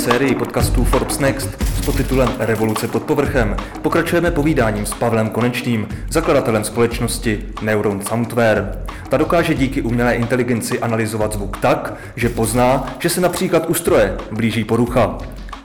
sérii 0.00 0.34
podcastů 0.34 0.84
Forbes 0.84 1.18
Next 1.18 1.62
s 1.62 1.84
podtitulem 1.86 2.28
Revoluce 2.38 2.88
pod 2.88 3.02
povrchem 3.02 3.56
pokračujeme 3.82 4.30
povídáním 4.30 4.86
s 4.86 4.94
Pavlem 4.94 5.30
Konečným, 5.30 5.88
zakladatelem 6.10 6.64
společnosti 6.64 7.48
Neuron 7.62 8.02
Soundware. 8.02 8.84
Ta 9.08 9.16
dokáže 9.16 9.54
díky 9.54 9.82
umělé 9.82 10.14
inteligenci 10.14 10.80
analyzovat 10.80 11.32
zvuk 11.32 11.56
tak, 11.56 11.94
že 12.16 12.28
pozná, 12.28 12.96
že 12.98 13.08
se 13.08 13.20
například 13.20 13.70
u 13.70 13.74
stroje 13.74 14.16
blíží 14.32 14.64
porucha. 14.64 15.18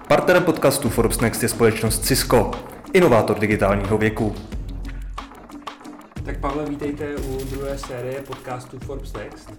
Partnerem 0.08 0.44
podcastu 0.44 0.90
Forbes 0.90 1.20
Next 1.20 1.44
je 1.44 1.50
společnost 1.50 2.06
Cisco, 2.06 2.52
inovátor 2.94 3.40
digitálního 3.40 3.98
věku. 3.98 4.36
Tak 6.26 6.38
Pavle, 6.38 6.66
vítejte 6.66 7.16
u 7.16 7.46
druhé 7.52 7.78
série 7.78 8.22
podcastu 8.22 8.80
Forbes 8.80 9.14
Next. 9.14 9.54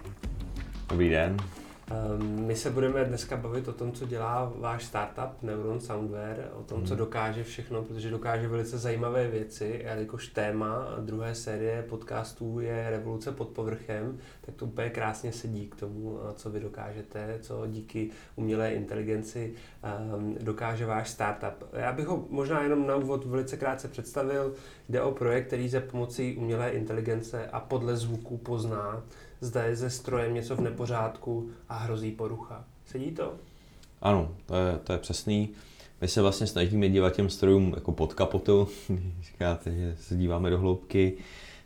Dobrý 0.89 1.09
den. 1.09 1.37
Ehm, 1.91 2.47
my 2.47 2.57
se 2.57 2.71
budeme 2.71 3.05
dneska 3.05 3.37
bavit 3.37 3.69
o 3.69 3.73
tom, 3.73 3.93
co 3.93 4.07
dělá 4.07 4.53
váš 4.57 4.85
startup 4.85 5.43
Neuron 5.43 5.81
Soundware, 5.81 6.49
o 6.55 6.63
tom, 6.63 6.85
co 6.85 6.95
Mhm. 6.95 6.99
dokáže 6.99 7.45
všechno, 7.45 7.83
protože 7.83 8.11
dokáže 8.11 8.49
velice 8.49 8.79
zajímavé 8.79 9.29
věci, 9.29 9.87
a 9.89 9.95
jakož 9.95 10.29
téma 10.29 10.87
druhé 11.01 11.35
série 11.35 11.83
podcastů 11.83 12.61
je 12.61 12.91
revoluce 12.91 13.33
pod 13.33 13.49
povrchem, 13.49 14.19
tak 14.41 14.55
to 14.55 14.65
úplně 14.67 14.91
krásně 14.91 15.33
sedí 15.33 15.67
k 15.67 15.75
tomu, 15.77 16.19
eh, 16.19 16.33
co 16.35 16.51
vy 16.51 16.61
dokážete, 16.61 17.39
co 17.43 17.67
díky 17.67 18.11
umělé 18.37 18.71
inteligenci 18.73 19.53
ehm, 19.83 20.37
dokáže 20.41 20.87
váš 20.87 21.11
startup. 21.11 21.65
Já 21.73 21.93
bych 21.93 22.07
ho 22.07 22.25
možná 22.31 22.63
jenom 22.63 22.87
na 22.87 22.97
úvod 22.97 23.25
velice 23.25 23.57
krátce 23.57 23.89
představil. 23.89 24.55
Jde 24.89 25.03
o 25.03 25.13
projekt, 25.13 25.47
který 25.47 25.69
za 25.69 25.81
pomocí 25.81 26.37
umělé 26.37 26.71
inteligence 26.71 27.47
a 27.53 27.61
podle 27.61 27.97
zvuku 27.97 28.37
pozná, 28.39 29.03
zda 29.41 29.63
je 29.63 29.77
ze 29.77 29.91
strojem 29.91 30.35
něco 30.35 30.57
v 30.57 30.61
nepořádku 30.61 31.51
a 31.69 31.77
hrozí 31.77 32.13
porucha. 32.13 32.65
Sedí 32.87 33.11
to? 33.11 33.35
Ano, 34.03 34.35
to 34.47 34.55
je, 34.55 34.79
to 34.85 34.93
je 34.93 34.99
přesný. 34.99 35.49
My 36.01 36.09
se 36.09 36.23
vlastně 36.23 36.47
snažíme 36.47 36.89
dívat 36.89 37.17
těm 37.17 37.31
strojům 37.31 37.73
jako 37.75 37.93
pod 37.93 38.15
kapotou, 38.15 38.69
když 38.89 39.27
říkáte, 39.27 39.75
že 39.75 39.97
se 40.01 40.17
díváme 40.17 40.51
do 40.51 40.59
hloubky, 40.59 41.15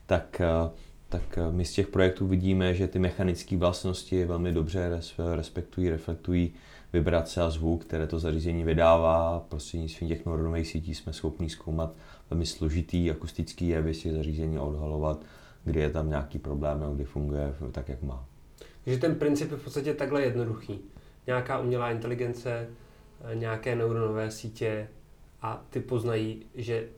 tak, 0.06 0.40
eh, 0.40 0.70
tak 1.08 1.38
eh, 1.38 1.52
my 1.52 1.64
z 1.64 1.72
těch 1.72 1.88
projektů 1.88 2.26
vidíme, 2.26 2.74
že 2.74 2.88
ty 2.88 2.98
mechanické 2.98 3.56
vlastnosti 3.56 4.24
velmi 4.24 4.52
dobře 4.52 4.90
res- 4.98 5.34
respektují, 5.34 5.90
reflektují 5.90 6.52
vibrace 6.92 7.42
a 7.42 7.50
zvuk, 7.50 7.84
které 7.84 8.06
to 8.06 8.18
zařízení 8.18 8.64
vydává. 8.64 9.46
Prostřednictvím 9.48 10.08
těch 10.08 10.26
neuronových 10.26 10.68
sítí 10.68 10.94
jsme 10.94 11.12
schopni 11.12 11.50
zkoumat 11.50 11.92
velmi 12.30 12.46
složitý 12.46 13.10
akustický 13.10 13.68
jevy 13.68 13.94
těch 13.94 14.12
zařízení 14.12 14.58
odhalovat, 14.58 15.20
kdy 15.64 15.80
je 15.80 15.90
tam 15.90 16.08
nějaký 16.08 16.38
problém 16.38 16.80
nebo 16.80 16.94
kdy 16.94 17.04
funguje 17.04 17.54
tak, 17.72 17.88
jak 17.88 18.02
má. 18.02 18.24
Takže 18.84 19.00
ten 19.00 19.14
princip 19.14 19.50
je 19.50 19.56
v 19.56 19.64
podstatě 19.64 19.94
takhle 19.94 20.22
jednoduchý. 20.22 20.80
Nějaká 21.26 21.58
umělá 21.58 21.90
inteligence, 21.90 22.68
eh, 23.24 23.34
nějaké 23.34 23.76
neuronové 23.76 24.30
sítě 24.30 24.88
a 25.42 25.62
ty 25.70 25.80
poznají, 25.80 26.42
že 26.54 26.88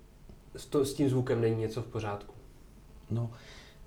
s, 0.56 0.66
to, 0.66 0.84
s 0.84 0.94
tím 0.94 1.10
zvukem 1.10 1.40
není 1.40 1.56
něco 1.56 1.83
v 1.83 1.86
pořádku. 1.86 2.34
No, 3.10 3.30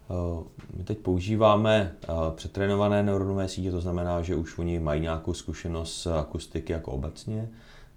eh, 0.10 0.44
my 0.78 0.84
teď 0.84 0.98
používáme 0.98 1.96
eh, 2.04 2.08
přetrénované 2.36 3.04
neuronové 3.04 3.48
sítě, 3.48 3.72
to 3.72 3.82
znamená, 3.82 4.22
že 4.22 4.36
už 4.36 4.58
oni 4.58 4.80
mají 4.80 5.02
nějakou 5.02 5.34
zkušenost 5.34 6.02
s 6.02 6.08
akustiky 6.08 6.74
jako 6.74 6.92
obecně. 6.92 7.50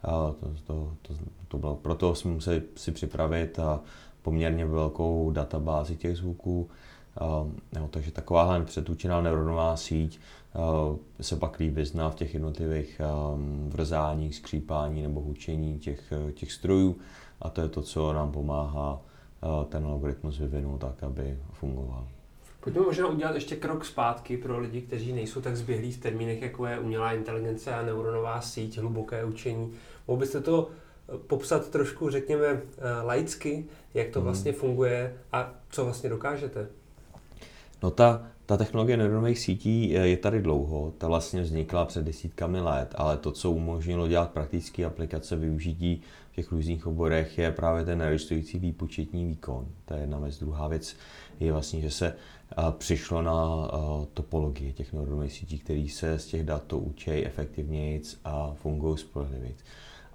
To, 0.03 0.37
to, 0.67 0.95
to, 1.03 1.15
to 1.49 1.59
bylo, 1.59 1.77
proto 1.77 2.15
jsme 2.15 2.31
museli 2.31 2.63
si 2.77 2.93
připravit 2.93 3.59
a 3.59 3.81
poměrně 4.23 4.67
velkou 4.67 5.31
databázi 5.31 5.97
těch 5.97 6.17
zvuků. 6.17 6.71
No, 7.75 7.89
takže 7.91 8.11
takováhle 8.11 8.65
přetúčená 8.65 9.21
neuronová 9.21 9.77
síť 9.77 10.21
se 11.21 11.37
pak 11.37 11.59
líp 11.59 11.75
vyzná 11.75 12.11
v 12.11 12.15
těch 12.15 12.35
jednotlivých 12.35 13.01
vrzáních, 13.69 14.35
skřípání 14.37 15.03
nebo 15.03 15.21
hučení 15.21 15.79
těch, 15.79 16.13
těch 16.35 16.53
strojů 16.53 16.97
a 17.41 17.51
to 17.51 17.61
je 17.61 17.69
to, 17.69 17.83
co 17.83 18.13
nám 18.13 18.33
pomáhá 18.33 19.01
ten 19.69 19.87
algoritmus 19.87 20.39
vyvinout 20.39 20.79
tak, 20.79 21.03
aby 21.03 21.39
fungoval. 21.53 22.09
Pojďme 22.61 22.83
možná 22.83 23.09
udělat 23.09 23.35
ještě 23.35 23.57
krok 23.57 23.85
zpátky 23.85 24.37
pro 24.37 24.59
lidi, 24.59 24.83
kteří 24.83 25.13
nejsou 25.13 25.41
tak 25.41 25.57
zběhlí 25.57 25.93
v 25.93 26.01
termínech, 26.01 26.43
jako 26.43 26.67
je 26.67 26.79
umělá 26.79 27.13
inteligence 27.13 27.75
a 27.75 27.83
neuronová 27.83 28.41
síť, 28.41 28.79
hluboké 28.79 29.25
učení. 29.25 29.73
Mohl 30.09 30.21
byste 30.21 30.41
to 30.41 30.69
popsat 31.27 31.69
trošku, 31.69 32.11
řekněme, 32.11 32.47
eh, 32.47 32.61
laicky, 33.03 33.65
jak 33.95 34.09
to 34.09 34.19
Mhm. 34.21 34.25
vlastně 34.25 34.53
funguje 34.53 35.15
a 35.33 35.55
co 35.71 35.85
vlastně 35.85 36.11
dokážete? 36.11 36.67
No 37.83 37.91
ta, 37.91 38.27
ta 38.47 38.57
technologie 38.57 38.97
neuronových 38.97 39.39
sítí 39.39 39.91
je 39.91 40.09
je 40.09 40.17
tady 40.17 40.43
dlouho, 40.43 40.93
ta 40.99 41.09
vlastně 41.09 41.43
vznikla 41.43 41.85
před 41.85 42.05
desítkami 42.05 42.61
let, 42.61 42.95
ale 42.99 43.17
to, 43.17 43.33
co 43.33 43.51
umožnilo 43.51 44.09
dělat 44.09 44.31
praktické 44.31 44.85
aplikace 44.85 45.37
využití 45.37 46.03
v 46.33 46.35
těch 46.37 46.53
různých 46.53 46.87
oborech, 46.87 47.39
je 47.39 47.53
právě 47.53 47.85
ten 47.85 47.99
neregistrující 47.99 48.59
výpočetní 48.59 49.27
výkon. 49.27 49.67
To 49.85 49.95
je 49.95 50.01
jedna 50.01 50.19
věc. 50.19 50.39
Druhá 50.39 50.69
věc 50.69 50.97
je 51.41 51.53
vlastně, 51.53 51.81
že 51.81 51.91
se 51.91 52.15
a, 52.57 52.71
přišlo 52.73 53.23
na 53.23 53.69
topologii 54.15 54.73
těch 54.73 54.93
neuronových 54.93 55.33
sítí, 55.33 55.59
které 55.59 55.87
se 55.91 56.19
z 56.19 56.27
těch 56.27 56.43
dat 56.45 56.63
to 56.67 56.79
učí 56.79 57.11
efektivněji 57.11 58.03
a 58.25 58.55
fungují 58.63 58.99
spolehlivěji. 58.99 59.57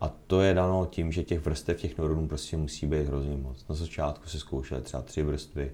A 0.03 0.12
to 0.28 0.41
je 0.41 0.53
dano 0.53 0.86
tím, 0.86 1.12
že 1.12 1.24
těch 1.24 1.46
vrstev 1.46 1.78
těch 1.78 1.97
neuronů 1.97 2.28
prostě 2.28 2.58
musí 2.58 2.88
být 2.88 3.08
hrozně 3.08 3.36
moc. 3.36 3.68
Na 3.69 3.75
začátku 3.75 4.30
se 4.30 4.40
zkoušely 4.40 4.81
třeba 4.81 5.03
tři 5.03 5.24
vrstvy, 5.24 5.72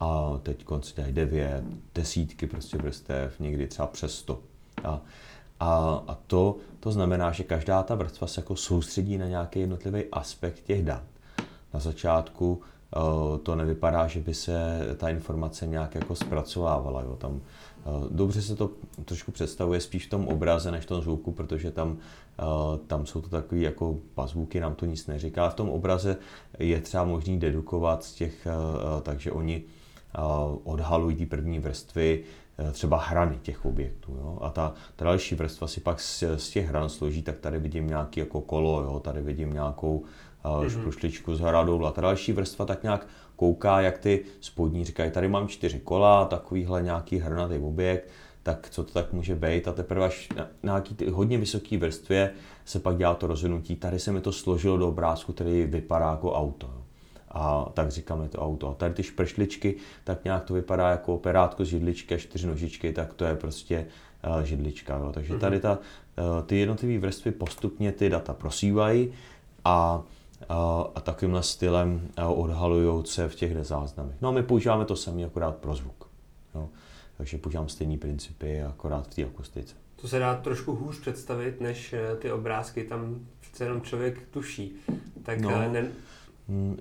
a 0.00 0.38
teď 0.42 0.64
se 0.80 0.94
dělají 0.94 1.14
devět, 1.14 1.64
desítky 1.94 2.46
prostě 2.46 2.78
vrstev, 2.78 3.40
někdy 3.40 3.66
třeba 3.66 3.88
přes 3.88 4.14
sto. 4.14 4.40
A, 4.84 5.00
a, 5.60 6.02
a 6.06 6.18
to, 6.26 6.56
to 6.80 6.92
znamená, 6.92 7.32
že 7.32 7.44
každá 7.44 7.82
ta 7.82 7.94
vrstva 7.94 8.26
se 8.26 8.40
jako 8.40 8.56
soustředí 8.56 9.18
na 9.18 9.26
nějaký 9.26 9.60
jednotlivý 9.60 10.04
aspekt 10.12 10.60
těch 10.64 10.84
dat. 10.84 11.02
Na 11.74 11.80
začátku 11.80 12.60
uh, 12.96 13.38
to 13.38 13.54
nevypadá, 13.54 14.06
že 14.06 14.20
by 14.20 14.34
se 14.34 14.78
ta 14.96 15.08
informace 15.08 15.66
nějak 15.66 15.94
jako 15.94 16.14
zpracovávala. 16.14 17.02
Jo. 17.02 17.16
Tam, 17.16 17.32
uh, 17.32 17.40
dobře 18.10 18.42
se 18.42 18.56
to 18.56 18.70
trošku 19.04 19.32
představuje 19.32 19.80
spíš 19.80 20.06
v 20.06 20.10
tom 20.10 20.28
obraze 20.28 20.70
než 20.70 20.84
v 20.84 20.88
tom 20.88 21.02
zvuku, 21.02 21.32
protože 21.32 21.70
tam, 21.70 21.98
tam 22.86 23.06
jsou 23.06 23.20
to 23.20 23.28
takové 23.28 23.60
jako 23.60 23.98
pazvuky, 24.14 24.60
nám 24.60 24.74
to 24.74 24.86
nic 24.86 25.06
neříká. 25.06 25.48
V 25.48 25.54
tom 25.54 25.70
obraze 25.70 26.16
je 26.58 26.80
třeba 26.80 27.04
možný 27.04 27.38
dedukovat 27.38 28.04
z 28.04 28.14
těch, 28.14 28.46
uh, 28.46 29.00
takže 29.00 29.32
oni 29.32 29.62
odhalují 30.64 31.16
ty 31.16 31.26
první 31.26 31.58
vrstvy, 31.58 32.22
eh, 32.58 32.72
třeba 32.72 32.98
hrany 32.98 33.38
těch 33.42 33.64
objektů. 33.64 34.12
Jo? 34.12 34.38
A 34.42 34.50
ta, 34.50 34.74
ta 34.96 35.04
další 35.04 35.34
vrstva 35.34 35.66
si 35.66 35.80
pak 35.80 36.00
z, 36.00 36.24
z 36.36 36.50
těch 36.50 36.68
hran 36.68 36.88
složí, 36.88 37.22
tak 37.22 37.38
tady 37.38 37.58
vidím 37.58 37.86
nějaký 37.86 38.20
jako 38.20 38.40
kolo, 38.40 38.82
jo? 38.82 39.00
tady 39.00 39.22
vidím 39.22 39.52
nějakou 39.52 40.04
uh, 40.58 40.68
šprušličku 40.68 41.34
s 41.34 41.40
hradou. 41.40 41.84
A 41.84 41.90
ta 41.90 42.00
další 42.00 42.32
vrstva 42.32 42.66
tak 42.66 42.82
nějak 42.82 43.06
kouká, 43.36 43.80
jak 43.80 43.98
ty 43.98 44.24
spodní 44.40 44.84
říkají, 44.84 45.10
tady 45.10 45.28
mám 45.28 45.48
čtyři 45.48 45.80
kola, 45.80 46.24
takovýhle 46.24 46.82
nějaký 46.82 47.18
hrnatý 47.18 47.58
objekt, 47.58 48.08
tak 48.48 48.70
co 48.70 48.84
to 48.84 48.92
tak 48.92 49.12
může 49.12 49.34
být 49.34 49.68
a 49.68 49.72
teprve 49.72 50.06
až 50.06 50.28
na 50.36 50.48
nějaký 50.62 50.94
ty 50.94 51.10
hodně 51.10 51.38
vysoký 51.38 51.76
vrstvě 51.76 52.30
se 52.64 52.80
pak 52.80 52.96
dělá 52.96 53.14
to 53.14 53.26
rozhodnutí, 53.26 53.76
tady 53.76 53.98
se 53.98 54.12
mi 54.12 54.20
to 54.20 54.32
složilo 54.32 54.76
do 54.76 54.88
obrázku, 54.88 55.32
který 55.32 55.66
vypadá 55.66 56.10
jako 56.10 56.32
auto. 56.32 56.66
Jo 56.66 56.82
a 57.30 57.70
tak 57.74 57.90
říkáme 57.90 58.28
to 58.28 58.38
auto. 58.38 58.68
A 58.68 58.74
tady 58.74 58.94
ty 58.94 59.02
špršličky, 59.02 59.74
tak 60.04 60.24
nějak 60.24 60.44
to 60.44 60.54
vypadá 60.54 60.90
jako 60.90 61.14
operátko 61.14 61.64
z 61.64 61.68
židličky 61.68 62.14
a 62.14 62.18
čtyři 62.18 62.46
nožičky, 62.46 62.92
tak 62.92 63.14
to 63.14 63.24
je 63.24 63.36
prostě 63.36 63.86
uh, 64.36 64.42
židlička. 64.42 64.96
Jo. 64.96 65.10
Takže 65.12 65.38
tady 65.38 65.60
ta, 65.60 65.78
uh, 65.78 66.46
ty 66.46 66.56
jednotlivé 66.56 66.98
vrstvy 66.98 67.30
postupně 67.30 67.92
ty 67.92 68.08
data 68.08 68.34
prosívají 68.34 69.12
a, 69.64 70.02
uh, 70.50 70.56
a 70.94 71.00
takovýmhle 71.00 71.42
stylem 71.42 72.08
odhalují 72.26 73.06
se 73.06 73.28
v 73.28 73.34
těch 73.34 73.66
záznamech. 73.66 74.16
No 74.20 74.28
a 74.28 74.32
my 74.32 74.42
používáme 74.42 74.84
to 74.84 74.96
samé 74.96 75.24
akorát 75.24 75.56
pro 75.56 75.74
zvuk. 75.74 76.08
Jo. 76.54 76.68
Takže 77.18 77.38
používám 77.38 77.68
stejné 77.68 77.98
principy, 77.98 78.62
akorát 78.62 79.06
v 79.06 79.14
té 79.14 79.24
akustice. 79.24 79.74
To 80.00 80.08
se 80.08 80.18
dá 80.18 80.34
trošku 80.34 80.74
hůř 80.74 81.00
představit, 81.00 81.60
než 81.60 81.92
eh, 81.92 82.16
ty 82.16 82.32
obrázky, 82.32 82.84
tam 82.84 83.18
přece 83.40 83.64
jenom 83.64 83.80
člověk 83.80 84.18
tuší. 84.30 84.72
Tak 85.22 85.40
No. 85.40 85.50
no. 85.50 85.72
ne, 85.72 85.88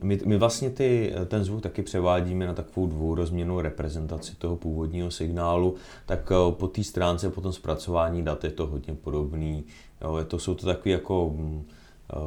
My, 0.02 0.20
my 0.26 0.38
vlastně 0.38 0.70
ty, 0.70 1.14
ten 1.28 1.44
zvuk 1.44 1.62
taky 1.62 1.82
převádíme 1.82 2.48
na 2.48 2.54
takovou 2.54 2.88
dvourozměrnou 2.88 3.62
reprezentaci 3.62 4.36
toho 4.36 4.56
původního 4.56 5.12
signálu, 5.12 5.76
tak 6.06 6.32
eh, 6.32 6.52
po 6.52 6.68
té 6.68 6.84
stránce, 6.84 7.30
po 7.30 7.42
tom 7.42 7.54
zpracování 7.54 8.24
dat 8.24 8.44
je 8.44 8.52
to 8.52 8.68
hodně 8.68 8.94
podobný. 8.94 9.64
Jo, 10.02 10.20
to, 10.28 10.40
jsou 10.40 10.56
to 10.56 10.66
takové 10.66 10.92
jako, 10.92 11.30
mm, 11.36 11.66
eh, 12.14 12.18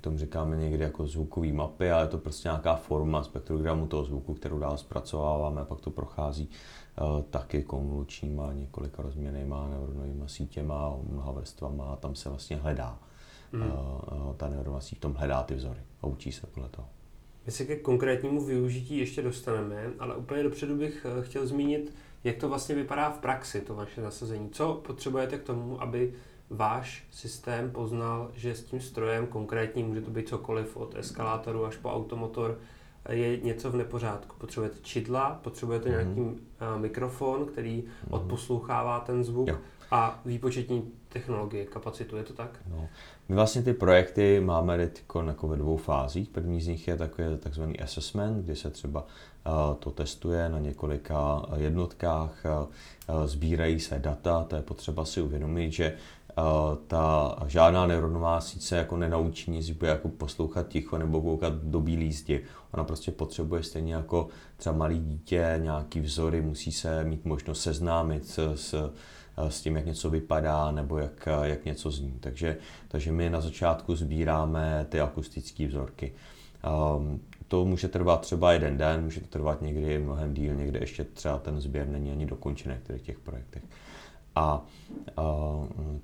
tomu 0.00 0.18
říkáme 0.18 0.56
někdy 0.56 0.84
jako 0.84 1.06
zvukové 1.06 1.52
mapy, 1.52 1.90
ale 1.90 2.04
je 2.04 2.08
to 2.08 2.18
prostě 2.18 2.48
nějaká 2.48 2.76
forma 2.76 3.22
spektrogramu 3.22 3.86
toho 3.86 4.04
zvuku, 4.04 4.34
kterou 4.34 4.58
dál 4.58 4.76
zpracováváme 4.76 5.60
a 5.60 5.64
pak 5.64 5.80
to 5.80 5.90
prochází 5.90 6.48
eh, 6.50 7.02
taky 7.30 7.62
konvolučníma, 7.62 8.52
několika 8.52 9.02
rozměrnýma 9.02 9.68
neuronovými 9.68 10.28
sítěma, 10.28 10.96
mnoha 11.10 11.32
vrstvama 11.32 11.84
a 11.84 11.96
tam 11.96 12.14
se 12.14 12.28
vlastně 12.28 12.56
hledá 12.56 12.98
Mm. 13.52 13.62
mm. 13.62 13.70
ta 14.36 14.48
neuronová 14.48 14.80
síť 14.80 14.98
v 14.98 15.00
tom 15.00 15.14
hledá 15.14 15.42
ty 15.42 15.54
vzory 15.54 15.80
a 16.02 16.06
učí 16.06 16.32
se 16.32 16.46
podle 16.46 16.68
toho. 16.68 16.88
My 17.46 17.52
se 17.52 17.64
ke 17.64 17.76
konkrétnímu 17.76 18.44
využití 18.44 18.98
ještě 18.98 19.22
dostaneme, 19.22 19.90
ale 19.98 20.16
úplně 20.16 20.42
dopředu 20.42 20.76
bych 20.76 21.06
eh, 21.18 21.22
chtěl 21.22 21.46
zmínit, 21.46 21.94
jak 22.24 22.36
to 22.36 22.48
vlastně 22.48 22.74
vypadá 22.74 23.10
v 23.10 23.18
praxi, 23.18 23.60
to 23.60 23.74
vaše 23.74 24.00
nasazení. 24.00 24.50
Co 24.50 24.74
potřebujete 24.74 25.38
k 25.38 25.42
tomu, 25.42 25.82
aby 25.82 26.14
váš 26.50 27.06
systém 27.10 27.70
poznal, 27.70 28.30
že 28.34 28.54
s 28.54 28.64
tím 28.64 28.80
strojem 28.80 29.26
konkrétní, 29.26 29.82
může 29.82 30.00
to 30.00 30.10
být 30.10 30.28
cokoliv 30.28 30.76
od 30.76 30.94
eskalátoru 30.94 31.66
až 31.66 31.76
po 31.76 31.90
automotor, 31.90 32.58
je 33.08 33.36
něco 33.36 33.70
v 33.70 33.76
nepořádku. 33.76 34.36
Potřebujete 34.38 34.78
čidla, 34.82 35.40
potřebujete 35.42 35.88
mm-hmm. 35.88 36.14
nějaký 36.14 36.20
uh, 36.20 36.36
mikrofon, 36.80 37.46
který 37.46 37.82
mm-hmm. 37.82 38.14
odposlouchává 38.14 39.00
ten 39.00 39.24
zvuk 39.24 39.48
jo. 39.48 39.56
a 39.90 40.20
výpočetní 40.24 40.92
technologie, 41.08 41.66
kapacitu, 41.66 42.16
je 42.16 42.22
to 42.22 42.32
tak? 42.32 42.58
No. 42.70 42.88
My 43.28 43.34
vlastně 43.34 43.62
ty 43.62 43.72
projekty 43.72 44.40
máme 44.40 44.78
teď 44.78 45.02
jako 45.26 45.48
ve 45.48 45.56
dvou 45.56 45.76
fázích. 45.76 46.28
První 46.28 46.60
z 46.60 46.66
nich 46.66 46.88
je 46.88 46.96
takový 46.96 47.28
takzvaný 47.38 47.80
assessment, 47.80 48.44
kdy 48.44 48.56
se 48.56 48.70
třeba 48.70 49.00
uh, 49.00 49.76
to 49.78 49.90
testuje 49.90 50.48
na 50.48 50.58
několika 50.58 51.42
jednotkách, 51.56 52.44
uh, 53.08 53.24
sbírají 53.24 53.80
se 53.80 53.98
data, 53.98 54.44
to 54.44 54.56
je 54.56 54.62
potřeba 54.62 55.04
si 55.04 55.20
uvědomit, 55.20 55.72
že 55.72 55.96
ta 56.86 57.36
žádná 57.46 57.86
neuronová 57.86 58.40
síť 58.40 58.62
se 58.62 58.76
jako 58.76 58.96
nenaučí 58.96 59.50
nic, 59.50 59.70
bude 59.70 59.90
jako 59.90 60.08
poslouchat 60.08 60.68
ticho 60.68 60.98
nebo 60.98 61.20
koukat 61.20 61.52
do 61.52 61.80
bílý 61.80 62.12
zdi. 62.12 62.44
Ona 62.74 62.84
prostě 62.84 63.12
potřebuje 63.12 63.62
stejně 63.62 63.94
jako 63.94 64.28
třeba 64.56 64.76
malý 64.76 64.98
dítě 64.98 65.54
nějaký 65.62 66.00
vzory, 66.00 66.40
musí 66.40 66.72
se 66.72 67.04
mít 67.04 67.24
možnost 67.24 67.60
seznámit 67.60 68.26
s, 68.26 68.54
s, 68.54 68.92
s 69.36 69.60
tím, 69.60 69.76
jak 69.76 69.86
něco 69.86 70.10
vypadá 70.10 70.70
nebo 70.70 70.98
jak, 70.98 71.28
jak 71.42 71.64
něco 71.64 71.90
zní. 71.90 72.14
Takže, 72.20 72.56
takže 72.88 73.12
my 73.12 73.30
na 73.30 73.40
začátku 73.40 73.96
sbíráme 73.96 74.86
ty 74.88 75.00
akustické 75.00 75.66
vzorky. 75.66 76.12
Um, 76.96 77.20
to 77.48 77.64
může 77.64 77.88
trvat 77.88 78.20
třeba 78.20 78.52
jeden 78.52 78.76
den, 78.76 79.04
může 79.04 79.20
to 79.20 79.26
trvat 79.26 79.62
někdy 79.62 79.98
mnohem 79.98 80.34
díl, 80.34 80.54
někde 80.54 80.78
ještě 80.78 81.04
třeba 81.04 81.38
ten 81.38 81.60
sběr 81.60 81.88
není 81.88 82.12
ani 82.12 82.26
dokončený 82.26 82.74
v 82.88 82.98
těch 82.98 83.18
projektech. 83.18 83.62
A, 84.34 84.62
a 85.16 85.24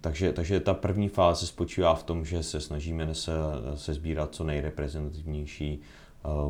takže, 0.01 0.33
takže 0.33 0.61
ta 0.61 0.75
první 0.75 1.09
fáze 1.09 1.47
spočívá 1.47 1.95
v 1.95 2.03
tom, 2.03 2.25
že 2.25 2.43
se 2.43 2.61
snažíme 2.61 3.15
se, 3.15 3.33
se 3.75 3.95
sbírat 3.95 4.35
co 4.35 4.45
nejreprezentativnější 4.45 5.81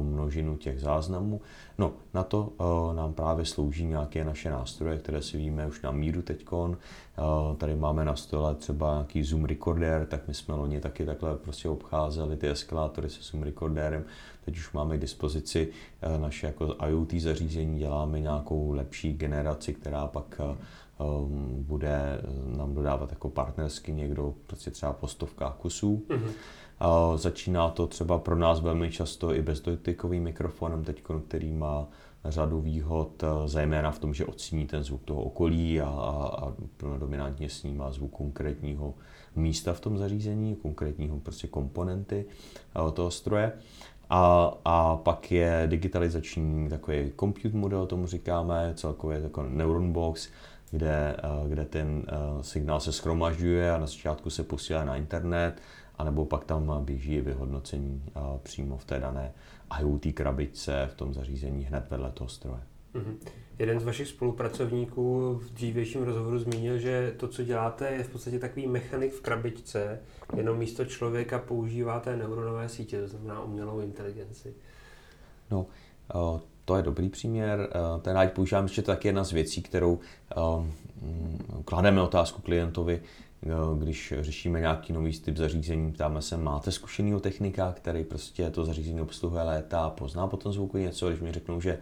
množinu 0.03 0.57
těch 0.57 0.81
záznamů. 0.81 1.41
No, 1.79 1.93
na 2.15 2.23
to 2.23 2.53
nám 2.95 3.13
právě 3.13 3.45
slouží 3.45 3.85
nějaké 3.85 4.25
naše 4.25 4.51
nástroje, 4.51 4.99
které 4.99 5.23
si 5.23 5.37
víme 5.37 5.67
už 5.67 5.83
na 5.83 5.91
míru 5.91 6.23
teďkon. 6.23 6.79
Tady 7.59 7.77
máme 7.77 8.05
na 8.05 8.17
stole 8.17 8.55
třeba 8.55 8.93
nějaký 8.93 9.23
Zoom 9.23 9.45
recorder, 9.45 10.07
tak 10.07 10.29
my 10.29 10.35
jsme 10.35 10.55
loni 10.55 10.81
taky 10.81 11.07
takhle 11.07 11.37
prostě 11.37 11.69
obcházeli 11.69 12.37
ty 12.37 12.49
eskalátory 12.49 13.11
se 13.11 13.23
Zoom 13.23 13.43
recorderem. 13.43 14.05
Teď 14.45 14.57
už 14.57 14.73
máme 14.73 14.97
k 14.97 15.01
dispozici 15.01 15.69
uh, 15.69 16.21
naše 16.21 16.47
jako 16.47 16.77
IoT 16.89 17.13
zařízení, 17.13 17.79
děláme 17.79 18.21
nějakou 18.21 18.73
lepší 18.73 19.13
generaci, 19.13 19.75
která 19.75 20.07
pak 20.07 20.41
um, 20.51 20.59
bude 21.59 22.21
eh, 22.23 22.57
nám 22.57 22.75
dodávat 22.75 23.11
jako 23.11 23.29
partnersky 23.29 23.93
někdo 23.93 24.35
prostě 24.47 24.71
třeba 24.71 24.93
po 24.93 25.09
stovkách 25.09 25.55
kusů. 25.55 26.03
Mm-hmm. 26.09 26.31
Uh, 27.11 27.17
začíná 27.17 27.71
to 27.71 27.87
třeba 27.87 28.19
pro 28.19 28.37
nás 28.37 28.61
velmi 28.61 28.91
často 28.91 29.35
i 29.35 29.43
bezdotykovým 29.43 30.23
mikrofonem, 30.23 30.85
teď, 30.85 31.03
který 31.29 31.53
má 31.53 31.89
řadu 32.25 32.61
výhod, 32.61 33.23
eh, 33.23 33.49
zejména 33.49 33.91
v 33.91 33.99
tom, 33.99 34.15
že 34.15 34.27
ocení 34.27 34.67
ten 34.67 34.85
zvuk 34.85 35.03
toho 35.05 35.23
okolí 35.23 35.81
a, 35.81 35.89
a, 35.89 36.45
a 36.47 36.53
dominantně 36.99 37.49
snímá 37.51 37.91
zvuk 37.91 38.13
konkrétního 38.13 38.95
místa 39.37 39.73
v 39.73 39.81
tom 39.81 39.99
zařízení, 39.99 40.57
konkrétního 40.57 41.21
prostě 41.21 41.47
komponenty 41.47 42.25
uh, 42.77 42.91
toho 42.91 43.11
stroje. 43.11 43.53
A, 44.11 44.53
a 44.65 44.97
pak 44.97 45.33
je 45.33 45.63
digitalizační 45.67 46.69
takový 46.69 47.13
compute 47.21 47.57
model, 47.57 47.87
tomu 47.87 48.07
říkáme, 48.07 48.73
celkově 48.77 49.21
jako 49.21 49.43
neuron 49.43 49.93
box, 49.93 50.29
kde, 50.75 51.17
eh, 51.19 51.49
kde 51.49 51.65
ten 51.65 52.03
eh, 52.07 52.43
signál 52.43 52.81
se 52.81 52.93
schromažďuje 52.93 53.71
a 53.71 53.79
na 53.79 53.87
začátku 53.87 54.31
se 54.31 54.43
posílá 54.43 54.85
na 54.85 54.97
internet, 54.97 55.63
anebo 55.99 56.25
pak 56.25 56.45
tam 56.45 56.85
běží 56.85 57.21
vyhodnocení 57.21 58.03
eh, 58.07 58.21
přímo 58.43 58.77
v 58.77 58.85
té 58.85 59.01
dané 59.01 59.33
IoT 59.81 60.07
krabičce 60.15 60.89
v 60.93 60.95
tom 60.95 61.15
zařízení 61.15 61.65
hned 61.65 61.91
vedle 61.91 62.11
toho 62.11 62.29
stroje. 62.29 62.61
Mm-hmm. 62.95 63.17
Jeden 63.59 63.81
z 63.81 63.85
vašich 63.85 64.09
spolupracovníků 64.09 65.35
v 65.35 65.51
dřívějším 65.51 66.03
rozhovoru 66.03 66.39
zmínil, 66.39 66.79
že 66.79 67.15
to, 67.17 67.29
co 67.29 67.45
děláte, 67.45 67.91
je 67.91 68.03
v 68.03 68.09
podstatě 68.09 68.39
takový 68.39 68.67
mechanik 68.67 69.13
v 69.13 69.21
krabičce, 69.21 70.01
jenom 70.37 70.59
místo 70.59 70.85
člověka 70.85 71.39
používáte 71.39 72.17
neuronové 72.17 72.69
sítě, 72.69 73.01
to 73.01 73.09
znamená 73.09 73.43
umělou 73.43 73.81
inteligenci. 73.81 74.55
No, 75.51 75.67
to 76.65 76.77
je 76.77 76.83
dobrý 76.83 77.09
příměr. 77.09 77.69
Eh, 77.71 78.01
ten 78.01 78.15
rád 78.15 78.33
používám, 78.33 78.69
že 78.69 78.83
to 78.83 78.91
je 78.91 78.99
jedna 79.05 79.25
z 79.25 79.33
věcí, 79.33 79.63
kterou 79.63 79.99
eh, 80.33 80.41
klademe 81.65 82.03
otázku 82.03 82.43
klientovi, 82.43 83.01
eh, 83.43 83.49
když 83.79 84.15
řešíme 84.21 84.61
nějaký 84.61 84.93
nový 84.93 85.19
typ 85.19 85.37
zařízení, 85.37 85.93
ptáme 85.93 86.23
se, 86.23 86.37
máte 86.37 86.73
zkušenýho 86.73 87.21
technika, 87.21 87.73
který 87.73 88.05
prostě 88.05 88.51
to 88.51 88.65
zařízení 88.65 89.01
obsluhuje 89.01 89.43
léta, 89.43 89.91
pozná 89.91 90.27
potom 90.27 90.53
zvuku 90.53 90.79
něco, 90.79 91.09
když 91.09 91.21
mi 91.21 91.33
řeknou, 91.33 91.61
že 91.61 91.79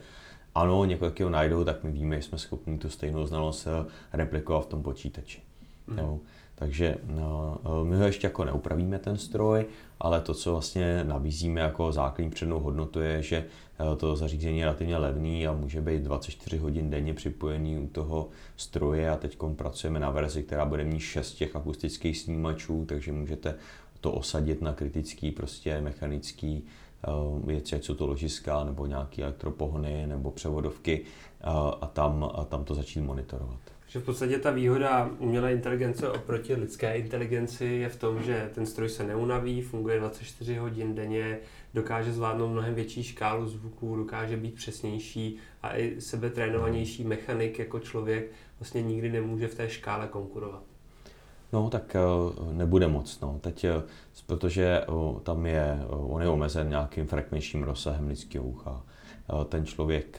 ano, 0.54 0.84
někoho 0.84 1.30
najdou, 1.30 1.64
tak 1.64 1.84
my 1.84 1.90
víme, 1.90 2.16
že 2.16 2.22
jsme 2.22 2.38
schopni 2.38 2.78
tu 2.78 2.88
stejnou 2.88 3.26
znalost 3.26 3.68
replikovat 4.12 4.64
v 4.64 4.66
tom 4.66 4.82
počítači. 4.82 5.42
Mm. 5.86 5.98
Jo. 5.98 6.18
Takže 6.62 6.96
no, 7.06 7.58
my 7.82 7.96
ho 7.96 8.04
ještě 8.04 8.26
jako 8.26 8.44
neupravíme 8.44 8.98
ten 8.98 9.16
stroj, 9.16 9.66
ale 10.00 10.20
to, 10.20 10.34
co 10.34 10.50
vlastně 10.52 11.04
nabízíme 11.04 11.60
jako 11.60 11.92
základní 11.92 12.30
přednou 12.30 12.60
hodnotu 12.60 13.00
je, 13.00 13.22
že 13.22 13.36
eh, 13.36 13.96
to 13.96 14.16
zařízení 14.16 14.58
je 14.58 14.64
relativně 14.64 14.96
levný 14.96 15.46
a 15.46 15.52
může 15.52 15.80
být 15.80 16.02
24 16.02 16.58
hodin 16.58 16.90
denně 16.90 17.14
připojený 17.14 17.78
u 17.78 17.86
toho 17.86 18.28
stroje 18.56 19.10
a 19.10 19.16
teď 19.16 19.38
pracujeme 19.56 20.00
na 20.00 20.10
verzi, 20.10 20.42
která 20.42 20.64
bude 20.64 20.84
mít 20.84 21.00
6 21.00 21.34
těch 21.34 21.56
akustických 21.56 22.18
snímačů, 22.18 22.84
takže 22.88 23.12
můžete 23.12 23.54
to 24.00 24.12
osadit 24.12 24.62
na 24.62 24.72
kritický 24.72 25.30
prostě 25.30 25.80
mechanický 25.80 26.64
eh, 26.64 27.08
věci, 27.44 27.76
ať 27.76 27.84
jsou 27.84 27.94
to 27.94 28.06
ložiska 28.06 28.64
nebo 28.64 28.86
nějaké 28.86 29.22
elektropohony 29.22 30.06
nebo 30.06 30.30
převodovky 30.30 31.04
a, 31.40 31.68
a, 31.80 31.86
tam, 31.86 32.30
a 32.34 32.44
tam 32.44 32.64
to 32.64 32.74
začít 32.74 33.00
monitorovat. 33.00 33.60
Že 33.92 33.98
v 33.98 34.04
podstatě 34.04 34.38
ta 34.38 34.50
výhoda 34.50 35.10
umělé 35.18 35.52
inteligence 35.52 36.08
oproti 36.08 36.54
lidské 36.54 36.96
inteligenci 36.96 37.64
je 37.64 37.88
v 37.88 37.96
tom, 37.96 38.22
že 38.22 38.50
ten 38.54 38.66
stroj 38.66 38.88
se 38.88 39.04
neunaví, 39.04 39.62
funguje 39.62 39.98
24 39.98 40.56
hodin 40.56 40.94
denně, 40.94 41.38
dokáže 41.74 42.12
zvládnout 42.12 42.48
mnohem 42.48 42.74
větší 42.74 43.02
škálu 43.02 43.46
zvuků, 43.46 43.96
dokáže 43.96 44.36
být 44.36 44.54
přesnější 44.54 45.36
a 45.62 45.76
i 45.76 46.00
sebetrénovanější 46.00 47.04
mechanik 47.04 47.58
jako 47.58 47.80
člověk 47.80 48.30
vlastně 48.60 48.82
nikdy 48.82 49.10
nemůže 49.10 49.48
v 49.48 49.54
té 49.54 49.68
škále 49.68 50.06
konkurovat. 50.06 50.62
No, 51.52 51.70
tak 51.70 51.96
eh, 51.96 52.00
nebude 52.52 52.88
moc. 52.88 53.20
No. 53.20 53.38
Teď, 53.40 53.64
eh, 53.64 53.82
protože 54.26 54.80
eh, 54.80 55.20
tam 55.22 55.46
je, 55.46 55.78
on 55.88 56.22
je 56.22 56.28
omezen 56.28 56.68
nějakým 56.68 57.06
frekvenčním 57.06 57.62
rozsahem 57.62 58.08
lidského 58.08 58.44
ucha. 58.44 58.82
Ten 59.48 59.66
člověk 59.66 60.18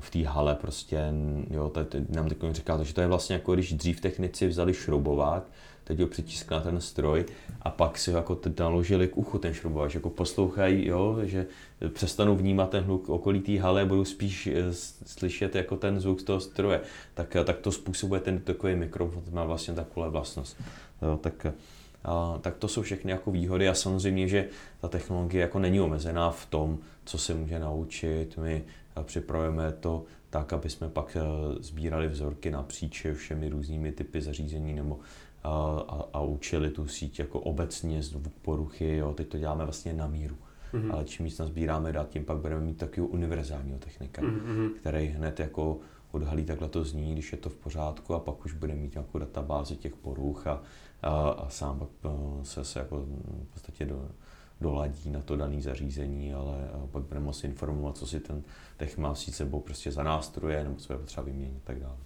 v 0.00 0.10
té 0.10 0.26
hale 0.26 0.54
prostě, 0.54 1.12
jo, 1.50 1.68
tady 1.68 1.88
nám 2.08 2.28
teď 2.28 2.38
říká, 2.50 2.82
že 2.82 2.94
to 2.94 3.00
je 3.00 3.06
vlastně 3.06 3.34
jako 3.34 3.54
když 3.54 3.72
dřív 3.72 4.00
technici 4.00 4.46
vzali 4.46 4.74
šroubovák, 4.74 5.42
teď 5.84 6.00
ho 6.00 6.06
přitiskl 6.06 6.54
na 6.54 6.60
ten 6.60 6.80
stroj 6.80 7.24
a 7.62 7.70
pak 7.70 7.98
si 7.98 8.10
ho 8.10 8.16
jako 8.16 8.38
naložili 8.58 9.08
k 9.08 9.16
uchu 9.16 9.38
ten 9.38 9.54
šroubovák, 9.54 9.94
jako 9.94 10.10
poslouchají, 10.10 10.86
jo, 10.86 11.18
že 11.22 11.46
přestanou 11.88 12.36
vnímat 12.36 12.70
ten 12.70 12.84
hluk 12.84 13.08
okolí 13.08 13.40
té 13.40 13.60
hale, 13.60 13.84
budou 13.84 14.04
spíš 14.04 14.46
eh, 14.46 14.72
slyšet 15.06 15.54
jako 15.54 15.76
ten 15.76 16.00
zvuk 16.00 16.20
z 16.20 16.24
toho 16.24 16.40
stroje, 16.40 16.80
tak, 17.14 17.36
tak 17.44 17.58
to 17.58 17.72
způsobuje 17.72 18.20
ten 18.20 18.38
takový 18.38 18.74
mikrofon, 18.74 19.22
má 19.30 19.44
vlastně 19.44 19.74
takovou 19.74 20.10
vlastnost. 20.10 20.56
Jo, 21.02 21.18
tak, 21.22 21.46
a, 22.04 22.38
tak 22.40 22.56
to 22.56 22.68
jsou 22.68 22.82
všechny 22.82 23.10
jako 23.10 23.30
výhody 23.30 23.68
a 23.68 23.74
samozřejmě, 23.74 24.28
že 24.28 24.48
ta 24.80 24.88
technologie 24.88 25.40
jako 25.40 25.58
není 25.58 25.80
omezená 25.80 26.30
v 26.30 26.46
tom, 26.46 26.78
co 27.04 27.18
se 27.18 27.34
může 27.34 27.58
naučit. 27.58 28.36
My 28.36 28.64
připravujeme 29.02 29.72
to 29.72 30.04
tak, 30.30 30.52
aby 30.52 30.70
jsme 30.70 30.88
pak 30.88 31.16
eh, 31.16 31.22
sbírali 31.62 32.08
vzorky 32.08 32.50
napříč 32.50 33.06
všemi 33.14 33.48
různými 33.48 33.92
typy 33.92 34.20
zařízení 34.20 34.74
nebo 34.74 34.98
a, 35.44 35.84
a, 35.88 36.04
a 36.12 36.20
učili 36.20 36.70
tu 36.70 36.88
síť 36.88 37.18
jako 37.18 37.40
obecně 37.40 38.02
zvuk 38.02 38.32
poruchy. 38.42 38.96
Jo. 38.96 39.12
Teď 39.12 39.28
to 39.28 39.38
děláme 39.38 39.64
vlastně 39.64 39.92
na 39.92 40.06
míru. 40.06 40.36
Mm-hmm. 40.72 40.92
Ale 40.92 41.04
čím 41.04 41.24
víc 41.26 41.36
sbíráme 41.36 41.92
dat, 41.92 42.08
tím 42.08 42.24
pak 42.24 42.38
budeme 42.38 42.60
mít 42.60 42.76
takového 42.76 43.06
univerzálního 43.06 43.78
technika, 43.78 44.22
mm-hmm. 44.22 44.70
který 44.74 45.06
hned 45.06 45.40
jako 45.40 45.78
odhalí 46.12 46.44
takhle 46.44 46.68
to 46.68 46.84
zní, 46.84 47.12
když 47.12 47.32
je 47.32 47.38
to 47.38 47.50
v 47.50 47.56
pořádku 47.56 48.14
a 48.14 48.18
pak 48.18 48.44
už 48.44 48.52
bude 48.52 48.74
mít 48.74 48.94
nějakou 48.94 49.18
databázi 49.18 49.76
těch 49.76 49.96
poruch 49.96 50.46
a, 50.46 50.62
a, 51.02 51.28
a 51.28 51.48
sám 51.48 51.78
pak 51.78 51.88
eh, 52.04 52.44
se, 52.44 52.64
se 52.64 52.78
jako 52.78 52.98
v 52.98 53.52
podstatě 53.52 53.84
do, 53.84 54.08
doladí 54.60 55.10
na 55.10 55.20
to 55.20 55.36
dané 55.36 55.62
zařízení, 55.62 56.34
ale 56.34 56.56
pak 56.90 57.02
budeme 57.02 57.26
moci 57.26 57.46
informovat, 57.46 57.96
co 57.96 58.06
si 58.06 58.20
ten 58.20 58.42
tech 58.76 58.98
má 58.98 59.14
si 59.14 59.32
sebou 59.32 59.60
prostě 59.60 59.92
za 59.92 60.02
nástroje, 60.02 60.64
nebo 60.64 60.76
co 60.76 60.92
je 60.92 60.98
potřeba 60.98 61.24
vyměnit 61.24 61.56
a 61.56 61.66
tak 61.66 61.80
dále. 61.80 61.96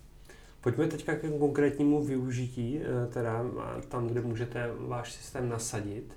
Pojďme 0.60 0.86
teďka 0.86 1.14
k 1.14 1.38
konkrétnímu 1.38 2.04
využití, 2.04 2.80
eh, 2.80 3.06
teda 3.06 3.44
tam, 3.88 4.06
kde 4.06 4.20
můžete 4.20 4.70
váš 4.78 5.12
systém 5.12 5.48
nasadit. 5.48 6.16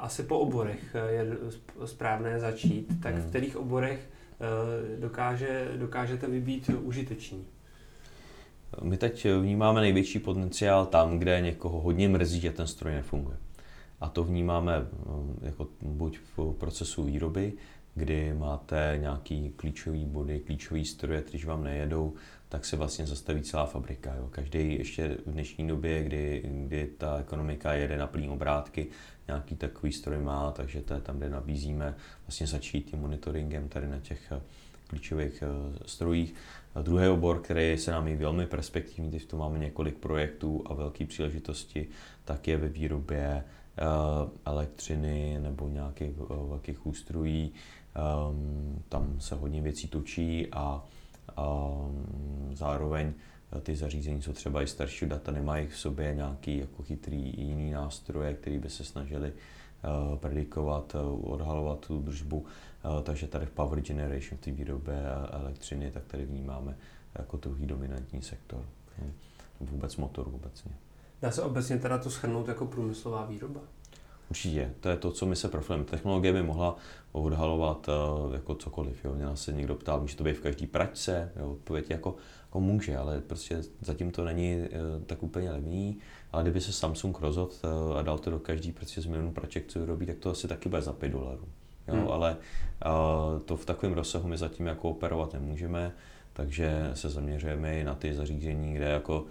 Asi 0.00 0.22
po 0.22 0.38
oborech 0.38 0.94
eh, 0.94 1.12
je 1.12 1.36
správné 1.84 2.40
začít. 2.40 3.02
Tak 3.02 3.14
v 3.14 3.18
hmm. 3.18 3.28
kterých 3.28 3.56
oborech 3.56 4.08
eh, 4.08 5.00
dokáže, 5.00 5.72
dokážete 5.76 6.26
vybít 6.26 6.70
užiteční? 6.82 7.46
my 8.82 8.96
teď 8.96 9.26
vnímáme 9.40 9.80
největší 9.80 10.18
potenciál 10.18 10.86
tam, 10.86 11.18
kde 11.18 11.40
někoho 11.40 11.80
hodně 11.80 12.08
mrzí, 12.08 12.40
že 12.40 12.52
ten 12.52 12.66
stroj 12.66 12.92
nefunguje. 12.94 13.36
A 14.00 14.08
to 14.08 14.24
vnímáme 14.24 14.76
eh, 14.76 15.46
jako 15.46 15.68
buď 15.82 16.18
v 16.36 16.52
procesu 16.52 17.02
výroby, 17.02 17.52
kdy 17.94 18.34
máte 18.34 18.98
nějaký 19.00 19.52
klíčový 19.56 20.04
body, 20.04 20.40
klíčový 20.40 20.84
stroje, 20.84 21.24
když 21.30 21.44
vám 21.44 21.64
nejedou, 21.64 22.14
tak 22.48 22.64
se 22.64 22.76
vlastně 22.76 23.06
zastaví 23.06 23.42
celá 23.42 23.66
fabrika. 23.66 24.14
Jo. 24.14 24.28
Každý 24.30 24.74
ještě 24.74 25.16
v 25.26 25.32
dnešní 25.32 25.68
době, 25.68 26.04
kdy, 26.04 26.42
kdy 26.66 26.86
ta 26.98 27.18
ekonomika 27.18 27.72
jede 27.72 27.98
na 27.98 28.06
plný 28.06 28.28
obrátky, 28.28 28.86
nějaký 29.26 29.56
takový 29.56 29.92
stroj 29.92 30.18
má, 30.18 30.52
takže 30.52 30.80
to 30.80 30.94
je 30.94 31.00
tam, 31.00 31.18
kde 31.18 31.30
nabízíme 31.30 31.94
vlastně 32.26 32.46
začít 32.46 32.90
tím 32.90 32.98
monitoringem 32.98 33.68
tady 33.68 33.88
na 33.88 33.98
těch 33.98 34.32
eh, 34.32 34.40
klíčových 34.86 35.42
eh, 35.42 35.78
strojích. 35.86 36.34
Druhý 36.82 37.08
obor, 37.08 37.40
který 37.40 37.78
se 37.78 37.90
nám 37.90 38.08
je 38.08 38.16
velmi 38.16 38.46
perspektivní, 38.46 39.10
když 39.10 39.24
tu 39.24 39.36
máme 39.36 39.58
několik 39.58 39.98
projektů 39.98 40.62
a 40.66 40.74
velké 40.74 41.06
příležitosti, 41.06 41.88
tak 42.24 42.48
je 42.48 42.56
ve 42.56 42.68
výrobě 42.68 43.20
eh, 43.20 43.84
elektřiny 44.44 45.38
nebo 45.40 45.68
nějakých 45.68 46.16
velkých 46.48 46.86
ústrojí. 46.86 47.52
Ehm, 47.94 48.82
tam 48.88 49.20
se 49.20 49.34
hodně 49.34 49.62
věcí 49.62 49.88
točí 49.88 50.48
a 50.52 50.84
ehm, 51.38 52.50
zároveň 52.52 53.12
ty 53.62 53.76
zařízení 53.76 54.22
jsou 54.22 54.32
třeba 54.32 54.62
i 54.62 54.66
starší 54.66 55.06
data, 55.06 55.32
nemají 55.32 55.66
v 55.66 55.76
sobě 55.76 56.14
nějaký 56.14 56.58
jako 56.58 56.82
chytrý 56.82 57.34
jiný 57.36 57.70
nástroje, 57.70 58.34
který 58.34 58.58
by 58.58 58.70
se 58.70 58.84
snažili 58.84 59.32
uh, 59.32 59.38
predikovat, 60.16 60.94
uh, 60.94 61.32
odhalovat 61.32 61.78
tu 61.86 62.00
držbu. 62.00 62.38
Uh, 62.38 63.02
takže 63.02 63.26
tady 63.26 63.46
v 63.46 63.50
Power 63.50 63.80
Generation, 63.80 64.38
v 64.38 64.40
té 64.40 64.50
výrobě 64.50 65.02
elektřiny, 65.30 65.90
tak 65.90 66.04
tady 66.06 66.24
vnímáme 66.24 66.76
jako 67.18 67.36
druhý 67.36 67.66
dominantní 67.66 68.22
sektor. 68.22 68.64
Hm. 68.98 69.12
Vůbec 69.60 69.96
motor 69.96 70.28
obecně. 70.34 70.72
Dá 71.22 71.30
se 71.30 71.42
obecně 71.42 71.78
teda 71.78 71.98
to 71.98 72.10
schrnout 72.10 72.48
jako 72.48 72.66
průmyslová 72.66 73.26
výroba? 73.26 73.60
Určitě, 74.30 74.74
to 74.80 74.88
je 74.88 74.96
to, 74.96 75.12
co 75.12 75.26
my 75.26 75.36
se 75.36 75.48
profilujeme. 75.48 75.84
Technologie 75.84 76.32
by 76.32 76.42
mohla 76.42 76.76
odhalovat 77.12 77.88
uh, 77.88 78.34
jako 78.34 78.54
cokoliv. 78.54 79.04
Jo. 79.04 79.14
Mě 79.14 79.26
se 79.34 79.52
někdo 79.52 79.74
ptal, 79.74 80.00
může 80.00 80.16
to 80.16 80.24
být 80.24 80.38
v 80.38 80.40
každé 80.40 80.66
pračce, 80.66 81.32
jo. 81.36 81.52
odpověď 81.52 81.90
jako 81.90 82.16
jako 82.50 82.60
může, 82.60 82.96
ale 82.96 83.20
prostě 83.20 83.62
zatím 83.80 84.10
to 84.10 84.24
není 84.24 84.56
uh, 84.56 85.02
tak 85.06 85.22
úplně 85.22 85.50
levný. 85.50 85.98
Ale 86.32 86.42
kdyby 86.42 86.60
se 86.60 86.72
Samsung 86.72 87.20
rozhodl 87.20 87.52
uh, 87.64 87.98
a 87.98 88.02
dal 88.02 88.18
to 88.18 88.30
do 88.30 88.38
každý 88.38 88.72
prostě 88.72 89.00
z 89.00 89.06
milionu 89.06 89.32
praček, 89.32 89.66
co 89.66 89.78
vyrobí, 89.78 90.06
tak 90.06 90.18
to 90.18 90.30
asi 90.30 90.48
taky 90.48 90.68
bude 90.68 90.82
za 90.82 90.92
5 90.92 91.08
dolarů. 91.08 91.48
Jo, 91.88 91.94
hmm. 91.94 92.08
Ale 92.08 92.36
uh, 92.86 93.40
to 93.40 93.56
v 93.56 93.64
takovém 93.64 93.94
rozsahu 93.94 94.28
my 94.28 94.36
zatím 94.38 94.66
jako 94.66 94.90
operovat 94.90 95.32
nemůžeme, 95.32 95.92
takže 96.32 96.90
se 96.94 97.08
zaměřujeme 97.08 97.80
i 97.80 97.84
na 97.84 97.94
ty 97.94 98.14
zařízení, 98.14 98.74
kde 98.74 98.84
jako 98.84 99.24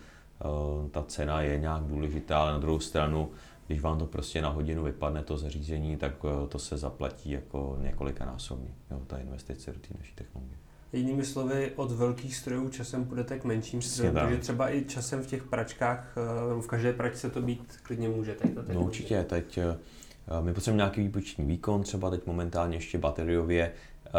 ta 0.92 1.04
cena 1.04 1.42
je 1.42 1.60
nějak 1.60 1.84
důležitá, 1.84 2.42
ale 2.42 2.52
na 2.52 2.60
druhou 2.60 2.80
stranu, 2.80 3.32
když 3.68 3.82
vám 3.82 4.00
to 4.00 4.06
prostě 4.06 4.42
na 4.42 4.50
hodinu 4.50 4.84
vypadne 4.84 5.24
to 5.24 5.38
zařízení, 5.38 5.98
tak 5.98 6.14
to 6.50 6.60
se 6.60 6.78
zaplatí 6.78 7.32
jako 7.32 7.78
několikanásobně, 7.82 8.70
jo, 8.92 9.02
ta 9.08 9.18
investice 9.18 9.72
do 9.72 9.80
té 9.80 9.88
naší 9.98 10.16
technologie. 10.16 10.58
Jinými 10.94 11.26
slovy, 11.26 11.72
od 11.76 11.92
velkých 11.92 12.36
strojů 12.36 12.70
časem 12.70 13.06
půjdete 13.06 13.40
k 13.40 13.44
menším 13.44 13.82
strojům, 13.82 14.16
takže 14.16 14.38
třeba 14.38 14.74
i 14.74 14.86
časem 14.86 15.24
v 15.24 15.28
těch 15.28 15.44
pračkách, 15.44 16.16
eh, 16.18 16.62
v 16.62 16.68
každé 16.68 16.94
pračce 16.94 17.30
to 17.30 17.42
být 17.42 17.80
klidně 17.84 18.10
může. 18.10 18.36
Teď 18.36 18.54
to 18.54 18.62
no 18.74 18.82
určitě, 18.82 19.24
teď 19.24 19.58
eh, 19.58 19.78
my 20.42 20.54
potřebujeme 20.54 20.78
nějaký 20.78 21.02
výpočetní 21.02 21.46
výkon, 21.46 21.84
třeba 21.84 22.10
teď 22.10 22.26
momentálně 22.26 22.78
ještě 22.78 22.98
bateriově 22.98 23.72
eh, 24.08 24.12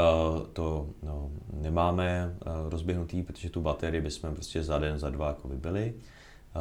to 0.52 0.90
no, 1.02 1.30
nemáme 1.52 2.36
rozběhnutý, 2.68 3.22
protože 3.22 3.50
tu 3.50 3.60
baterii 3.60 4.00
bychom 4.00 4.34
prostě 4.34 4.62
za 4.62 4.78
den, 4.78 4.98
za 4.98 5.10
dva 5.10 5.28
jako 5.28 5.48
vybili. 5.48 5.94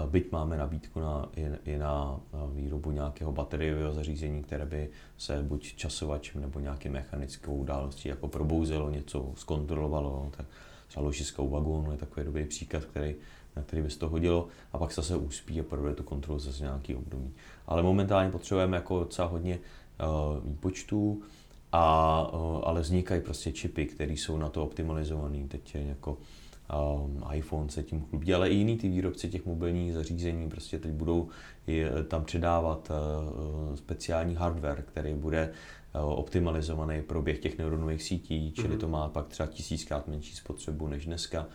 Byť 0.09 0.31
máme 0.31 0.57
nabídku 0.57 0.99
na, 0.99 1.29
i, 1.65 1.77
na 1.77 2.19
výrobu 2.53 2.91
nějakého 2.91 3.31
bateriového 3.31 3.93
zařízení, 3.93 4.43
které 4.43 4.65
by 4.65 4.89
se 5.17 5.43
buď 5.43 5.75
časovačem 5.75 6.41
nebo 6.41 6.59
nějakým 6.59 6.91
mechanickou 6.91 7.55
událostí 7.55 8.09
jako 8.09 8.27
probouzelo, 8.27 8.89
něco 8.89 9.31
zkontrolovalo, 9.35 10.31
tak 10.37 10.45
třeba 10.87 11.05
ložiska 11.05 11.41
u 11.41 11.49
vagónu 11.49 11.91
je 11.91 11.97
takový 11.97 12.25
dobrý 12.25 12.45
příklad, 12.45 12.85
který, 12.85 13.15
na 13.55 13.61
který 13.61 13.81
by 13.81 13.89
se 13.89 13.99
to 13.99 14.09
hodilo 14.09 14.47
a 14.73 14.77
pak 14.77 14.91
se 14.91 15.01
zase 15.01 15.15
uspí 15.15 15.59
a 15.59 15.63
provede 15.63 15.95
tu 15.95 16.03
kontrolu 16.03 16.39
zase 16.39 16.63
nějaký 16.63 16.95
období. 16.95 17.33
Ale 17.67 17.83
momentálně 17.83 18.31
potřebujeme 18.31 18.77
jako 18.77 18.99
docela 18.99 19.27
hodně 19.27 19.59
uh, 19.59 20.49
výpočtů, 20.49 21.21
a, 21.71 22.19
ale 22.63 22.81
vznikají 22.81 23.21
prostě 23.21 23.51
čipy, 23.51 23.85
které 23.85 24.13
jsou 24.13 24.37
na 24.37 24.49
to 24.49 24.63
optimalizované. 24.63 25.47
Teď 25.47 25.75
je 25.75 25.83
jako 25.83 26.17
iPhone 27.33 27.69
se 27.69 27.83
tím 27.83 28.05
chlubí, 28.09 28.33
ale 28.33 28.49
i 28.49 28.55
jiný 28.55 28.77
ty 28.77 28.89
výrobci 28.89 29.29
těch 29.29 29.45
mobilních 29.45 29.93
zařízení 29.93 30.49
prostě 30.49 30.79
teď 30.79 30.91
budou 30.91 31.27
tam 32.07 32.23
přidávat 32.23 32.91
uh, 33.69 33.75
speciální 33.75 34.35
hardware, 34.35 34.81
který 34.81 35.13
bude 35.13 35.51
uh, 35.95 36.19
optimalizovaný 36.19 37.01
pro 37.01 37.21
běh 37.21 37.39
těch 37.39 37.57
neuronových 37.57 38.03
sítí, 38.03 38.51
čili 38.51 38.75
mm-hmm. 38.75 38.79
to 38.79 38.87
má 38.87 39.09
pak 39.09 39.27
třeba 39.27 39.47
tisíckrát 39.47 40.07
menší 40.07 40.35
spotřebu 40.35 40.87
než 40.87 41.05
dneska. 41.05 41.45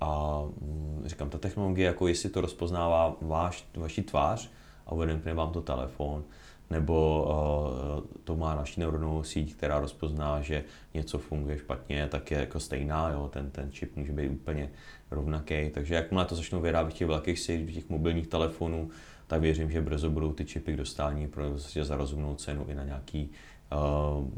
A 0.00 0.40
um, 0.60 1.02
říkám, 1.04 1.30
ta 1.30 1.38
technologie, 1.38 1.86
jako 1.86 2.08
jestli 2.08 2.30
to 2.30 2.40
rozpoznává 2.40 3.16
váš, 3.20 3.68
vaši 3.76 4.02
tvář 4.02 4.50
a 4.86 4.92
uvedeme 4.92 5.34
vám 5.34 5.52
to 5.52 5.62
telefon, 5.62 6.24
nebo 6.70 7.24
uh, 7.24 8.20
to 8.24 8.36
má 8.36 8.54
naši 8.54 8.80
neuronovou 8.80 9.22
síť, 9.22 9.54
která 9.54 9.80
rozpozná, 9.80 10.40
že 10.40 10.64
něco 10.94 11.18
funguje 11.18 11.58
špatně, 11.58 12.08
tak 12.08 12.30
je 12.30 12.38
jako 12.38 12.60
stejná, 12.60 13.10
jo, 13.10 13.30
ten, 13.32 13.50
ten 13.50 13.72
čip 13.72 13.96
může 13.96 14.12
být 14.12 14.28
úplně 14.28 14.70
rovnaký. 15.10 15.70
Takže 15.70 15.94
jakmile 15.94 16.24
to 16.24 16.34
začnou 16.34 16.60
vyrábět 16.60 16.94
těch 16.94 17.08
velkých 17.08 17.38
síť, 17.38 17.74
těch 17.74 17.88
mobilních 17.88 18.26
telefonů, 18.26 18.90
tak 19.26 19.40
věřím, 19.40 19.70
že 19.70 19.80
brzo 19.80 20.10
budou 20.10 20.32
ty 20.32 20.44
čipy 20.44 20.72
k 20.72 20.76
dostání 20.76 21.28
pro 21.28 21.50
prostě 21.50 21.84
za 21.84 21.96
rozumnou 21.96 22.34
cenu 22.34 22.66
i 22.68 22.74
na 22.74 22.84
nějaký 22.84 23.30
uh, 23.72 24.28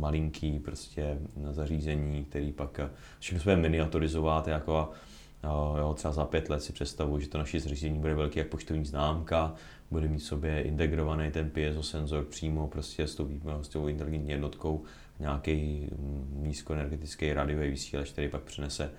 malinký 0.00 0.58
prostě 0.58 1.18
zařízení, 1.50 2.24
který 2.24 2.52
pak 2.52 2.80
všechno 3.18 3.40
své 3.40 3.56
miniaturizovat, 3.56 4.48
jako 4.48 4.90
jo, 5.44 5.94
třeba 5.94 6.12
za 6.12 6.24
pět 6.24 6.48
let 6.50 6.62
si 6.62 6.72
představuji, 6.72 7.20
že 7.20 7.28
to 7.28 7.38
naše 7.38 7.60
zařízení 7.60 7.98
bude 7.98 8.14
velký 8.14 8.38
jak 8.38 8.48
poštovní 8.48 8.84
známka, 8.84 9.54
bude 9.90 10.08
mít 10.08 10.18
v 10.18 10.22
sobě 10.22 10.62
integrovaný 10.62 11.30
ten 11.30 11.50
piezo 11.50 11.82
senzor 11.82 12.24
přímo 12.24 12.68
prostě 12.68 13.06
s 13.06 13.14
tou, 13.14 13.28
s 13.62 13.68
tou 13.68 13.88
inteligentní 13.88 14.30
jednotkou 14.30 14.84
nějaký 15.20 15.88
mm, 15.98 16.42
nízkoenergetický 16.42 17.32
radiový 17.32 17.70
vysílač, 17.70 18.10
který 18.10 18.28
pak 18.28 18.42
přinese 18.42 18.90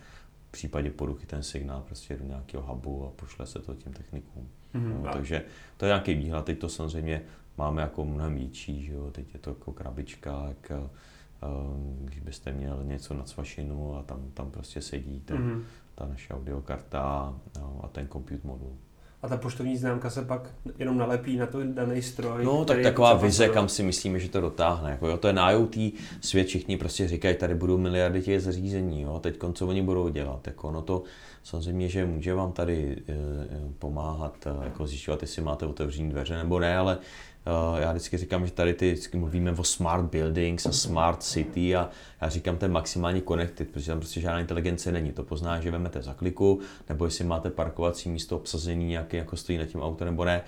v 0.48 0.52
případě 0.52 0.90
poruchy 0.90 1.26
ten 1.26 1.44
signál 1.44 1.82
prostě 1.82 2.18
do 2.18 2.26
nějakého 2.26 2.64
hubu 2.64 3.06
a 3.06 3.10
pošle 3.10 3.46
se 3.46 3.60
to 3.60 3.74
těm 3.74 3.94
technikům. 3.94 4.50
Mm-hmm. 4.76 5.04
No, 5.04 5.12
takže 5.14 5.44
to 5.78 5.86
je 5.86 5.90
nějaký 5.90 6.14
výhled, 6.14 6.46
teď 6.46 6.60
to 6.60 6.70
samozřejmě 6.70 7.22
máme 7.58 7.82
jako 7.82 8.06
mnohem 8.06 8.36
větší, 8.36 8.86
že 8.86 8.94
jo? 8.94 9.12
teď 9.12 9.34
je 9.34 9.40
to 9.40 9.50
jako 9.50 9.72
krabička, 9.72 10.46
jak, 10.48 10.72
uh, 10.72 12.06
když 12.06 12.20
byste 12.20 12.52
měl 12.52 12.84
něco 12.84 13.14
na 13.14 13.26
svašinu 13.26 13.96
a 13.96 14.04
tam, 14.04 14.32
tam 14.34 14.52
prostě 14.52 14.82
sedí 14.82 15.20
ten, 15.20 15.38
mm-hmm. 15.38 15.64
Ta 15.96 16.06
naše 16.06 16.34
audiokarta 16.34 17.34
no, 17.60 17.80
a 17.84 17.88
ten 17.88 18.08
compute 18.08 18.48
modul 18.48 18.78
a 19.24 19.28
ta 19.28 19.38
poštovní 19.38 19.78
známka 19.78 20.10
se 20.10 20.22
pak 20.22 20.50
jenom 20.80 20.98
nalepí 20.98 21.38
na 21.38 21.46
to 21.46 21.64
daný 21.64 22.02
stroj. 22.02 22.46
No, 22.46 22.66
tak 22.66 22.82
taková 22.82 23.14
vize, 23.14 23.50
kam 23.50 23.70
si 23.70 23.84
myslíme, 23.84 24.20
že 24.20 24.30
to 24.30 24.42
dotáhne. 24.42 24.92
Jako, 24.92 25.08
jo, 25.08 25.18
to 25.18 25.28
je 25.28 25.34
na 25.34 25.52
IoT 25.52 25.76
svět, 26.22 26.48
všichni 26.48 26.78
prostě 26.78 27.08
říkají, 27.08 27.36
tady 27.36 27.56
budou 27.56 27.78
miliardy 27.78 28.22
těch 28.22 28.42
zařízení, 28.42 29.02
jo, 29.02 29.20
teď 29.20 29.40
co 29.54 29.68
oni 29.68 29.82
budou 29.82 30.10
dělat. 30.10 30.48
Jako, 30.48 30.72
no 30.72 30.82
to 30.82 31.04
samozřejmě, 31.44 31.90
že 31.90 32.06
může 32.06 32.34
vám 32.34 32.52
tady 32.52 32.98
e, 33.10 33.14
pomáhat 33.80 34.48
e, 34.48 34.66
jako 34.66 34.88
zjišťovat, 34.88 35.22
jestli 35.22 35.42
máte 35.42 35.66
otevřené 35.66 36.10
dveře 36.10 36.38
nebo 36.38 36.60
ne, 36.60 36.78
ale 36.78 36.98
Eh, 36.98 37.33
já 37.78 37.92
vždycky 37.92 38.18
říkám, 38.18 38.46
že 38.46 38.52
tady 38.52 38.74
ty, 38.74 38.96
mluvíme 39.14 39.52
o 39.52 39.64
smart 39.64 40.06
buildings 40.06 40.66
a 40.66 40.72
smart 40.72 41.24
city 41.24 41.76
a 41.76 41.90
já 42.22 42.30
říkám, 42.30 42.58
to 42.58 42.66
je 42.66 42.70
maximálně 42.70 43.22
connected, 43.22 43.70
protože 43.70 43.88
tam 43.88 44.00
prostě 44.00 44.22
žádná 44.22 44.40
inteligence 44.40 44.92
není. 44.92 45.12
To 45.12 45.24
pozná, 45.24 45.62
že 45.62 45.72
vemete 45.72 46.02
za 46.02 46.14
kliku, 46.14 46.60
nebo 46.90 47.06
jestli 47.06 47.26
máte 47.26 47.50
parkovací 47.50 48.10
místo 48.10 48.36
obsazený 48.36 48.86
nějaký, 48.86 49.18
jako 49.18 49.38
stojí 49.38 49.58
na 49.58 49.66
tím 49.66 49.82
auto 49.82 50.06
nebo 50.06 50.26
ne. 50.26 50.42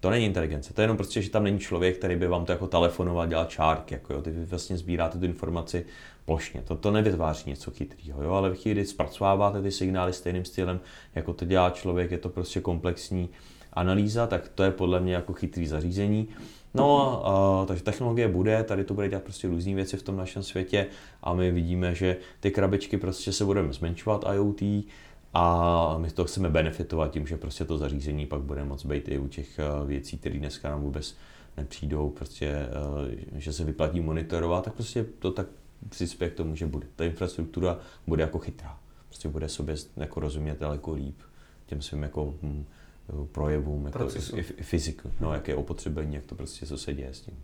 To 0.00 0.10
není 0.10 0.26
inteligence, 0.26 0.74
to 0.74 0.80
je 0.80 0.84
jenom 0.84 0.96
prostě, 0.96 1.22
že 1.22 1.30
tam 1.30 1.44
není 1.44 1.58
člověk, 1.58 1.98
který 1.98 2.16
by 2.16 2.26
vám 2.26 2.44
to 2.44 2.52
jako 2.52 2.66
telefonoval, 2.66 3.26
dělal 3.26 3.44
čárky, 3.44 3.94
jako 3.94 4.12
jo. 4.12 4.22
Ty 4.22 4.30
vlastně 4.30 4.76
sbíráte 4.76 5.18
tu 5.18 5.24
informaci 5.24 5.86
plošně. 6.24 6.62
To, 6.62 6.76
to 6.76 6.90
nevytváří 6.90 7.50
něco 7.50 7.70
chytrého, 7.70 8.22
jo, 8.22 8.32
ale 8.32 8.50
v 8.50 8.54
chvíli, 8.54 8.74
kdy 8.74 8.86
zpracováváte 8.86 9.62
ty 9.62 9.70
signály 9.70 10.12
stejným 10.12 10.44
stylem, 10.44 10.80
jako 11.14 11.32
to 11.32 11.44
dělá 11.44 11.70
člověk, 11.70 12.10
je 12.10 12.18
to 12.18 12.28
prostě 12.28 12.60
komplexní 12.60 13.28
analýza, 13.72 14.26
tak 14.26 14.48
to 14.48 14.62
je 14.62 14.70
podle 14.70 15.00
mě 15.00 15.14
jako 15.14 15.32
chytrý 15.32 15.66
zařízení. 15.66 16.28
No, 16.74 17.22
uh, 17.60 17.66
takže 17.66 17.82
technologie 17.82 18.28
bude, 18.28 18.64
tady 18.64 18.84
to 18.84 18.94
bude 18.94 19.08
dělat 19.08 19.22
prostě 19.22 19.48
různé 19.48 19.74
věci 19.74 19.96
v 19.96 20.02
tom 20.02 20.16
našem 20.16 20.42
světě 20.42 20.86
a 21.22 21.34
my 21.34 21.50
vidíme, 21.50 21.94
že 21.94 22.16
ty 22.40 22.50
krabičky 22.50 22.96
prostě 22.96 23.32
se 23.32 23.44
budeme 23.44 23.72
zmenšovat 23.72 24.24
IoT 24.34 24.62
a 25.34 25.96
my 25.98 26.10
to 26.10 26.24
chceme 26.24 26.50
benefitovat 26.50 27.10
tím, 27.10 27.26
že 27.26 27.36
prostě 27.36 27.64
to 27.64 27.78
zařízení 27.78 28.26
pak 28.26 28.40
bude 28.40 28.64
moc 28.64 28.86
být 28.86 29.08
i 29.08 29.18
u 29.18 29.28
těch 29.28 29.60
věcí, 29.86 30.18
které 30.18 30.38
dneska 30.38 30.70
nám 30.70 30.82
vůbec 30.82 31.16
nepřijdou, 31.56 32.10
prostě, 32.10 32.66
uh, 33.32 33.40
že 33.40 33.52
se 33.52 33.64
vyplatí 33.64 34.00
monitorovat, 34.00 34.64
tak 34.64 34.74
prostě 34.74 35.06
to 35.18 35.30
tak 35.30 35.46
přispěje 35.88 36.30
k 36.30 36.34
tomu, 36.34 36.56
že 36.56 36.66
bude. 36.66 36.86
Ta 36.96 37.04
infrastruktura 37.04 37.78
bude 38.06 38.22
jako 38.22 38.38
chytrá. 38.38 38.78
prostě 39.08 39.28
bude 39.28 39.48
sobě 39.48 39.76
jako 39.96 40.20
rozumět 40.20 40.60
daleko 40.60 40.92
líp 40.92 41.16
těm 41.66 41.82
svým 41.82 42.02
jako 42.02 42.34
hm, 42.42 42.64
projevům, 43.32 43.86
jako 43.86 44.08
i, 44.36 44.38
i 44.40 44.42
fyziku, 44.42 45.10
no, 45.20 45.34
jaké 45.34 45.54
opotřebení, 45.54 46.14
jak 46.14 46.26
to 46.26 46.34
prostě, 46.34 46.66
co 46.66 46.78
se 46.78 46.94
děje 46.94 47.14
s 47.14 47.20
tím. 47.20 47.42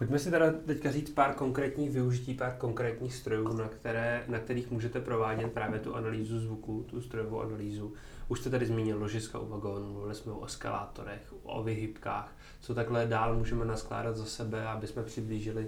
Pojďme 0.00 0.18
si 0.18 0.30
teda 0.30 0.52
teďka 0.66 0.92
říct 0.92 1.10
pár 1.10 1.34
konkrétních 1.34 1.90
využití, 1.90 2.34
pár 2.34 2.52
konkrétních 2.58 3.14
strojů, 3.14 3.52
na, 3.52 3.68
které, 3.68 4.24
na 4.28 4.38
kterých 4.38 4.70
můžete 4.70 5.00
provádět 5.00 5.52
právě 5.52 5.80
tu 5.80 5.94
analýzu 5.94 6.40
zvuku, 6.40 6.84
tu 6.90 7.02
strojovou 7.02 7.40
analýzu. 7.40 7.92
Už 8.28 8.40
jste 8.40 8.50
tady 8.50 8.66
zmínil 8.66 8.98
ložiska 8.98 9.38
u 9.38 9.48
vagónu, 9.48 9.92
mluvili 9.92 10.14
jsme 10.14 10.32
o 10.32 10.44
eskalátorech, 10.44 11.34
o 11.42 11.62
vyhybkách. 11.62 12.36
Co 12.60 12.74
takhle 12.74 13.06
dál 13.06 13.36
můžeme 13.36 13.64
naskládat 13.64 14.16
za 14.16 14.24
sebe, 14.24 14.66
aby 14.66 14.86
jsme 14.86 15.02
přiblížili 15.02 15.66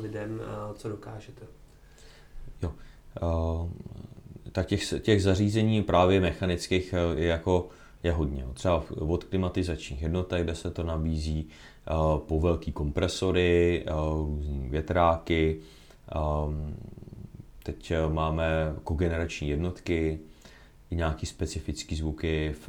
lidem, 0.00 0.40
eh, 0.42 0.74
co 0.74 0.88
dokážete? 0.88 1.46
Jo. 2.62 2.72
Uh, 3.22 3.68
tak 4.52 4.66
těch, 4.66 5.02
těch 5.02 5.22
zařízení 5.22 5.82
právě 5.82 6.20
mechanických 6.20 6.94
eh, 6.94 7.20
je 7.20 7.26
jako 7.26 7.68
je 8.02 8.12
hodně. 8.12 8.46
Třeba 8.54 8.84
od 8.98 9.24
klimatizačních 9.24 10.02
jednotek, 10.02 10.44
kde 10.44 10.54
se 10.54 10.70
to 10.70 10.82
nabízí, 10.82 11.48
po 12.26 12.40
velký 12.40 12.72
kompresory, 12.72 13.84
různý 14.26 14.68
větráky, 14.68 15.60
teď 17.62 17.92
máme 18.08 18.74
kogenerační 18.84 19.48
jednotky, 19.48 20.18
i 20.90 20.96
nějaký 20.96 21.26
specifický 21.26 21.96
zvuky 21.96 22.54
v 22.66 22.68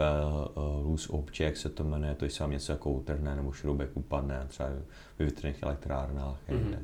Loose 0.84 1.10
Object 1.10 1.62
se 1.62 1.70
to 1.70 1.84
jmenuje, 1.84 2.16
to 2.16 2.26
je 2.26 2.32
sám 2.32 2.52
něco 2.52 2.72
jako 2.72 2.92
utrhne 2.92 3.36
nebo 3.36 3.52
šroubek 3.52 3.90
upadne, 3.94 4.46
třeba 4.48 4.70
ve 5.20 5.26
větrných 5.26 5.64
elektrárnách, 5.64 6.38
mm-hmm. 6.50 6.78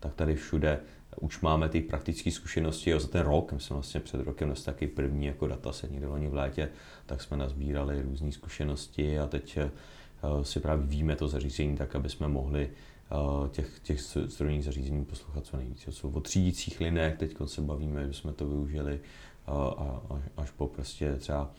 tak 0.00 0.14
tady 0.14 0.36
všude 0.36 0.80
už 1.20 1.40
máme 1.40 1.68
ty 1.68 1.80
praktické 1.80 2.30
zkušenosti 2.30 2.90
jo, 2.90 3.00
za 3.00 3.08
ten 3.08 3.22
rok, 3.22 3.52
my 3.52 3.60
jsme 3.60 3.74
vlastně 3.74 4.00
před 4.00 4.20
rokem 4.20 4.48
dostali 4.48 4.74
taky 4.74 4.86
první 4.86 5.26
jako 5.26 5.46
data 5.46 5.72
se 5.72 5.88
někde 5.88 6.06
loni 6.06 6.28
v 6.28 6.34
létě, 6.34 6.68
tak 7.06 7.22
jsme 7.22 7.36
nazbírali 7.36 8.02
různé 8.02 8.32
zkušenosti 8.32 9.18
a 9.18 9.26
teď 9.26 9.58
uh, 9.58 10.42
si 10.42 10.60
právě 10.60 10.86
víme 10.86 11.16
to 11.16 11.28
zařízení 11.28 11.76
tak, 11.76 11.96
aby 11.96 12.08
jsme 12.08 12.28
mohli 12.28 12.70
uh, 13.10 13.48
těch, 13.48 13.80
těch 13.80 14.00
strojních 14.28 14.64
zařízení 14.64 15.04
poslouchat 15.04 15.46
co 15.46 15.56
nejvíc. 15.56 15.88
Jsou 15.90 16.10
o 16.10 16.20
třídících 16.20 16.80
linek, 16.80 17.18
teď 17.18 17.36
se 17.44 17.60
bavíme, 17.60 18.06
že 18.06 18.12
jsme 18.12 18.32
to 18.32 18.46
využili 18.46 19.00
uh, 19.48 19.54
a, 19.54 20.02
až 20.36 20.50
po 20.50 20.66
prostě 20.66 21.16
třeba 21.16 21.50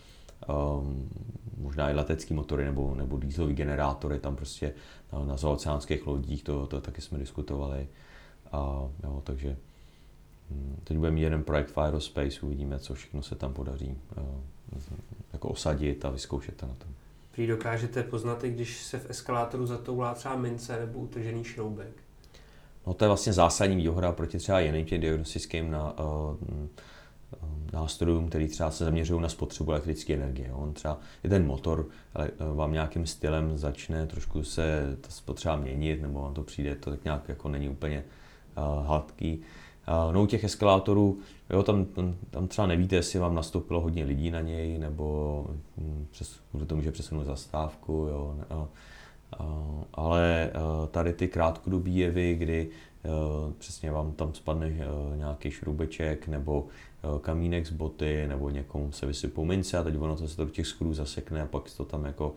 um, 0.80 1.10
možná 1.58 1.90
i 1.90 1.94
letecký 1.94 2.34
motory 2.34 2.66
nebo, 2.66 2.96
nebo 2.96 3.18
dýzlový 3.18 3.54
generátory, 3.54 4.20
tam 4.20 4.36
prostě 4.36 4.74
na, 5.14 5.26
na 5.26 5.38
zaoceánských 5.38 6.08
lodích, 6.08 6.44
to, 6.44 6.68
to 6.68 6.82
taky 6.82 7.02
jsme 7.02 7.18
diskutovali. 7.20 7.88
A, 8.52 8.90
jo, 9.04 9.22
takže 9.24 9.58
hm, 10.50 10.80
teď 10.84 10.98
budeme 10.98 11.16
mít 11.16 11.22
jeden 11.22 11.44
projekt 11.44 11.72
v 11.72 11.78
Aerospace, 11.78 12.42
uvidíme, 12.42 12.80
co 12.80 12.94
všechno 12.94 13.24
se 13.24 13.36
tam 13.36 13.54
podaří 13.54 13.98
uh, 14.18 14.82
jako 15.34 15.50
osadit 15.50 16.06
a 16.06 16.10
vyzkoušet 16.10 16.56
to 16.56 16.66
na 16.66 16.74
tom. 16.74 16.90
Prý 17.32 17.48
dokážete 17.48 18.04
poznat, 18.04 18.44
i 18.44 18.50
když 18.50 18.84
se 18.84 19.00
v 19.00 19.10
eskalátoru 19.10 19.66
zatoulá 19.66 20.14
třeba 20.14 20.36
mince 20.36 20.80
nebo 20.80 21.00
utržený 21.00 21.44
šroubek? 21.44 21.94
No 22.88 22.94
to 22.94 23.06
je 23.06 23.08
vlastně 23.08 23.34
zásadní 23.34 23.76
výhoda 23.76 24.12
proti 24.12 24.38
třeba 24.38 24.60
jiným 24.60 24.86
těm 24.86 25.02
diagnostickým 25.02 25.72
na, 25.72 26.00
uh, 26.00 26.36
nástrojům, 27.74 28.30
který 28.30 28.48
třeba 28.48 28.72
se 28.72 28.86
zaměřují 28.86 29.22
na 29.22 29.30
spotřebu 29.30 29.72
elektrické 29.72 30.14
energie. 30.14 30.54
On 30.54 30.74
třeba 30.74 31.00
je 31.24 31.30
ten 31.30 31.46
motor, 31.46 31.86
ale 32.14 32.32
vám 32.56 32.74
nějakým 32.74 33.06
stylem 33.06 33.58
začne 33.58 34.08
trošku 34.08 34.44
se 34.44 34.98
ta 35.02 35.10
spotřeba 35.10 35.56
měnit, 35.56 36.02
nebo 36.02 36.22
vám 36.22 36.34
to 36.34 36.44
přijde, 36.44 36.76
to 36.76 36.90
tak 36.90 37.04
nějak 37.04 37.30
jako 37.30 37.50
není 37.50 37.70
úplně 37.70 38.04
hladký. 38.86 39.42
Uh, 40.08 40.14
no 40.14 40.24
u 40.24 40.26
těch 40.26 40.44
eskalátorů, 40.44 41.18
jo, 41.50 41.64
tam, 41.64 41.86
tam 42.30 42.48
třeba 42.48 42.68
nevíte, 42.68 42.96
jestli 42.96 43.20
vám 43.20 43.36
nastoupilo 43.36 43.82
hodně 43.82 44.04
lidí 44.04 44.32
na 44.32 44.42
něj, 44.42 44.78
nebo 44.78 45.46
hm, 45.78 46.08
přes, 46.12 46.40
tomu, 46.68 46.82
že 46.82 46.92
přesunul 46.92 47.24
zastávku, 47.24 47.92
jo, 47.92 48.38
uh, 48.52 48.58
uh, 49.40 49.84
ale 49.94 50.52
tady 50.92 51.14
ty 51.14 51.28
krátkodobí 51.28 51.98
jevy, 51.98 52.36
kdy 52.36 52.70
přesně 53.58 53.92
vám 53.92 54.12
tam 54.12 54.34
spadne 54.34 54.74
nějaký 55.16 55.52
šroubeček, 55.52 56.28
nebo 56.28 56.68
Eh, 57.06 57.20
kamínek 57.20 57.66
z 57.66 57.72
boty 57.72 58.28
nebo 58.28 58.50
někomu 58.50 58.92
se 58.92 59.06
vysypou 59.06 59.46
mince 59.46 59.78
a 59.78 59.84
teď 59.84 59.96
ono 60.00 60.16
to 60.16 60.28
se 60.28 60.36
to 60.36 60.46
do 60.46 60.52
těch 60.52 60.68
skrů 60.68 60.94
zasekne 60.94 61.42
a 61.42 61.46
pak 61.46 61.72
to 61.78 61.86
tam 61.86 62.06
jako 62.06 62.34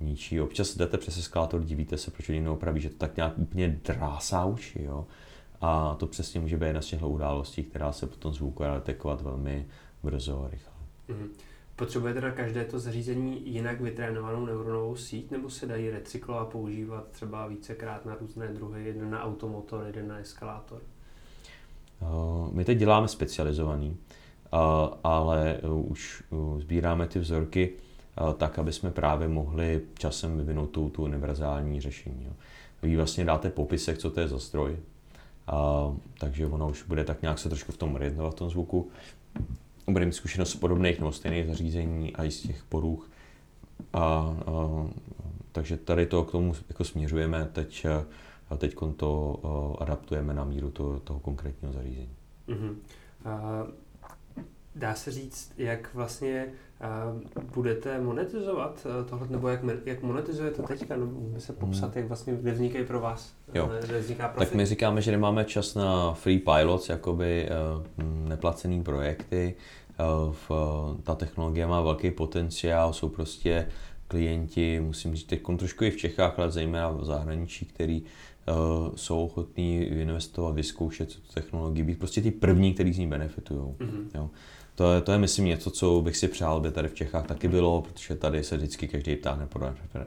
ničí. 0.00 0.40
Občas 0.40 0.76
jdete 0.76 0.98
přes 0.98 1.16
eskalátor, 1.16 1.64
divíte 1.64 1.98
se, 1.98 2.10
proč 2.10 2.28
oni 2.28 2.40
neopraví, 2.40 2.80
že 2.80 2.90
to 2.90 2.96
tak 2.96 3.16
nějak 3.16 3.38
úplně 3.38 3.80
drásá 3.84 4.44
uši, 4.44 4.82
jo. 4.82 5.06
A 5.60 5.96
to 5.98 6.06
přesně 6.06 6.40
může 6.40 6.58
být 6.58 6.66
jedna 6.66 6.82
z 6.82 6.86
těchto 6.86 7.08
událostí, 7.08 7.62
která 7.62 7.92
se 7.92 8.06
potom 8.06 8.32
zvuku 8.34 8.62
detekovat 8.62 9.22
velmi 9.22 9.66
brzo 10.02 10.44
a 10.44 10.50
rychle. 10.50 10.72
Mm-hmm. 11.08 11.28
Potřebujete 11.76 12.20
na 12.20 12.30
každé 12.30 12.64
to 12.64 12.78
zařízení 12.78 13.52
jinak 13.52 13.80
vytrénovanou 13.80 14.46
neuronovou 14.46 14.96
síť, 14.96 15.30
nebo 15.30 15.50
se 15.50 15.66
dají 15.66 15.90
recyklovat 15.90 16.42
a 16.42 16.50
používat 16.50 17.08
třeba 17.10 17.46
vícekrát 17.46 18.06
na 18.06 18.14
různé 18.14 18.48
druhy, 18.48 18.84
jeden 18.84 19.10
na 19.10 19.24
automotor, 19.24 19.84
jeden 19.86 20.08
na 20.08 20.18
eskalátor? 20.18 20.80
Eh, 22.02 22.06
my 22.52 22.64
teď 22.64 22.78
děláme 22.78 23.08
specializovaný, 23.08 23.96
eh, 23.96 24.58
ale 25.04 25.56
eh, 25.62 25.68
už 25.68 26.22
sbíráme 26.58 27.06
ty 27.06 27.18
vzorky 27.18 27.72
tak, 28.36 28.58
aby 28.58 28.72
jsme 28.72 28.90
právě 28.90 29.28
mohli 29.28 29.80
časem 29.98 30.38
vyvinout 30.38 30.66
tu, 30.66 30.88
tu 30.88 31.02
univerzální 31.02 31.80
řešení. 31.80 32.32
Vy 32.82 32.96
vlastně 32.96 33.24
dáte 33.24 33.50
popisek, 33.50 33.98
co 33.98 34.10
to 34.10 34.20
je 34.20 34.28
za 34.28 34.38
stroj, 34.38 34.76
a, 35.46 35.92
takže 36.18 36.46
ono 36.46 36.68
už 36.68 36.82
bude 36.82 37.04
tak 37.04 37.22
nějak 37.22 37.38
se 37.38 37.48
trošku 37.48 37.72
v 37.72 37.76
tom 37.76 37.94
orientovat 37.94 38.32
v 38.32 38.36
tom 38.36 38.50
zvuku. 38.50 38.90
Bude 39.86 40.04
mít 40.04 40.12
zkušenost 40.12 40.50
z 40.50 40.56
podobných 40.56 40.98
nebo 40.98 41.12
stejných 41.12 41.46
zařízení 41.46 42.16
a 42.16 42.24
i 42.24 42.30
z 42.30 42.42
těch 42.42 42.64
poruch. 42.64 43.10
A, 43.92 44.00
a, 44.00 44.36
takže 45.52 45.76
tady 45.76 46.06
to 46.06 46.24
k 46.24 46.30
tomu 46.30 46.54
jako 46.68 46.84
směřujeme. 46.84 47.48
Teď 47.52 47.86
a 48.50 48.56
teď 48.56 48.76
to 48.96 49.40
uh, 49.42 49.82
adaptujeme 49.82 50.34
na 50.34 50.44
míru 50.44 50.70
to, 50.70 51.00
toho 51.00 51.20
konkrétního 51.20 51.72
zařízení. 51.72 52.16
Uh-huh. 52.48 52.70
Uh, 52.70 53.70
dá 54.74 54.94
se 54.94 55.10
říct, 55.10 55.52
jak 55.56 55.94
vlastně 55.94 56.46
budete 57.54 58.00
monetizovat 58.00 58.86
uh, 58.86 59.08
tohle, 59.08 59.26
nebo 59.30 59.48
jak, 59.48 59.60
jak 59.84 60.02
monetizujete 60.02 60.62
teďka? 60.62 60.96
Můžeme 60.96 61.40
se 61.40 61.52
popsat, 61.52 61.84
hmm. 61.84 61.92
jak 61.96 62.06
vlastně 62.06 62.34
vznikají 62.34 62.84
pro 62.84 63.00
vás, 63.00 63.34
jo. 63.54 63.70
vzniká 64.00 64.28
profit? 64.28 64.48
Tak 64.48 64.56
my 64.56 64.66
říkáme, 64.66 65.02
že 65.02 65.10
nemáme 65.10 65.44
čas 65.44 65.74
na 65.74 66.14
free 66.14 66.38
pilots, 66.38 66.88
jakoby 66.88 67.48
uh, 67.48 68.28
neplacený 68.28 68.82
projekty. 68.82 69.54
V, 70.30 70.50
ta 71.02 71.14
technologie 71.14 71.66
má 71.66 71.80
velký 71.80 72.10
potenciál, 72.10 72.92
jsou 72.92 73.08
prostě 73.08 73.68
klienti, 74.08 74.80
musím 74.80 75.14
říct, 75.14 75.26
teď 75.26 75.42
trošku 75.58 75.84
i 75.84 75.90
v 75.90 75.96
Čechách, 75.96 76.38
ale 76.38 76.50
zejména 76.50 76.90
v 76.90 77.04
zahraničí, 77.04 77.66
který 77.66 78.02
uh, 78.02 78.94
jsou 78.94 79.24
ochotní 79.24 79.82
investovat, 79.82 80.54
vyzkoušet 80.54 81.14
tu 81.14 81.32
technologii, 81.34 81.84
být 81.84 81.98
prostě 81.98 82.20
ty 82.20 82.30
první, 82.30 82.74
kteří 82.74 82.92
z 82.92 82.98
ní 82.98 83.06
benefitují. 83.06 83.60
Mm-hmm. 83.60 84.28
To 84.76 84.92
je, 84.92 85.00
to 85.00 85.12
je, 85.12 85.18
myslím, 85.18 85.44
něco, 85.44 85.70
co 85.70 86.00
bych 86.00 86.16
si 86.16 86.28
přál, 86.28 86.60
by 86.60 86.70
tady 86.70 86.88
v 86.88 86.94
Čechách 86.94 87.26
taky 87.26 87.48
bylo, 87.48 87.82
protože 87.82 88.14
tady 88.14 88.44
se 88.44 88.56
vždycky 88.56 88.88
každý 88.88 89.16
ptáhne 89.16 89.46
po 89.46 89.60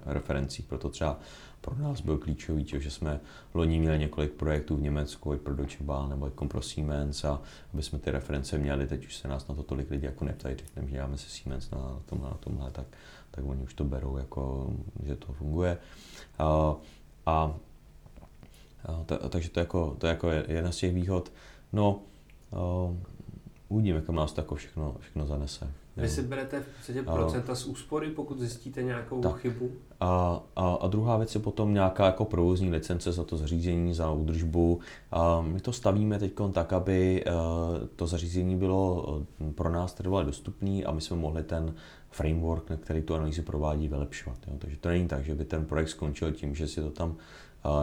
referencích, 0.06 0.66
proto 0.66 0.90
třeba 0.90 1.20
pro 1.62 1.76
nás 1.76 2.02
byl 2.02 2.18
klíčový, 2.18 2.66
že 2.80 2.92
jsme 2.92 3.20
loni 3.54 3.80
měli 3.80 4.00
několik 4.00 4.32
projektů 4.32 4.76
v 4.76 4.82
Německu, 4.82 5.34
i 5.34 5.38
pro 5.38 5.56
Deutsche 5.56 5.84
Bahn 5.84 6.10
nebo 6.10 6.26
jako 6.26 6.46
pro 6.46 6.62
Siemens, 6.62 7.26
a 7.26 7.42
aby 7.74 7.84
jsme 7.84 8.00
ty 8.00 8.12
reference 8.12 8.58
měli, 8.58 8.88
teď 8.88 9.06
už 9.06 9.18
se 9.18 9.28
nás 9.28 9.48
na 9.48 9.56
to 9.56 9.64
tolik 9.64 9.90
lidí 9.92 10.06
jako 10.06 10.26
neptají, 10.26 10.56
řekneme, 10.58 10.88
že 10.88 10.94
děláme 10.94 11.18
se 11.18 11.30
Siemens 11.30 11.72
na 11.72 12.02
tomhle, 12.06 12.30
na 12.30 12.38
tomhle, 12.38 12.72
tak, 12.72 12.86
tak 13.32 13.46
oni 13.46 13.64
už 13.64 13.74
to 13.74 13.84
berou, 13.84 14.18
jako, 14.18 14.74
že 15.04 15.16
to 15.16 15.34
funguje. 15.34 15.78
A, 16.40 16.76
a 17.26 17.54
to, 19.06 19.30
takže 19.30 19.50
to, 19.50 19.60
jako, 19.60 19.96
to 20.00 20.08
je 20.08 20.12
jako 20.12 20.30
jedna 20.30 20.72
z 20.72 20.78
těch 20.78 20.94
výhod. 20.94 21.32
No, 21.74 22.02
uh, 22.52 22.96
uvidíme, 23.70 24.02
kam 24.02 24.16
nás 24.16 24.34
to 24.34 24.42
jako 24.42 24.56
všechno, 24.56 24.96
všechno 25.00 25.26
zanese. 25.26 25.72
Vy 25.98 26.10
si 26.10 26.22
berete 26.22 26.60
v 26.60 26.76
podstatě 26.76 27.04
procenta 27.04 27.56
z 27.56 27.66
úspory, 27.66 28.10
pokud 28.10 28.40
zjistíte 28.40 28.84
nějakou 28.84 29.22
tak. 29.22 29.38
chybu? 29.38 29.72
A, 30.00 30.42
a, 30.56 30.74
a 30.74 30.88
druhá 30.88 31.18
věc 31.18 31.36
je 31.36 31.42
potom 31.42 31.74
nějaká 31.74 32.06
jako 32.06 32.26
provozní 32.26 32.70
licence 32.70 33.12
za 33.12 33.24
to 33.24 33.38
zařízení, 33.38 33.94
za 33.94 34.12
údržbu. 34.12 34.80
A 35.12 35.42
my 35.42 35.60
to 35.60 35.74
stavíme 35.74 36.20
teď 36.20 36.34
tak, 36.52 36.74
aby 36.74 37.26
uh, 37.28 37.88
to 37.96 38.08
zařízení 38.08 38.56
bylo 38.56 39.06
pro 39.56 39.70
nás 39.70 39.94
trvale 39.94 40.26
dostupné 40.26 40.84
a 40.84 40.92
my 40.92 41.02
jsme 41.02 41.18
mohli 41.18 41.44
ten 41.44 41.74
framework, 42.12 42.70
na 42.70 42.78
který 42.78 43.02
tu 43.02 43.16
analýzu 43.16 43.44
provádí, 43.44 43.88
vylepšovat. 43.88 44.38
Jo. 44.48 44.54
Takže 44.60 44.78
to 44.78 44.90
není 44.90 45.08
tak, 45.08 45.26
že 45.26 45.36
by 45.36 45.46
ten 45.46 45.66
projekt 45.66 45.90
skončil 45.90 46.32
tím, 46.32 46.56
že 46.56 46.68
si 46.68 46.82
to 46.82 46.90
tam 46.90 47.16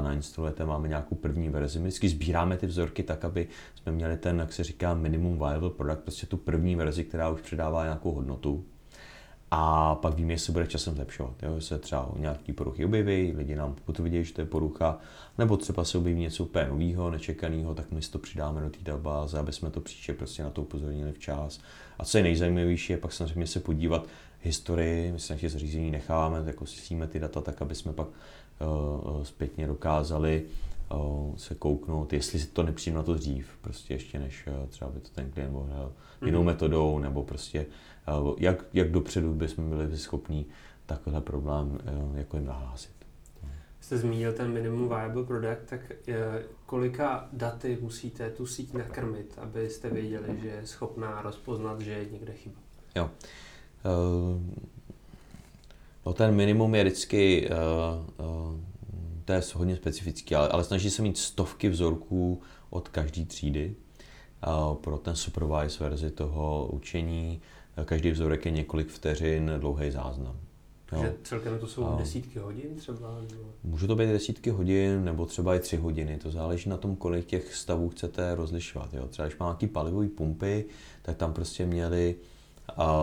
nainstalujete, 0.03 0.65
máme 0.65 0.89
nějakou 0.89 1.15
první 1.15 1.49
verzi. 1.49 1.79
My 1.79 1.89
vždycky 1.89 2.09
sbíráme 2.09 2.57
ty 2.57 2.67
vzorky 2.67 3.03
tak, 3.03 3.25
aby 3.25 3.49
jsme 3.75 3.93
měli 3.93 4.17
ten, 4.17 4.39
jak 4.39 4.53
se 4.53 4.65
říká, 4.65 4.95
minimum 4.95 5.39
viable 5.39 5.71
product, 5.71 6.03
prostě 6.03 6.27
tu 6.27 6.37
první 6.37 6.77
verzi, 6.77 7.05
která 7.05 7.29
už 7.31 7.41
předává 7.41 7.85
nějakou 7.85 8.13
hodnotu. 8.13 8.65
a 9.51 9.95
pak 9.95 10.15
víme, 10.15 10.33
jestli 10.33 10.53
bude 10.53 10.67
časem 10.67 10.95
zlepšovat. 10.95 11.43
Jo? 11.43 11.61
Se 11.61 11.79
třeba 11.79 12.11
nějaký 12.17 12.53
poruchy 12.53 12.85
objeví, 12.85 13.33
lidi 13.37 13.55
nám 13.57 13.77
potvrdí, 13.85 14.25
že 14.25 14.35
to 14.35 14.41
je 14.41 14.47
porucha, 14.47 14.99
nebo 15.39 15.57
třeba 15.57 15.85
se 15.85 15.99
objeví 15.99 16.21
něco 16.21 16.45
úplně 16.45 16.69
nového, 16.69 17.11
nečekaného, 17.11 17.75
tak 17.75 17.93
my 17.93 18.03
si 18.03 18.11
to 18.11 18.19
přidáme 18.19 18.61
do 18.61 18.71
té 18.71 18.79
databáze, 18.83 19.39
aby 19.39 19.53
jsme 19.53 19.71
to 19.71 19.81
příště 19.81 20.15
prostě 20.15 20.43
na 20.43 20.51
to 20.51 20.63
upozornili 20.63 21.13
včas. 21.13 21.61
A 21.99 22.05
co 22.05 22.19
je 22.19 22.25
nejzajímavější, 22.25 22.93
je 22.93 22.99
pak 22.99 23.13
samozřejmě 23.13 23.47
se 23.47 23.61
podívat 23.61 24.07
historii, 24.43 25.13
my 25.13 25.21
si 25.21 25.33
naše 25.33 25.49
zařízení 25.49 25.91
necháváme, 25.91 26.43
jako 26.47 26.67
síme 26.67 27.07
ty 27.07 27.19
data 27.19 27.41
tak, 27.41 27.63
aby 27.63 27.75
jsme 27.75 27.93
pak 27.93 28.09
zpětně 29.23 29.67
dokázali 29.67 30.47
uh, 30.95 31.37
se 31.37 31.55
kouknout, 31.55 32.13
jestli 32.13 32.39
si 32.39 32.47
to 32.47 32.63
nepřijde 32.63 32.97
na 32.97 33.03
to 33.03 33.15
dřív, 33.15 33.49
prostě 33.61 33.95
ještě 33.95 34.19
než 34.19 34.49
třeba 34.69 34.91
by 34.91 35.01
to 35.01 35.09
ten 35.15 35.31
klient 35.31 35.53
mohl 35.53 35.93
jinou 36.25 36.41
mm-hmm. 36.41 36.47
metodou, 36.47 36.99
nebo 36.99 37.23
prostě 37.23 37.67
jak, 38.39 38.65
jak 38.73 38.91
dopředu 38.91 39.35
bychom 39.35 39.71
byli 39.71 39.99
schopni 39.99 40.47
takovýhle 40.87 41.21
problém 41.21 41.79
jako 42.15 42.37
jim 42.37 42.47
nahlásit. 42.47 42.97
Jste 43.81 43.99
zmínil 43.99 44.33
ten 44.33 44.53
minimum 44.53 44.89
viable 44.89 45.25
product, 45.25 45.65
tak 45.67 45.81
kolika 46.67 47.29
daty 47.33 47.79
musíte 47.81 48.31
tu 48.31 48.47
síť 48.47 48.73
nakrmit, 48.73 49.39
abyste 49.43 49.91
věděli, 49.91 50.41
že 50.43 50.49
je 50.49 50.67
schopná 50.67 51.23
rozpoznat, 51.23 51.81
že 51.81 51.91
je 51.91 52.11
někde 52.13 52.33
chyba? 52.33 52.57
Jo. 52.95 53.11
No 56.07 56.13
ten 56.13 56.35
minimum 56.35 56.75
je 56.75 56.85
vždycky 56.85 57.51
uh, 57.51 58.27
uh, 58.27 58.61
to 59.25 59.33
je 59.33 59.43
hodně 59.55 59.77
specifický, 59.77 60.35
ale, 60.35 60.49
ale 60.49 60.65
snaží 60.65 60.91
se 60.91 61.03
mít 61.03 61.19
stovky 61.19 61.69
vzorků 61.69 62.41
od 62.71 62.89
každé 62.89 63.25
třídy 63.25 63.75
pro 64.81 64.99
ten 64.99 65.17
supervise 65.17 65.85
verzi 65.85 66.11
toho 66.11 66.69
učení. 66.73 67.41
Každý 67.85 68.11
vzorek 68.11 68.45
je 68.45 68.51
několik 68.51 68.89
vteřin 68.89 69.53
dlouhý 69.59 69.91
záznam. 69.91 70.37
Takže 70.87 71.15
celkem 71.23 71.59
to 71.59 71.67
jsou 71.67 71.85
a, 71.85 71.97
desítky 71.99 72.39
hodin 72.39 72.75
třeba? 72.77 73.19
Může 73.65 73.87
to 73.87 73.97
být 73.97 74.07
desítky 74.07 74.51
hodin, 74.51 75.05
nebo 75.05 75.27
třeba 75.27 75.55
i 75.55 75.59
tři 75.59 75.77
hodiny. 75.77 76.19
To 76.19 76.31
záleží 76.31 76.71
na 76.71 76.77
tom, 76.77 76.97
kolik 76.97 77.27
těch 77.27 77.55
stavů 77.55 77.89
chcete 77.89 78.35
rozlišovat. 78.35 78.95
Jo. 78.95 79.09
Třeba 79.09 79.29
když 79.29 79.39
má 79.39 79.47
nějaký 79.47 79.67
palivový 79.67 80.09
pumpy, 80.09 80.65
tak 81.03 81.17
tam 81.17 81.33
prostě 81.33 81.67
měli 81.67 82.17
a 82.77 82.97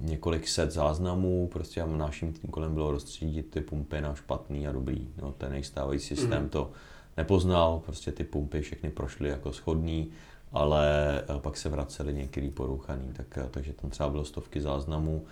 několik 0.00 0.48
set 0.48 0.70
záznamů, 0.70 1.48
prostě 1.52 1.82
a 1.82 1.86
naším 1.86 2.34
úkolem 2.42 2.74
bylo 2.74 2.90
rozstřídit 2.90 3.50
ty 3.50 3.60
pumpy 3.60 4.00
na 4.00 4.14
špatný 4.14 4.68
a 4.68 4.72
dobrý. 4.72 5.08
No, 5.22 5.32
ten 5.32 5.52
nejstávající 5.52 6.16
systém 6.16 6.42
mm. 6.42 6.48
to 6.48 6.70
nepoznal, 7.16 7.82
prostě 7.84 8.12
ty 8.12 8.24
pumpy 8.24 8.60
všechny 8.60 8.90
prošly 8.90 9.28
jako 9.28 9.52
schodný, 9.52 10.10
ale 10.52 11.22
pak 11.38 11.56
se 11.56 11.68
vracely 11.68 12.14
některý 12.14 12.50
porouchaný, 12.50 13.08
tak, 13.12 13.38
takže 13.50 13.72
tam 13.72 13.90
třeba 13.90 14.08
bylo 14.08 14.24
stovky 14.24 14.60
záznamů. 14.60 15.24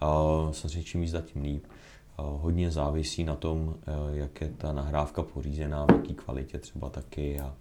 A 0.00 0.08
samozřejmě 0.52 0.82
čím 0.82 1.00
víc 1.00 1.14
tím 1.24 1.42
líp. 1.42 1.64
Hodně 2.16 2.70
závisí 2.70 3.24
na 3.24 3.34
tom, 3.34 3.74
jak 4.10 4.40
je 4.40 4.50
ta 4.58 4.72
nahrávka 4.72 5.22
pořízená, 5.22 5.86
v 5.86 5.90
jaký 5.92 6.14
kvalitě 6.14 6.58
třeba 6.58 6.90
taky. 6.90 7.40
A, 7.40 7.54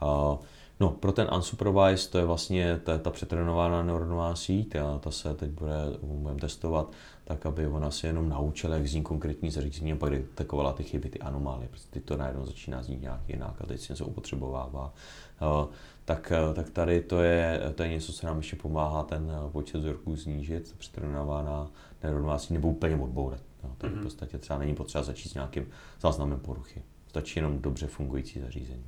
a 0.00 0.38
No, 0.80 0.90
pro 0.90 1.12
ten 1.12 1.28
unsupervised 1.36 2.10
to 2.10 2.18
je 2.18 2.24
vlastně 2.24 2.80
ta, 2.84 2.98
ta 2.98 3.10
přetrénovaná 3.10 3.82
neuronová 3.82 4.36
síť, 4.36 4.76
a 4.76 4.98
ta 4.98 5.10
se 5.10 5.34
teď 5.34 5.50
bude, 5.50 5.72
budeme 6.02 6.40
testovat, 6.40 6.92
tak 7.24 7.46
aby 7.46 7.66
ona 7.66 7.90
se 7.90 8.06
jenom 8.06 8.28
naučila, 8.28 8.74
jak 8.76 8.88
zní 8.88 9.02
konkrétní 9.02 9.50
zařízení 9.50 9.92
a 9.92 9.96
pak 9.96 10.10
detekovala 10.10 10.72
ty 10.72 10.82
chyby, 10.82 11.08
ty 11.08 11.18
anomálie, 11.18 11.68
protože 11.68 11.86
ty 11.90 12.00
to 12.00 12.16
najednou 12.16 12.46
začíná 12.46 12.82
znít 12.82 13.02
nějak 13.02 13.20
jinak 13.28 13.54
a 13.60 13.66
teď 13.66 13.80
se 13.80 13.92
něco 13.92 14.06
upotřebovává. 14.06 14.94
Uh, 15.42 15.72
tak, 16.04 16.32
tak 16.54 16.70
tady 16.70 17.00
to 17.00 17.22
je, 17.22 17.60
to 17.74 17.82
je 17.82 17.88
něco, 17.88 18.12
co 18.12 18.26
nám 18.26 18.36
ještě 18.36 18.56
pomáhá 18.56 19.02
ten 19.02 19.32
počet 19.52 19.78
vzorků 19.78 20.16
snížit, 20.16 20.74
přetrénovaná 20.78 21.70
neuronová 22.02 22.38
síť 22.38 22.50
nebo 22.50 22.68
úplně 22.68 22.96
odbourat. 22.96 23.40
No, 23.64 23.74
tady 23.78 23.94
mm-hmm. 23.94 24.00
v 24.00 24.02
podstatě 24.02 24.38
třeba 24.38 24.58
není 24.58 24.74
potřeba 24.74 25.04
začít 25.04 25.28
s 25.28 25.34
nějakým 25.34 25.66
záznamem 26.00 26.40
poruchy. 26.40 26.82
Stačí 27.08 27.38
jenom 27.38 27.58
dobře 27.58 27.86
fungující 27.86 28.40
zařízení. 28.40 28.84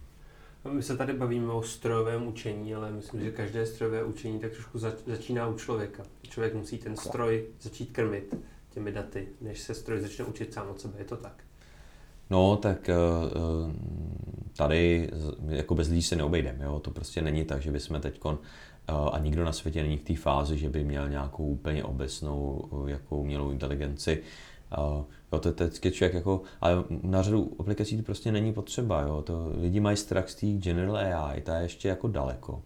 My 0.72 0.82
se 0.82 0.96
tady 0.96 1.12
bavíme 1.12 1.52
o 1.52 1.62
strojovém 1.62 2.26
učení, 2.26 2.74
ale 2.74 2.92
myslím, 2.92 3.20
že 3.20 3.30
každé 3.30 3.66
strojové 3.66 4.04
učení 4.04 4.40
tak 4.40 4.52
trošku 4.52 4.78
začíná 5.06 5.48
u 5.48 5.54
člověka. 5.54 6.02
Člověk 6.28 6.54
musí 6.54 6.78
ten 6.78 6.96
stroj 6.96 7.46
začít 7.60 7.92
krmit 7.92 8.34
těmi 8.70 8.92
daty, 8.92 9.28
než 9.40 9.60
se 9.60 9.74
stroj 9.74 10.00
začne 10.00 10.24
učit 10.24 10.54
sám 10.54 10.68
od 10.70 10.80
sebe. 10.80 10.94
Je 10.98 11.04
to 11.04 11.16
tak? 11.16 11.44
No, 12.30 12.56
tak 12.56 12.88
eh, 12.88 12.94
eh, 12.94 13.72
tady 14.56 15.10
jako 15.48 15.74
bez 15.74 15.88
lidí 15.88 16.02
se 16.02 16.16
neobejdeme. 16.16 16.64
Jo? 16.64 16.80
To 16.80 16.90
prostě 16.90 17.22
není 17.22 17.44
tak, 17.44 17.62
že 17.62 17.72
bychom 17.72 18.00
teď 18.00 18.20
eh, 18.26 18.36
a 19.12 19.18
nikdo 19.18 19.44
na 19.44 19.52
světě 19.52 19.82
není 19.82 19.96
v 19.96 20.04
té 20.04 20.16
fázi, 20.16 20.58
že 20.58 20.68
by 20.68 20.84
měl 20.84 21.08
nějakou 21.08 21.46
úplně 21.46 21.84
obecnou 21.84 22.68
jako 22.86 23.16
umělou 23.16 23.50
inteligenci. 23.50 24.22
Uh, 24.78 25.04
jo, 25.32 25.38
to, 25.38 25.52
to 25.52 25.64
je 25.84 25.90
člověk 25.90 26.14
jako, 26.14 26.42
ale 26.60 26.84
na 27.02 27.22
řadu 27.22 27.52
aplikací 27.58 27.96
to 27.96 28.02
prostě 28.02 28.32
není 28.32 28.52
potřeba, 28.52 29.00
jo, 29.00 29.22
to 29.22 29.52
lidi 29.60 29.80
mají 29.80 29.96
strach 29.96 30.28
z 30.28 30.34
té 30.34 30.46
general 30.46 30.96
AI, 30.96 31.40
ta 31.40 31.56
je 31.56 31.62
ještě 31.62 31.88
jako 31.88 32.08
daleko, 32.08 32.62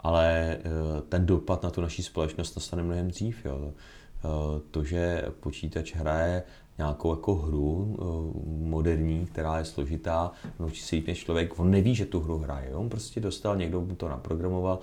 ale 0.00 0.58
uh, 0.64 1.00
ten 1.00 1.26
dopad 1.26 1.62
na 1.62 1.70
tu 1.70 1.80
naší 1.80 2.02
společnost 2.02 2.56
nastane 2.56 2.82
mnohem 2.82 3.08
dřív, 3.08 3.44
jo. 3.44 3.56
Uh, 3.56 4.60
to, 4.70 4.84
že 4.84 5.24
počítač 5.40 5.94
hraje 5.94 6.42
nějakou 6.78 7.10
jako 7.10 7.34
hru 7.34 7.96
uh, 7.98 8.68
moderní, 8.68 9.26
která 9.26 9.58
je 9.58 9.64
složitá, 9.64 10.32
naučí 10.58 10.82
se 10.82 10.96
jít 10.96 11.14
člověk, 11.14 11.58
on 11.58 11.70
neví, 11.70 11.94
že 11.94 12.06
tu 12.06 12.20
hru 12.20 12.38
hraje, 12.38 12.74
on 12.74 12.88
prostě 12.88 13.20
dostal, 13.20 13.56
někdo 13.56 13.80
mu 13.80 13.94
to 13.94 14.08
naprogramoval, 14.08 14.78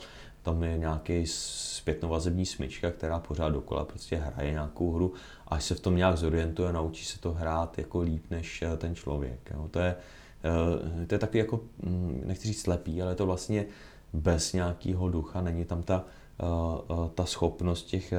tam 0.47 0.63
je 0.63 0.77
nějaký 0.77 1.23
zpětnovazební 1.25 2.45
smyčka, 2.45 2.91
která 2.91 3.19
pořád 3.19 3.49
dokola 3.49 3.85
prostě 3.85 4.15
hraje 4.15 4.51
nějakou 4.51 4.91
hru 4.91 5.13
až 5.47 5.63
se 5.63 5.75
v 5.75 5.79
tom 5.79 5.95
nějak 5.95 6.17
zorientuje, 6.17 6.73
naučí 6.73 7.05
se 7.05 7.19
to 7.19 7.33
hrát 7.33 7.77
jako 7.77 8.01
líp 8.01 8.23
než 8.29 8.61
eh, 8.61 8.77
ten 8.77 8.95
člověk. 8.95 9.51
Jo. 9.53 9.67
To, 9.71 9.79
je, 9.79 9.95
eh, 10.43 11.05
to 11.05 11.15
je 11.15 11.19
takový 11.19 11.39
jako, 11.39 11.59
hm, 11.83 12.21
nechci 12.25 12.47
říct 12.47 12.61
slepý, 12.61 13.01
ale 13.01 13.15
to 13.15 13.25
vlastně 13.25 13.65
bez 14.13 14.53
nějakého 14.53 15.09
ducha, 15.09 15.41
není 15.41 15.65
tam 15.65 15.83
ta, 15.83 16.05
eh, 16.39 17.09
ta 17.15 17.25
schopnost 17.25 17.83
těch 17.83 18.13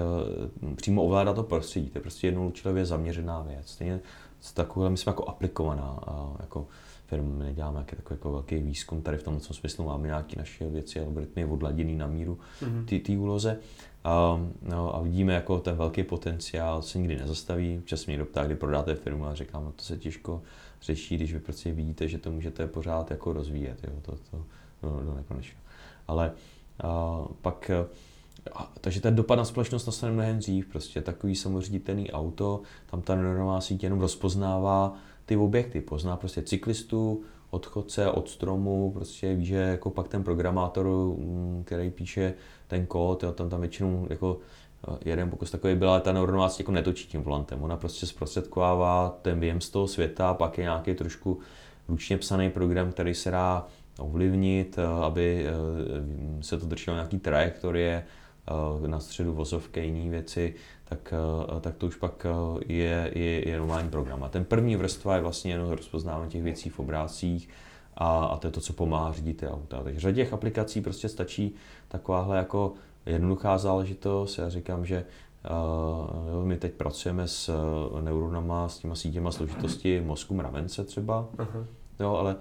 přímo 0.77 1.03
ovládat 1.03 1.35
to 1.35 1.43
prostředí. 1.43 1.91
To 1.91 1.99
je 1.99 2.03
prostě 2.03 2.27
jednou 2.27 2.49
učilevě 2.49 2.85
zaměřená 2.85 3.43
věc. 3.43 3.71
Stejně 3.71 4.01
taková, 4.55 4.88
myslím, 4.88 5.11
jako 5.11 5.29
aplikovaná. 5.29 6.01
Jako 6.41 6.67
firma, 7.09 7.29
my 7.29 7.44
neděláme 7.44 7.79
jaký 7.79 7.97
takový 7.97 8.14
jako 8.14 8.33
velký 8.33 8.57
výzkum 8.57 9.03
tady 9.03 9.18
v 9.18 9.23
tom 9.23 9.40
smyslu, 9.40 9.85
máme 9.85 10.07
nějaké 10.07 10.38
naše 10.38 10.68
věci, 10.68 11.01
algoritmy 11.01 11.44
odladěný 11.44 11.97
na 11.97 12.07
míru 12.07 12.38
mm-hmm. 12.62 13.03
té 13.07 13.18
úloze. 13.18 13.59
A, 14.05 14.40
no, 14.62 14.97
a 14.97 15.03
vidíme 15.03 15.35
jako 15.35 15.59
ten 15.59 15.77
velký 15.77 16.03
potenciál 16.03 16.83
se 16.83 16.99
nikdy 16.99 17.16
nezastaví. 17.16 17.83
Čas 17.85 18.07
mě 18.07 18.12
někdo 18.12 18.25
ptá, 18.25 18.44
kdy 18.44 18.55
prodáte 18.55 18.94
firmu 18.94 19.27
a 19.27 19.35
říkám, 19.35 19.64
no 19.64 19.73
to 19.73 19.83
se 19.83 19.97
těžko 19.97 20.42
řeší, 20.83 21.16
když 21.16 21.33
vy 21.33 21.40
prostě 21.40 21.73
vidíte, 21.73 22.09
že 22.09 22.18
to 22.18 22.31
můžete 22.31 22.66
pořád 22.66 23.11
jako 23.11 23.33
rozvíjet, 23.33 23.85
jo, 23.85 23.92
to, 24.03 24.12
to 24.31 24.44
do, 24.83 25.01
do 25.05 25.14
nekonečna. 25.14 25.61
Ale 26.09 26.33
a, 26.83 27.25
pak 27.42 27.71
a, 28.55 28.73
takže 28.81 29.01
ten 29.01 29.14
dopad 29.14 29.37
na 29.37 29.44
společnost 29.44 29.87
nastane 29.87 30.12
mnohem 30.12 30.38
dřív. 30.38 30.66
Prostě 30.66 31.01
takový 31.01 31.37
samoříditelný 31.37 32.12
auto, 32.12 32.61
tam 32.87 33.03
ta 33.03 33.14
neuronová 33.14 33.61
síť 33.61 33.83
jenom 33.83 34.01
rozpoznává 34.01 34.97
ty 35.29 35.37
objekty, 35.37 35.81
pozná 35.81 36.17
prostě 36.17 36.43
cyklistu, 36.43 37.23
odchodce 37.51 38.11
od 38.11 38.29
stromu, 38.29 38.93
prostě 38.95 39.35
ví, 39.35 39.47
že 39.47 39.57
jako 39.57 39.91
pak 39.91 40.09
ten 40.09 40.25
programátor, 40.25 40.87
mm, 40.87 41.62
který 41.67 41.91
píše 41.91 42.35
ten 42.67 42.87
kód, 42.87 43.23
jo, 43.23 43.33
tam 43.33 43.49
tam 43.51 43.61
většinou 43.61 44.07
jako 44.11 44.38
eh, 44.88 44.99
jeden 45.05 45.31
pokus 45.31 45.51
takový 45.51 45.75
byl, 45.75 45.91
ale 45.91 46.01
ta 46.01 46.12
neuronová 46.12 46.51
jako 46.59 46.73
netočí 46.73 47.09
tím 47.09 47.23
volantem. 47.23 47.62
Ona 47.62 47.77
prostě 47.77 48.07
zprostředkovává 48.07 49.19
ten 49.23 49.41
věm 49.41 49.61
z 49.61 49.71
toho 49.71 49.87
světa, 49.87 50.35
pak 50.35 50.59
je 50.59 50.64
nějaký 50.64 50.95
trošku 50.95 51.38
ručně 51.88 52.19
psaný 52.19 52.51
program, 52.51 52.93
který 52.93 53.14
se 53.14 53.31
dá 53.31 53.67
ovlivnit, 53.99 54.79
eh, 54.79 55.05
aby 55.05 55.47
eh, 55.47 56.43
se 56.43 56.59
to 56.59 56.67
drželo 56.67 56.97
nějaký 56.97 57.19
trajektorie 57.19 58.05
na 58.87 59.01
středu 59.01 59.33
vozovky, 59.33 59.81
jiné 59.81 60.11
věci, 60.11 60.55
tak, 60.88 61.14
tak 61.61 61.77
to 61.77 61.87
už 61.87 61.96
pak 61.96 62.27
je, 62.66 63.12
je, 63.14 63.48
je 63.48 63.59
normální 63.59 63.90
program. 63.90 64.24
A 64.24 64.29
ten 64.29 64.44
první 64.44 64.77
vrstva 64.77 65.14
je 65.16 65.22
vlastně 65.22 65.53
jenom 65.53 65.70
rozpoznávání 65.70 66.31
těch 66.31 66.42
věcí 66.42 66.70
v 66.70 66.79
obrázcích, 66.79 67.48
a, 67.96 68.24
a 68.24 68.37
to 68.37 68.46
je 68.46 68.51
to, 68.51 68.61
co 68.61 68.72
pomáhá 68.72 69.12
řídit 69.12 69.37
ty 69.37 69.48
auta. 69.48 69.83
Takže 69.83 70.01
řadě 70.01 70.24
těch 70.24 70.33
aplikací 70.33 70.81
prostě 70.81 71.09
stačí 71.09 71.55
takováhle 71.88 72.37
jako 72.37 72.72
jednoduchá 73.07 73.59
záležitost. 73.59 74.38
Já 74.38 74.48
říkám, 74.48 74.87
že 74.87 75.05
uh, 76.40 76.46
my 76.46 76.57
teď 76.57 76.72
pracujeme 76.72 77.29
s 77.29 77.51
neuronama, 78.01 78.68
s 78.68 78.79
těma 78.79 78.94
sítěma 78.94 79.31
složitosti 79.31 80.01
mozku 80.01 80.35
mravence 80.35 80.85
třeba, 80.85 81.29
uh-huh. 81.37 81.66
jo, 82.01 82.14
ale 82.14 82.37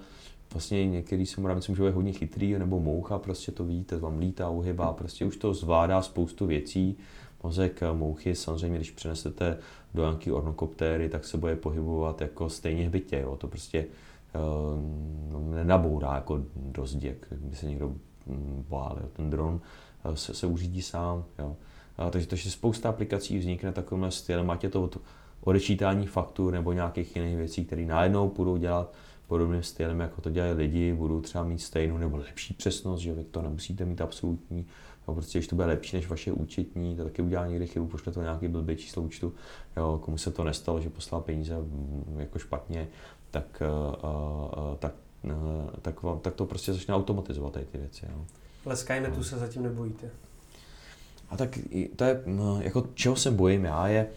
vlastně 0.53 0.88
některý 0.88 1.25
se 1.25 1.41
mravence 1.41 1.71
můžou 1.71 1.86
být 1.86 1.95
hodně 1.95 2.12
chytrý, 2.12 2.60
nebo 2.60 2.79
moucha, 2.79 3.19
prostě 3.19 3.51
to 3.51 3.63
víte, 3.63 3.97
vám 3.97 4.17
lítá, 4.17 4.49
uhybá, 4.49 4.93
prostě 4.93 5.25
už 5.25 5.38
to 5.38 5.53
zvládá 5.53 6.01
spoustu 6.01 6.45
věcí. 6.45 6.97
Mozek 7.43 7.82
mouchy 7.93 8.36
samozřejmě, 8.36 8.78
když 8.78 8.91
přenesete 8.91 9.58
do 9.93 10.04
nějaký 10.04 10.32
ornokoptéry, 10.32 11.10
tak 11.10 11.26
se 11.26 11.38
bude 11.38 11.56
pohybovat 11.56 12.21
jako 12.21 12.50
stejně 12.50 12.88
hbitě, 12.88 13.19
jo, 13.19 13.36
to 13.36 13.47
prostě 13.47 13.86
uh, 14.36 15.54
nenabourá 15.54 16.15
jako 16.15 16.43
do 16.56 16.86
zdi, 16.86 17.08
jak 17.08 17.39
by 17.39 17.56
se 17.56 17.65
někdo 17.65 17.95
bál. 18.69 18.97
Jo. 19.02 19.08
Ten 19.13 19.30
dron 19.30 19.62
eh, 20.06 20.15
se, 20.15 20.34
se 20.34 20.47
uřídí 20.47 20.82
sám. 20.82 21.26
Jo. 21.39 21.56
A, 21.97 22.10
takže, 22.10 22.28
takže 22.28 22.52
spousta 22.52 22.89
aplikací 22.89 23.38
vznikne 23.38 23.71
takovým 23.71 24.12
stylem, 24.12 24.45
máte 24.45 24.69
to 24.69 24.84
od 24.84 24.97
odečítání 25.41 26.08
faktur 26.08 26.54
nebo 26.54 26.73
nějakých 26.73 27.15
jiných 27.15 27.38
věcí, 27.38 27.65
které 27.65 27.86
najednou 27.86 28.30
budou 28.30 28.58
dělat 28.58 28.93
podobným 29.28 29.63
stylem, 29.63 30.00
jako 30.00 30.21
to 30.21 30.30
dělají 30.30 30.54
lidi, 30.54 30.93
budou 30.93 31.21
třeba 31.21 31.43
mít 31.43 31.60
stejnou 31.60 31.97
nebo 31.97 32.17
lepší 32.17 32.54
přesnost, 32.54 33.02
že 33.02 33.13
vy 33.13 33.23
to 33.23 33.41
nemusíte 33.41 33.86
mít 33.86 34.02
absolutní, 34.02 34.65
jo, 35.07 35.13
prostě 35.13 35.39
když 35.39 35.47
to 35.47 35.55
bude 35.55 35.67
lepší 35.67 35.95
než 35.95 36.09
vaše 36.09 36.31
účetní, 36.31 36.95
to 36.95 37.03
taky 37.03 37.21
udělá 37.21 37.47
někdy 37.47 37.67
chybu, 37.67 37.87
pošle 37.87 38.11
to 38.11 38.21
nějaký 38.21 38.47
blbý 38.47 38.75
číslo 38.75 39.01
účtu, 39.01 39.33
jo, 39.77 39.99
komu 40.03 40.17
se 40.17 40.31
to 40.31 40.43
nestalo, 40.43 40.81
že 40.81 40.89
poslal 40.89 41.21
peníze 41.21 41.57
mm, 41.57 42.15
jako 42.19 42.39
špatně, 42.39 42.87
tak, 43.31 43.61
uh, 43.61 44.09
uh, 44.69 44.75
tak, 44.75 44.93
uh, 45.23 45.31
tak, 45.81 45.95
tak, 46.21 46.33
to 46.33 46.45
prostě 46.45 46.73
začne 46.73 46.95
automatizovat 46.95 47.53
tady 47.53 47.65
ty 47.65 47.77
věci. 47.77 48.05
Jo. 48.11 48.25
Ale 48.65 48.75
Skynetu 48.75 49.17
no. 49.17 49.23
se 49.23 49.37
zatím 49.37 49.63
nebojíte? 49.63 50.09
A 51.29 51.37
tak 51.37 51.59
to 51.95 52.03
je, 52.03 52.23
no, 52.25 52.61
jako 52.61 52.87
čeho 52.93 53.15
se 53.15 53.31
bojím 53.31 53.65
já, 53.65 53.87
je, 53.87 54.07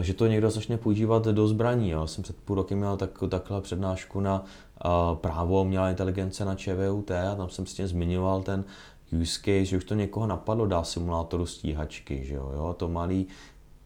že 0.00 0.14
to 0.14 0.26
někdo 0.26 0.50
začne 0.50 0.76
používat 0.76 1.24
do 1.24 1.48
zbraní. 1.48 1.88
Já 1.88 2.06
jsem 2.06 2.24
před 2.24 2.36
půl 2.36 2.56
rokem 2.56 2.78
měl 2.78 2.96
tak, 2.96 3.10
takhle 3.28 3.60
přednášku 3.60 4.20
na 4.20 4.44
uh, 4.84 5.16
právo 5.16 5.62
umělé 5.62 5.90
inteligence 5.90 6.44
na 6.44 6.54
ČVUT 6.54 7.10
a 7.10 7.34
tam 7.34 7.48
jsem 7.48 7.66
s 7.66 7.86
zmiňoval 7.86 8.42
ten 8.42 8.64
use 9.12 9.40
case, 9.40 9.64
že 9.64 9.76
už 9.76 9.84
to 9.84 9.94
někoho 9.94 10.26
napadlo 10.26 10.66
dá 10.66 10.84
simulátoru 10.84 11.46
stíhačky, 11.46 12.24
že 12.24 12.34
jo, 12.34 12.52
jo? 12.54 12.74
to 12.78 12.88
malý 12.88 13.26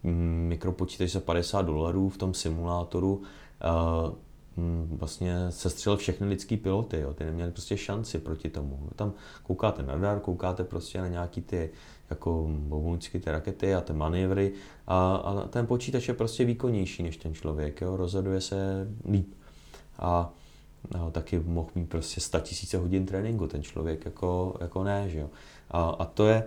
mm, 0.03 0.47
mikropočítač 0.49 1.11
za 1.11 1.21
50 1.21 1.63
dolarů 1.63 2.09
v 2.09 2.19
tom 2.19 2.35
simulátoru 2.35 3.23
uh, 3.23 4.13
vlastně 4.99 5.35
sestřelil 5.51 5.97
všechny 5.97 6.27
lidský 6.27 6.57
piloty, 6.57 7.01
jo. 7.01 7.15
ty 7.15 7.25
neměli 7.25 7.51
prostě 7.51 7.77
šanci 7.77 8.19
proti 8.19 8.49
tomu. 8.49 8.89
Tam 8.97 9.13
koukáte 9.43 9.83
na 9.83 9.95
radar, 9.95 10.21
koukáte 10.21 10.65
prostě 10.65 11.01
na 11.01 11.09
nějaký 11.09 11.41
ty 11.41 11.71
jako 12.11 12.49
bobunicky 12.51 13.21
ty 13.21 13.31
rakety 13.31 13.75
a 13.75 13.81
ty 13.81 13.93
manévry 13.93 14.53
a, 14.87 15.15
a 15.15 15.49
ten 15.49 15.67
počítač 15.67 16.09
je 16.09 16.15
prostě 16.15 16.45
výkonnější 16.45 17.03
než 17.03 17.17
ten 17.17 17.35
člověk, 17.35 17.81
jo, 17.81 17.97
rozhoduje 17.97 18.41
se 18.41 18.89
líp. 19.11 19.35
A, 19.99 20.33
a 20.91 21.11
taky 21.11 21.39
mohl 21.39 21.69
mít 21.75 21.89
prostě 21.89 22.21
100 22.21 22.41
tisíce 22.41 22.79
hodin 22.79 23.07
tréninku, 23.07 23.47
ten 23.47 23.63
člověk 23.63 24.05
jako, 24.05 24.57
jako 24.61 24.85
ne, 24.85 25.09
že 25.09 25.19
jo. 25.19 25.31
A, 25.71 25.83
a 25.85 26.05
to 26.05 26.27
je, 26.27 26.45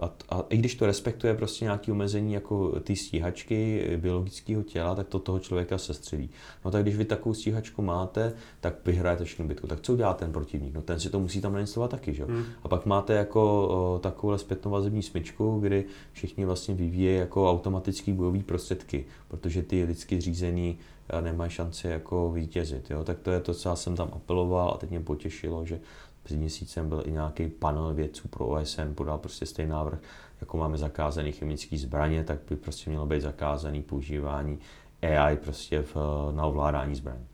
a, 0.00 0.10
a 0.28 0.44
i 0.48 0.56
když 0.56 0.74
to 0.74 0.86
respektuje 0.86 1.34
prostě 1.34 1.64
nějaké 1.64 1.92
omezení 1.92 2.32
jako 2.32 2.80
ty 2.80 2.96
stíhačky 2.96 3.86
biologického 3.96 4.62
těla, 4.62 4.94
tak 4.94 5.08
to 5.08 5.18
toho 5.18 5.38
člověka 5.38 5.78
se 5.78 5.94
střelí. 5.94 6.30
No 6.64 6.70
tak 6.70 6.82
když 6.82 6.96
vy 6.96 7.04
takovou 7.04 7.34
stíhačku 7.34 7.82
máte, 7.82 8.32
tak 8.60 8.74
vyhrajete 8.86 9.24
všechnu 9.24 9.48
bitku. 9.48 9.66
Tak 9.66 9.80
co 9.80 9.92
udělá 9.92 10.14
ten 10.14 10.32
protivník? 10.32 10.74
No 10.74 10.82
ten 10.82 11.00
si 11.00 11.10
to 11.10 11.20
musí 11.20 11.40
tam 11.40 11.52
nainstalovat 11.52 11.90
taky, 11.90 12.14
že? 12.14 12.24
Hmm. 12.24 12.44
A 12.62 12.68
pak 12.68 12.86
máte 12.86 13.14
jako 13.14 13.68
o, 13.68 13.98
takovou 13.98 14.38
zpětnou 14.38 14.70
vazební 14.70 15.02
smyčku, 15.02 15.60
kdy 15.60 15.84
všichni 16.12 16.44
vlastně 16.44 16.74
vyvíjejí 16.74 17.18
jako 17.18 17.50
automatický 17.50 18.12
bojový 18.12 18.42
prostředky, 18.42 19.04
protože 19.28 19.62
ty 19.62 19.84
lidsky 19.84 20.20
zřízený 20.20 20.78
nemají 21.20 21.50
šanci 21.50 21.88
jako 21.88 22.32
vítězit. 22.32 22.90
Jo? 22.90 23.04
Tak 23.04 23.18
to 23.18 23.30
je 23.30 23.40
to, 23.40 23.54
co 23.54 23.68
já 23.68 23.76
jsem 23.76 23.96
tam 23.96 24.08
apeloval 24.12 24.70
a 24.74 24.78
teď 24.78 24.90
mě 24.90 25.00
potěšilo, 25.00 25.66
že 25.66 25.80
před 26.22 26.36
měsícem 26.36 26.88
byl 26.88 27.02
i 27.06 27.12
nějaký 27.12 27.48
panel 27.48 27.94
vědců 27.94 28.28
pro 28.28 28.46
OSN, 28.46 28.94
podal 28.94 29.18
prostě 29.18 29.46
stejný 29.46 29.70
návrh, 29.70 29.98
jako 30.40 30.56
máme 30.56 30.78
zakázaný 30.78 31.32
chemické 31.32 31.78
zbraně, 31.78 32.24
tak 32.24 32.38
by 32.48 32.56
prostě 32.56 32.90
mělo 32.90 33.06
být 33.06 33.20
zakázaný 33.20 33.82
používání 33.82 34.58
AI 35.02 35.36
prostě 35.36 35.82
v, 35.82 35.96
na 36.32 36.46
ovládání 36.46 36.94
zbraní. 36.94 37.26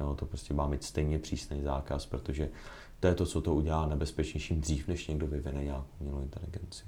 Jo, 0.00 0.14
to 0.14 0.26
prostě 0.26 0.54
má 0.54 0.66
mít 0.66 0.84
stejně 0.84 1.18
přísný 1.18 1.62
zákaz, 1.62 2.06
protože 2.06 2.48
to 3.00 3.06
je 3.06 3.14
to, 3.14 3.26
co 3.26 3.40
to 3.40 3.54
udělá 3.54 3.86
nebezpečnějším 3.86 4.60
dřív, 4.60 4.88
než 4.88 5.06
někdo 5.08 5.26
vyvine 5.26 5.64
nějakou 5.64 5.86
umělou 6.00 6.20
inteligenci. 6.20 6.84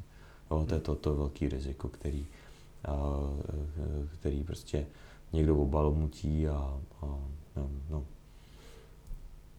Jo, 0.50 0.64
to 0.68 0.74
je 0.74 0.80
to, 0.80 0.94
to 0.94 1.14
velký 1.14 1.48
riziko, 1.48 1.88
který, 1.88 2.26
který 4.12 4.44
prostě 4.44 4.86
někdo 5.32 5.56
obalomutí 5.56 6.48
a, 6.48 6.80
a 7.02 7.06
no, 7.56 7.70
no, 7.90 8.04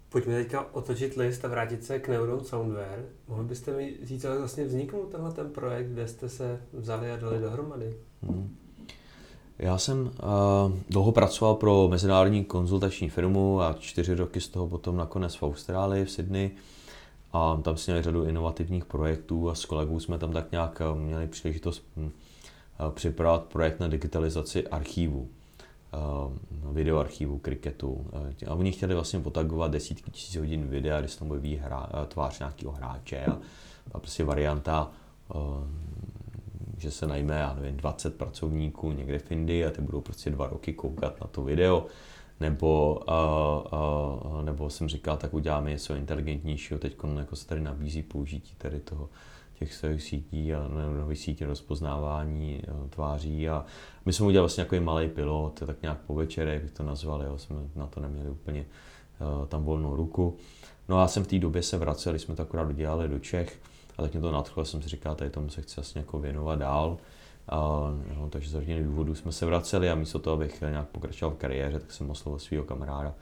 Pojďme 0.10 0.34
teďka 0.34 0.65
otočit 0.76 1.15
list 1.15 1.45
a 1.45 1.48
vrátit 1.48 1.84
se 1.84 2.00
k 2.00 2.08
Neuron 2.08 2.43
Soundware. 2.43 3.06
Mohli 3.28 3.45
byste 3.45 3.72
mi 3.72 3.98
říct, 4.04 4.24
jak 4.24 4.38
vlastně 4.38 4.65
vzniknul 4.65 5.06
tenhle 5.06 5.32
ten 5.32 5.50
projekt, 5.50 5.88
kde 5.88 6.08
jste 6.08 6.30
se 6.30 6.62
vzali 6.74 7.12
a 7.12 7.17
dali 7.17 7.39
dohromady? 7.39 7.98
Hmm. 8.22 8.56
Já 9.60 9.78
jsem 9.78 10.00
uh, 10.02 10.12
dlouho 10.89 11.12
pracoval 11.12 11.56
pro 11.56 11.88
mezinárodní 11.88 12.45
konzultační 12.45 13.10
firmu 13.10 13.62
a 13.62 13.76
čtyři 13.80 14.15
roky 14.15 14.41
z 14.41 14.48
toho 14.48 14.67
potom 14.67 14.98
nakonec 14.98 15.36
v 15.36 15.43
Austrálii, 15.43 16.06
v 16.06 16.12
Sydney. 16.12 16.52
A 17.34 17.60
tam 17.63 17.78
jsme 17.78 17.91
měli 17.91 18.04
řadu 18.04 18.24
inovativních 18.24 18.86
projektů 18.86 19.50
a 19.50 19.56
s 19.56 19.65
kolegou 19.65 20.00
jsme 20.00 20.17
tam 20.17 20.34
tak 20.34 20.52
nějak 20.52 20.82
eh, 20.82 21.00
měli 21.00 21.28
příležitost 21.28 21.84
hm, 21.98 22.12
eh, 22.12 22.91
připravovat 22.91 23.43
projekt 23.43 23.80
na 23.80 23.88
digitalizaci 23.88 24.67
archívu. 24.67 25.30
Uh, 25.93 26.73
videoarchivu 26.73 27.39
kriketu. 27.39 27.91
Uh, 27.91 28.28
a 28.47 28.54
oni 28.54 28.71
chtěli 28.71 28.93
vlastně 28.93 29.19
potagovat 29.19 29.71
desítky 29.71 30.12
tisíc 30.12 30.36
hodin 30.36 30.67
videa, 30.67 30.99
kde 30.99 31.08
se 31.08 31.19
tam 31.19 31.30
hra, 31.60 31.80
uh, 31.80 32.06
tvář 32.06 32.39
nějakého 32.39 32.71
hráče 32.71 33.25
a, 33.25 33.38
a 33.91 33.99
prostě 33.99 34.23
varianta, 34.23 34.91
že 36.78 36.91
se 36.91 37.08
najme, 37.08 37.36
já 37.36 37.54
nevím, 37.54 37.78
20 37.78 38.17
pracovníků 38.17 38.91
někde 38.91 39.19
v 39.19 39.32
Indii 39.32 39.65
a 39.65 39.71
ty 39.71 39.82
budou 39.82 40.02
prostě 40.02 40.30
dva 40.30 40.47
roky 40.47 40.73
koukat 40.73 41.21
na 41.21 41.28
to 41.28 41.43
video, 41.43 41.86
nebo, 42.39 42.99
nebo 44.43 44.69
jsem 44.69 44.89
říkal, 44.89 45.17
tak 45.17 45.34
uděláme 45.34 45.69
něco 45.69 45.95
inteligentnějšího, 45.95 46.80
teď 46.80 46.95
jako 47.17 47.36
se 47.36 47.47
tady 47.47 47.62
nabízí 47.62 48.04
použití 48.04 48.56
tady 48.58 48.80
toho 48.80 49.10
těch 49.60 49.74
svých 49.74 50.02
sítí 50.02 50.54
a 50.54 50.67
nových 51.00 51.19
sítí 51.19 51.45
rozpoznávání 51.45 52.62
eh, 52.63 52.89
tváří 52.89 53.50
a 53.50 53.65
my 54.06 54.13
jsme 54.13 54.26
udělali 54.26 54.43
vlastně 54.43 54.62
jako 54.62 54.86
malý 54.86 55.08
pilot, 55.08 55.60
tak 55.65 55.82
nějak 55.82 55.98
po 55.98 56.15
večerech 56.15 56.62
bych 56.62 56.72
to 56.72 56.84
nazval, 56.84 57.24
jo, 57.24 57.38
jsme 57.38 57.56
na 57.76 57.88
to 57.88 58.00
neměli 58.00 58.30
úplně 58.30 58.65
uh, 59.19 59.48
tam 59.48 59.63
volnou 59.63 59.95
ruku. 59.95 60.38
No 60.89 60.98
a 60.98 61.02
já 61.02 61.08
jsem 61.08 61.24
v 61.24 61.28
té 61.28 61.39
době 61.39 61.63
se 61.63 61.78
vracel, 61.78 62.15
jsme 62.15 62.36
to 62.36 62.41
akorát 62.41 62.63
dodělali 62.63 63.08
do 63.08 63.19
Čech 63.19 63.60
a 63.98 64.02
tak 64.02 64.13
mě 64.13 64.22
to 64.22 64.32
nadchlo, 64.32 64.65
jsem 64.65 64.82
si 64.82 64.89
říkal, 64.89 65.15
tady 65.15 65.30
tomu 65.30 65.50
se 65.50 65.62
chci 65.62 65.76
vlastně 65.76 66.00
jako 66.02 66.19
věnovat 66.19 66.60
dál. 66.60 66.98
A, 67.50 67.58
no, 68.17 68.30
takže 68.30 68.50
z 68.50 68.54
rodinných 68.54 68.84
důvodů 68.84 69.15
jsme 69.15 69.32
se 69.32 69.45
vraceli 69.45 69.89
a 69.89 69.95
místo 69.95 70.19
toho, 70.19 70.36
abych 70.36 70.62
nějak 70.62 70.88
pokračoval 70.88 71.36
v 71.36 71.38
kariéře, 71.38 71.80
tak 71.80 71.91
jsem 71.91 72.10
oslovil 72.10 72.39
svého 72.39 72.63
kamaráda, 72.63 73.13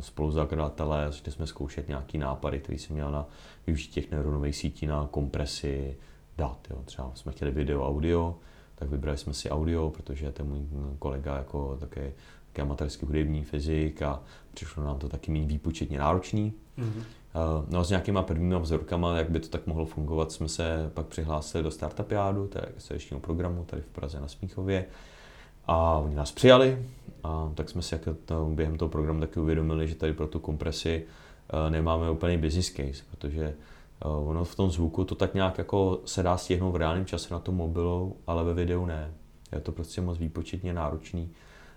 spoluzakladatele, 0.00 1.06
začali 1.06 1.32
jsme 1.32 1.46
zkoušet 1.46 1.88
nějaký 1.88 2.18
nápady, 2.18 2.58
který 2.58 2.78
jsem 2.78 2.94
měl 2.94 3.10
na 3.10 3.26
využití 3.66 3.92
těch 3.92 4.10
neuronových 4.10 4.56
sítí 4.56 4.86
na 4.86 5.08
kompresi 5.10 5.96
dat. 6.38 6.58
Jo. 6.70 6.82
Třeba 6.84 7.12
jsme 7.14 7.32
chtěli 7.32 7.50
video, 7.50 7.88
audio, 7.88 8.38
tak 8.74 8.88
vybrali 8.88 9.18
jsme 9.18 9.34
si 9.34 9.50
audio, 9.50 9.90
protože 9.90 10.32
ten 10.32 10.46
můj 10.46 10.60
kolega 10.98 11.36
jako 11.36 11.76
také, 11.80 12.12
také 12.46 12.62
amatérský 12.62 13.06
hudební 13.06 13.44
fyzik 13.44 14.02
a 14.02 14.22
přišlo 14.54 14.84
nám 14.84 14.98
to 14.98 15.08
taky 15.08 15.30
méně 15.30 15.46
výpočetně 15.46 15.98
náročný. 15.98 16.52
Mm-hmm. 16.78 17.02
No 17.68 17.84
s 17.84 17.88
nějakýma 17.88 18.22
prvníma 18.22 18.58
vzorkama, 18.58 19.16
jak 19.16 19.30
by 19.30 19.40
to 19.40 19.48
tak 19.48 19.66
mohlo 19.66 19.86
fungovat, 19.86 20.32
jsme 20.32 20.48
se 20.48 20.90
pak 20.94 21.06
přihlásili 21.06 21.64
do 21.64 21.70
Startupiádu, 21.70 22.48
to 22.48 22.58
je 22.58 23.20
programu 23.20 23.64
tady 23.64 23.82
v 23.82 23.88
Praze 23.88 24.20
na 24.20 24.28
Smíchově. 24.28 24.86
A 25.72 25.98
oni 25.98 26.14
nás 26.14 26.32
přijali, 26.32 26.86
a 27.22 27.50
tak 27.54 27.68
jsme 27.68 27.82
si 27.82 27.94
jako 27.94 28.14
to, 28.24 28.50
během 28.54 28.78
toho 28.78 28.88
programu 28.88 29.20
taky 29.20 29.40
uvědomili, 29.40 29.88
že 29.88 29.94
tady 29.94 30.12
pro 30.12 30.26
tu 30.26 30.38
kompresi 30.38 31.04
uh, 31.52 31.70
nemáme 31.70 32.10
úplný 32.10 32.38
business 32.38 32.70
case, 32.70 33.04
protože 33.10 33.54
uh, 34.04 34.28
ono 34.28 34.44
v 34.44 34.54
tom 34.54 34.70
zvuku 34.70 35.04
to 35.04 35.14
tak 35.14 35.34
nějak 35.34 35.58
jako 35.58 36.00
se 36.04 36.22
dá 36.22 36.36
stihnout 36.36 36.72
v 36.72 36.76
reálném 36.76 37.06
čase 37.06 37.34
na 37.34 37.40
tom 37.40 37.54
mobilu, 37.54 38.16
ale 38.26 38.44
ve 38.44 38.54
videu 38.54 38.86
ne. 38.86 39.12
Je 39.52 39.60
to 39.60 39.72
prostě 39.72 40.00
moc 40.00 40.18
výpočetně 40.18 40.74
náročný. 40.74 41.30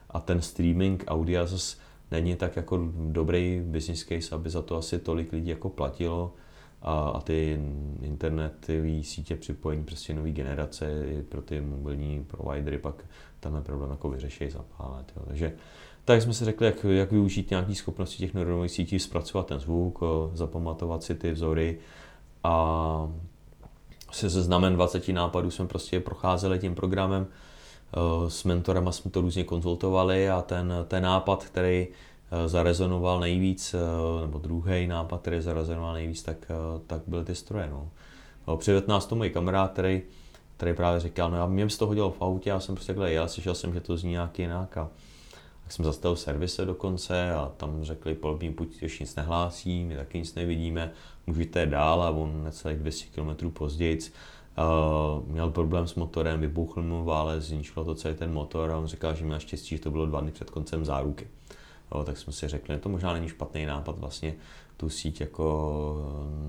A 0.10 0.20
ten 0.20 0.42
streaming 0.42 1.04
audia 1.08 1.46
zase 1.46 1.78
není 2.12 2.36
tak 2.36 2.56
jako 2.56 2.80
dobrý 2.96 3.62
business 3.66 4.04
case, 4.04 4.36
aby 4.36 4.50
za 4.50 4.62
to 4.62 4.78
asi 4.78 5.00
tolik 5.00 5.32
lidí 5.32 5.50
jako 5.50 5.70
platilo 5.70 6.34
a, 6.84 7.10
a 7.10 7.22
ty 7.22 7.60
internetové 8.02 9.04
sítě 9.04 9.36
připojení 9.36 9.84
prostě 9.84 10.14
nový 10.14 10.32
generace 10.32 11.06
pro 11.30 11.42
ty 11.42 11.62
mobilní 11.62 12.24
providery 12.24 12.78
pak 12.78 13.06
tenhle 13.40 13.62
problém 13.62 13.92
jako 13.92 14.10
vyřeší 14.10 14.50
za 14.50 14.66
pár 14.78 14.92
let. 14.92 15.14
Jo. 15.16 15.24
Takže 15.28 15.54
tak 16.06 16.22
jsme 16.22 16.34
si 16.34 16.46
řekli, 16.46 16.66
jak, 16.66 16.84
jak 16.84 17.12
využít 17.12 17.50
nějaké 17.50 17.76
schopnosti 17.76 18.18
těch 18.18 18.34
neuronových 18.34 18.72
sítí, 18.72 19.00
zpracovat 19.00 19.48
ten 19.48 19.60
zvuk, 19.60 20.00
zapamatovat 20.34 21.04
si 21.04 21.16
ty 21.16 21.32
vzory 21.32 21.80
a 22.44 23.10
se 24.12 24.30
znamen 24.30 24.74
20 24.74 25.08
nápadů 25.08 25.52
jsme 25.52 25.68
prostě 25.68 26.00
procházeli 26.00 26.60
tím 26.60 26.76
programem, 26.76 27.28
s 28.28 28.44
mentorem 28.44 28.92
jsme 28.92 29.12
to 29.12 29.22
různě 29.22 29.44
konzultovali 29.44 30.30
a 30.30 30.42
ten, 30.42 30.74
ten 30.88 31.04
nápad, 31.04 31.46
který 31.46 31.88
zarezonoval 32.46 33.20
nejvíc, 33.20 33.76
nebo 34.22 34.40
druhý 34.40 34.88
nápad, 34.88 35.22
který 35.22 35.42
zarezonoval 35.42 35.94
nejvíc, 35.94 36.24
tak, 36.24 36.38
tak 36.88 37.02
byly 37.08 37.26
ty 37.26 37.36
stroje. 37.36 37.70
No. 37.72 37.90
Přivedl 38.58 38.86
nás 38.88 39.06
to 39.06 39.16
můj 39.16 39.30
kamarád, 39.30 39.72
který 39.72 40.02
který 40.58 40.76
právě 40.76 41.00
říkal, 41.00 41.32
no 41.32 41.38
já 41.38 41.46
mě 41.46 41.70
z 41.70 41.78
toho 41.78 41.88
hodilo 41.88 42.12
v 42.12 42.22
autě, 42.22 42.50
já 42.50 42.60
jsem 42.60 42.76
prostě 42.76 42.94
takhle 42.94 43.12
jel, 43.12 43.28
slyšel 43.28 43.56
jsem, 43.56 43.74
že 43.74 43.80
to 43.82 43.98
zní 43.98 44.12
nějak 44.12 44.40
jinak 44.40 44.78
a 44.78 44.90
tak 45.64 45.72
jsem 45.72 45.86
zastavil 45.86 46.16
servise 46.16 46.66
dokonce 46.66 47.34
a 47.34 47.52
tam 47.58 47.84
řekli, 47.84 48.16
polobní 48.16 48.50
buď 48.50 48.84
už 48.84 49.00
nic 49.00 49.16
nehlásí, 49.16 49.84
my 49.84 49.96
taky 49.96 50.18
nic 50.18 50.36
nevidíme, 50.36 50.92
můžete 51.28 51.66
dál 51.66 52.04
a 52.04 52.10
on 52.10 52.44
necelých 52.44 52.78
200 52.78 53.06
km 53.22 53.52
později 53.52 54.00
Uh, 54.58 55.28
měl 55.28 55.52
problém 55.52 55.88
s 55.88 55.96
motorem, 55.96 56.42
vybuchl 56.42 56.82
mu 56.82 57.04
válec, 57.04 57.44
zničilo 57.44 57.86
to 57.86 57.96
celý 57.96 58.16
ten 58.16 58.34
motor 58.34 58.72
a 58.72 58.78
on 58.78 58.88
říkal, 58.88 59.16
že 59.16 59.26
měl 59.26 59.40
štěstí, 59.40 59.76
že 59.76 59.82
to 59.82 59.92
bylo 59.92 60.06
dva 60.06 60.22
dny 60.22 60.32
před 60.32 60.50
koncem 60.50 60.86
záruky. 60.86 61.28
Jo, 61.94 62.04
tak 62.04 62.18
jsme 62.18 62.34
si 62.34 62.48
řekli, 62.48 62.78
to 62.78 62.90
možná 62.90 63.14
není 63.14 63.30
špatný 63.30 63.66
nápad 63.66 64.00
vlastně 64.00 64.36
tu 64.78 64.90
síť 64.90 65.22
jako 65.22 65.96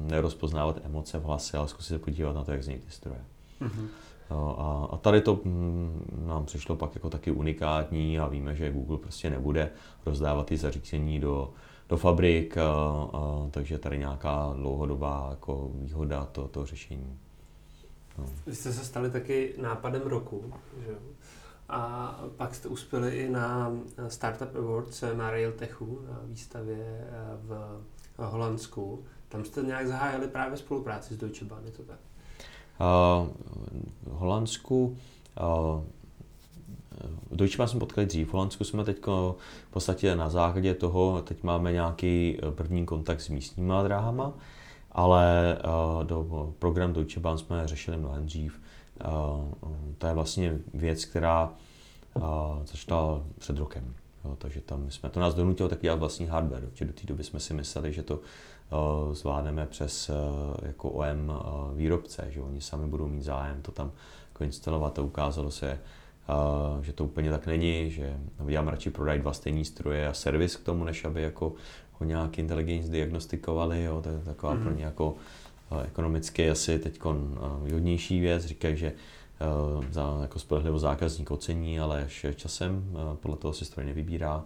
nerozpoznávat 0.07 0.81
emoce 0.85 1.19
v 1.19 1.23
hlase, 1.23 1.59
ale 1.59 1.69
zkusit 1.69 1.89
se 1.89 1.99
podívat 1.99 2.33
na 2.33 2.45
to, 2.45 2.53
jak 2.53 2.63
zní 2.63 2.79
ty 2.79 2.91
stroje. 2.91 3.25
Mm-hmm. 3.61 3.87
A, 4.31 4.89
a 4.93 4.97
tady 4.97 5.21
to 5.21 5.41
mm, 5.45 6.25
nám 6.27 6.45
přišlo 6.45 6.77
pak 6.77 6.95
jako 6.95 7.11
taky 7.11 7.31
unikátní 7.31 8.19
a 8.19 8.29
víme, 8.29 8.57
že 8.57 8.73
Google 8.73 8.99
prostě 8.99 9.31
nebude 9.31 9.71
rozdávat 10.07 10.47
ty 10.47 10.57
zařízení 10.57 11.21
do, 11.21 11.53
do 11.89 11.97
fabrik, 11.97 12.59
a, 12.59 12.71
a, 13.13 13.49
takže 13.51 13.79
tady 13.79 13.99
nějaká 13.99 14.53
dlouhodobá 14.57 15.27
jako 15.31 15.71
výhoda 15.75 16.25
to, 16.25 16.49
to 16.49 16.67
řešení. 16.67 17.19
No. 18.19 18.27
Vy 18.47 18.55
jste 18.55 18.73
se 18.73 18.85
stali 18.85 19.11
taky 19.11 19.55
nápadem 19.63 20.03
roku, 20.03 20.53
že 20.87 20.95
A 21.69 22.15
pak 22.37 22.55
jste 22.55 22.69
uspěli 22.69 23.17
i 23.17 23.29
na 23.29 23.73
Startup 24.09 24.57
Awards 24.57 25.05
na 25.15 25.31
Railtechu, 25.31 26.01
na 26.09 26.21
výstavě 26.25 27.07
v 27.43 27.79
Holandsku. 28.19 29.05
Tam 29.29 29.45
jste 29.45 29.63
nějak 29.63 29.89
zahájili 29.89 30.29
právě 30.29 30.57
spolupráci 30.57 31.15
s 31.15 31.17
Deutsche 31.17 31.45
Bahn, 31.45 31.65
je 31.65 31.71
to 31.71 31.83
tak? 31.83 31.99
Uh, 32.81 33.29
v 34.03 34.19
Holandsku 34.19 34.99
uh, 35.41 35.85
Deutsche 37.31 37.59
Bahn 37.59 37.69
jsme 37.69 37.81
potkali 37.81 38.07
dřív, 38.07 38.29
v 38.29 38.33
Holandsku 38.33 38.65
jsme 38.65 38.85
teď 38.85 39.07
v 39.07 39.71
podstatě 39.71 40.17
na 40.17 40.29
základě 40.29 40.75
toho, 40.75 41.23
teď 41.23 41.43
máme 41.43 41.73
nějaký 41.73 42.39
eh, 42.43 42.51
první 42.51 42.87
kontakt 42.87 43.21
s 43.21 43.29
místníma 43.29 43.83
dráhama, 43.83 44.33
ale 44.93 45.59
uh, 45.65 46.05
do 46.05 46.53
program 46.59 46.93
Deutsche 46.93 47.21
Bahn 47.21 47.39
jsme 47.39 47.69
řešili 47.69 47.97
mnohem 47.97 48.27
dřív. 48.27 48.61
Uh, 49.01 49.73
to 49.99 50.07
je 50.07 50.15
vlastně 50.15 50.59
věc, 50.75 51.05
která 51.05 51.53
uh, 52.15 52.23
začala 52.65 53.23
před 53.39 53.59
rokem. 53.59 53.95
Jo, 54.25 54.37
takže 54.39 54.61
tam 54.61 54.91
jsme, 54.91 55.11
to 55.11 55.21
nás 55.21 55.35
donutilo 55.35 55.69
tak 55.69 55.83
dělat 55.83 55.99
vlastní 55.99 56.27
hardware, 56.27 56.67
protože 56.67 56.85
do 56.85 56.93
té 56.93 57.07
doby 57.07 57.25
jsme 57.25 57.41
si 57.41 57.55
mysleli, 57.55 57.93
že 57.93 58.03
to 58.03 58.15
uh, 58.17 59.15
zvládneme 59.15 59.67
přes 59.67 60.11
uh, 60.11 60.17
jako 60.63 60.91
OM 60.91 61.29
uh, 61.29 61.77
výrobce, 61.77 62.27
že 62.31 62.41
oni 62.41 62.61
sami 62.61 62.87
budou 62.87 63.09
mít 63.09 63.23
zájem 63.23 63.63
to 63.63 63.73
tam 63.73 63.93
jako 64.33 64.45
instalovat 64.45 64.99
a 64.99 65.03
ukázalo 65.03 65.51
se, 65.51 65.79
uh, 66.77 66.83
že 66.83 66.93
to 66.93 67.05
úplně 67.05 67.31
tak 67.31 67.47
není, 67.47 67.91
že 67.91 68.17
vám 68.39 68.69
radši 68.69 68.91
prodají 68.91 69.21
dva 69.21 69.33
stejný 69.33 69.65
stroje 69.65 70.09
a 70.09 70.13
servis 70.13 70.57
k 70.57 70.65
tomu, 70.65 70.85
než 70.85 71.05
aby 71.05 71.23
jako 71.23 71.53
ho 71.93 72.07
nějak 72.07 72.39
inteligentně 72.39 72.91
diagnostikovali, 72.91 73.83
jo, 73.83 74.01
to 74.03 74.09
je 74.09 74.19
taková 74.19 74.55
mm. 74.55 74.63
pro 74.63 74.73
ně 74.73 74.85
jako 74.85 75.15
ekonomicky 75.83 76.51
asi 76.51 76.79
teď 76.79 77.05
uh, 77.05 77.15
výhodnější 77.65 78.21
věc, 78.21 78.45
říkají, 78.45 78.77
že 78.77 78.93
Eh, 79.41 79.93
za 79.93 80.19
jako 80.23 80.39
spolehlivost 80.39 80.83
zákazník 80.83 81.31
ocení, 81.31 81.81
ale 81.81 82.05
až 82.05 82.27
časem 82.35 82.85
eh, 82.95 83.17
podle 83.17 83.37
toho 83.37 83.55
si 83.55 83.65
stroj 83.65 83.87
nevybírá. 83.87 84.45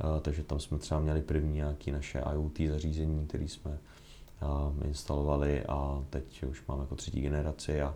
Eh, 0.00 0.20
takže 0.20 0.42
tam 0.42 0.60
jsme 0.60 0.78
třeba 0.78 1.00
měli 1.00 1.22
první 1.22 1.54
nějaké 1.54 1.92
naše 1.92 2.22
IoT 2.32 2.60
zařízení, 2.70 3.26
které 3.26 3.44
jsme 3.44 3.78
instalovali 4.84 5.64
a 5.68 6.04
teď 6.10 6.42
už 6.42 6.66
máme 6.68 6.82
jako 6.82 6.94
třetí 6.94 7.20
generaci 7.20 7.82
a 7.82 7.94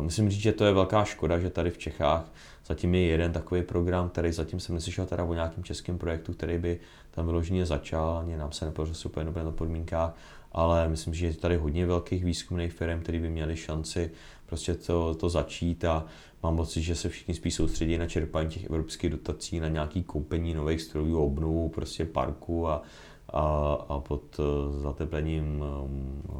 Musím 0.00 0.30
říct, 0.30 0.40
že 0.40 0.52
to 0.52 0.64
je 0.64 0.72
velká 0.72 1.04
škoda, 1.04 1.38
že 1.38 1.50
tady 1.50 1.70
v 1.70 1.78
Čechách 1.78 2.24
zatím 2.66 2.94
je 2.94 3.00
jeden 3.00 3.32
takový 3.32 3.62
program, 3.62 4.08
který 4.08 4.32
zatím 4.32 4.60
jsem 4.60 4.74
neslyšel 4.74 5.06
teda 5.06 5.24
o 5.24 5.34
nějakém 5.34 5.64
českém 5.64 5.98
projektu, 5.98 6.32
který 6.32 6.58
by 6.58 6.80
tam 7.10 7.26
vyloženě 7.26 7.66
začal, 7.66 8.18
ani 8.18 8.36
nám 8.36 8.52
se 8.52 8.64
nepodařilo 8.64 8.94
se 8.94 9.08
úplně 9.08 9.30
na 9.44 9.50
podmínkách, 9.50 10.16
ale 10.54 10.88
myslím, 10.88 11.14
že 11.14 11.26
je 11.26 11.34
tady 11.34 11.56
hodně 11.56 11.86
velkých 11.86 12.24
výzkumných 12.24 12.72
firm, 12.72 13.00
které 13.00 13.18
by 13.18 13.28
měly 13.30 13.56
šanci 13.56 14.10
prostě 14.46 14.74
to, 14.74 15.14
to 15.14 15.28
začít 15.28 15.84
a 15.84 16.04
mám 16.42 16.56
pocit, 16.56 16.82
že 16.82 16.94
se 16.94 17.08
všichni 17.08 17.34
spíš 17.34 17.54
soustředí 17.54 17.98
na 17.98 18.06
čerpání 18.06 18.48
těch 18.48 18.64
evropských 18.64 19.10
dotací, 19.10 19.60
na 19.60 19.68
nějaký 19.68 20.02
koupení 20.02 20.54
nových 20.54 20.82
strojů, 20.82 21.18
obnovu 21.18 21.68
prostě 21.68 22.04
parku 22.04 22.68
a, 22.68 22.82
a, 23.28 23.72
a 23.88 24.00
pod 24.00 24.40
eh, 24.40 24.82
zateplením 24.82 25.64
eh, 25.64 25.88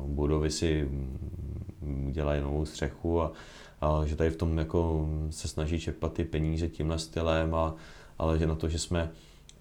budovy 0.06 0.50
si 0.50 0.84
mm, 0.84 2.10
dělají 2.12 2.42
novou 2.42 2.64
střechu 2.64 3.22
a, 3.22 3.32
a 3.80 4.04
že 4.04 4.16
tady 4.16 4.30
v 4.30 4.36
tom 4.36 4.58
jako 4.58 5.08
se 5.30 5.48
snaží 5.48 5.80
čerpat 5.80 6.12
ty 6.12 6.24
peníze 6.24 6.68
tímhle 6.68 6.98
stylem, 6.98 7.54
a, 7.54 7.74
ale 8.18 8.38
že 8.38 8.46
na 8.46 8.54
to, 8.54 8.68
že 8.68 8.78
jsme 8.78 9.10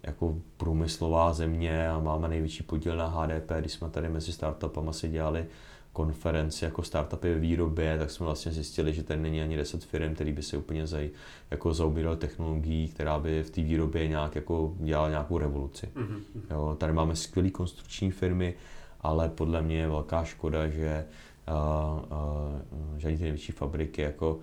jako 0.06 0.38
průmyslová 0.56 1.32
země 1.32 1.88
a 1.88 1.98
máme 1.98 2.28
největší 2.28 2.62
podíl 2.62 2.96
na 2.96 3.06
HDP, 3.06 3.52
když 3.60 3.72
jsme 3.72 3.90
tady 3.90 4.08
mezi 4.08 4.32
startupama 4.32 4.92
si 4.92 5.08
dělali 5.08 5.46
konferenci 5.92 6.64
jako 6.64 6.82
startupy 6.82 7.34
ve 7.34 7.40
výrobě, 7.40 7.98
tak 7.98 8.10
jsme 8.10 8.26
vlastně 8.26 8.52
zjistili, 8.52 8.92
že 8.92 9.02
tady 9.02 9.20
není 9.20 9.42
ani 9.42 9.56
10 9.56 9.84
firm, 9.84 10.14
který 10.14 10.32
by 10.32 10.42
se 10.42 10.56
úplně 10.56 10.86
zaj, 10.86 11.10
jako 11.50 11.74
zaobíral 11.74 12.16
technologií, 12.16 12.88
která 12.88 13.18
by 13.18 13.42
v 13.42 13.50
té 13.50 13.62
výrobě 13.62 14.08
nějak 14.08 14.34
jako 14.34 14.74
dělala 14.78 15.08
nějakou 15.08 15.38
revoluci. 15.38 15.88
Mm-hmm. 15.94 16.20
Jo, 16.50 16.76
tady 16.78 16.92
máme 16.92 17.16
skvělé 17.16 17.50
konstrukční 17.50 18.10
firmy, 18.10 18.54
ale 19.00 19.28
podle 19.28 19.62
mě 19.62 19.76
je 19.78 19.88
velká 19.88 20.24
škoda, 20.24 20.68
že 20.68 21.04
uh, 21.48 21.98
uh, 21.98 22.98
žádný 22.98 23.16
ty 23.16 23.22
největší 23.22 23.52
fabriky 23.52 24.02
jako 24.02 24.34
uh, 24.34 24.42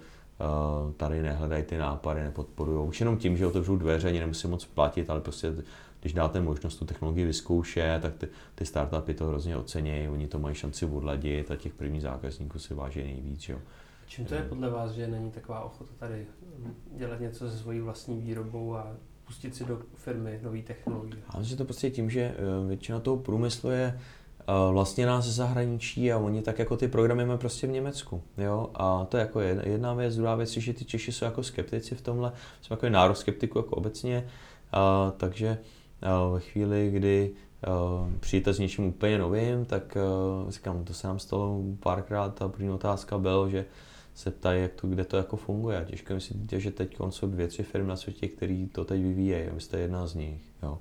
tady 0.97 1.21
nehledají 1.21 1.63
ty 1.63 1.77
nápady, 1.77 2.23
nepodporují. 2.23 2.87
Už 2.87 2.99
jenom 2.99 3.17
tím, 3.17 3.37
že 3.37 3.47
otevřou 3.47 3.75
dveře, 3.75 4.07
ani 4.07 4.19
nemusí 4.19 4.47
moc 4.47 4.65
platit, 4.65 5.09
ale 5.09 5.21
prostě 5.21 5.53
když 6.01 6.13
dáte 6.13 6.41
možnost 6.41 6.75
tu 6.75 6.85
technologii 6.85 7.25
vyzkoušet, 7.25 8.01
tak 8.01 8.13
ty, 8.15 8.27
ty 8.55 8.65
startupy 8.65 9.13
to 9.13 9.27
hrozně 9.27 9.57
ocení, 9.57 10.09
oni 10.09 10.27
to 10.27 10.39
mají 10.39 10.55
šanci 10.55 10.85
odladit 10.85 11.51
a 11.51 11.55
těch 11.55 11.73
prvních 11.73 12.01
zákazníků 12.01 12.59
si 12.59 12.73
váží 12.73 13.03
nejvíc. 13.03 13.49
Jo. 13.49 13.59
Čím 14.07 14.25
to 14.25 14.35
je 14.35 14.41
podle 14.41 14.69
vás, 14.69 14.91
že 14.91 15.07
není 15.07 15.31
taková 15.31 15.61
ochota 15.61 15.91
tady 15.99 16.25
dělat 16.95 17.19
něco 17.19 17.49
se 17.49 17.57
svojí 17.57 17.79
vlastní 17.79 18.21
výrobou 18.21 18.75
a 18.75 18.87
pustit 19.25 19.55
si 19.55 19.65
do 19.65 19.81
firmy 19.95 20.39
nové 20.43 20.61
technologie? 20.61 21.23
Já 21.33 21.39
myslím, 21.39 21.49
že 21.49 21.55
to 21.55 21.65
prostě 21.65 21.89
tím, 21.89 22.09
že 22.09 22.21
eh, 22.21 22.67
většina 22.67 22.99
toho 22.99 23.17
průmyslu 23.17 23.69
je 23.69 23.99
eh, 23.99 24.01
vlastně 24.71 25.05
nás 25.05 25.25
ze 25.25 25.31
zahraničí 25.31 26.11
a 26.11 26.17
oni 26.17 26.41
tak 26.41 26.59
jako 26.59 26.77
ty 26.77 26.87
programy 26.87 27.25
máme 27.25 27.37
prostě 27.37 27.67
v 27.67 27.71
Německu. 27.71 28.21
Jo? 28.37 28.69
A 28.73 29.05
to 29.05 29.17
je 29.17 29.21
jako 29.21 29.39
jedna 29.39 29.93
věc. 29.93 30.15
Druhá 30.15 30.35
věc 30.35 30.55
je, 30.55 30.61
že 30.61 30.73
ty 30.73 30.85
Češi 30.85 31.11
jsou 31.11 31.25
jako 31.25 31.43
skeptici 31.43 31.95
v 31.95 32.01
tomhle. 32.01 32.31
Jsme 32.61 32.73
jako 32.73 32.89
národ 32.89 33.15
skeptiku 33.15 33.59
jako 33.59 33.75
obecně. 33.75 34.27
A, 34.71 35.13
takže 35.17 35.57
ve 36.33 36.39
chvíli, 36.39 36.91
kdy 36.91 37.31
přijete 38.19 38.53
s 38.53 38.59
něčím 38.59 38.85
úplně 38.85 39.17
novým, 39.17 39.65
tak 39.65 39.97
říkám, 40.49 40.83
to 40.83 40.93
se 40.93 41.07
nám 41.07 41.19
stalo 41.19 41.61
párkrát, 41.79 42.41
a 42.41 42.47
první 42.47 42.69
otázka 42.69 43.17
byl, 43.17 43.49
že 43.49 43.65
se 44.15 44.31
ptají, 44.31 44.61
jak 44.61 44.71
to, 44.73 44.87
kde 44.87 45.03
to 45.03 45.17
jako 45.17 45.37
funguje. 45.37 45.77
A 45.77 45.83
těžko 45.83 46.13
myslíte, 46.13 46.59
že 46.59 46.71
teď 46.71 46.97
jsou 47.09 47.27
dvě, 47.27 47.47
tři 47.47 47.63
firmy 47.63 47.87
na 47.87 47.95
světě, 47.95 48.27
které 48.27 48.65
to 48.71 48.85
teď 48.85 49.01
vyvíjejí 49.01 49.49
a 49.49 49.53
vy 49.53 49.61
jste 49.61 49.79
jedna 49.79 50.07
z 50.07 50.15
nich. 50.15 50.41
Jo. 50.63 50.77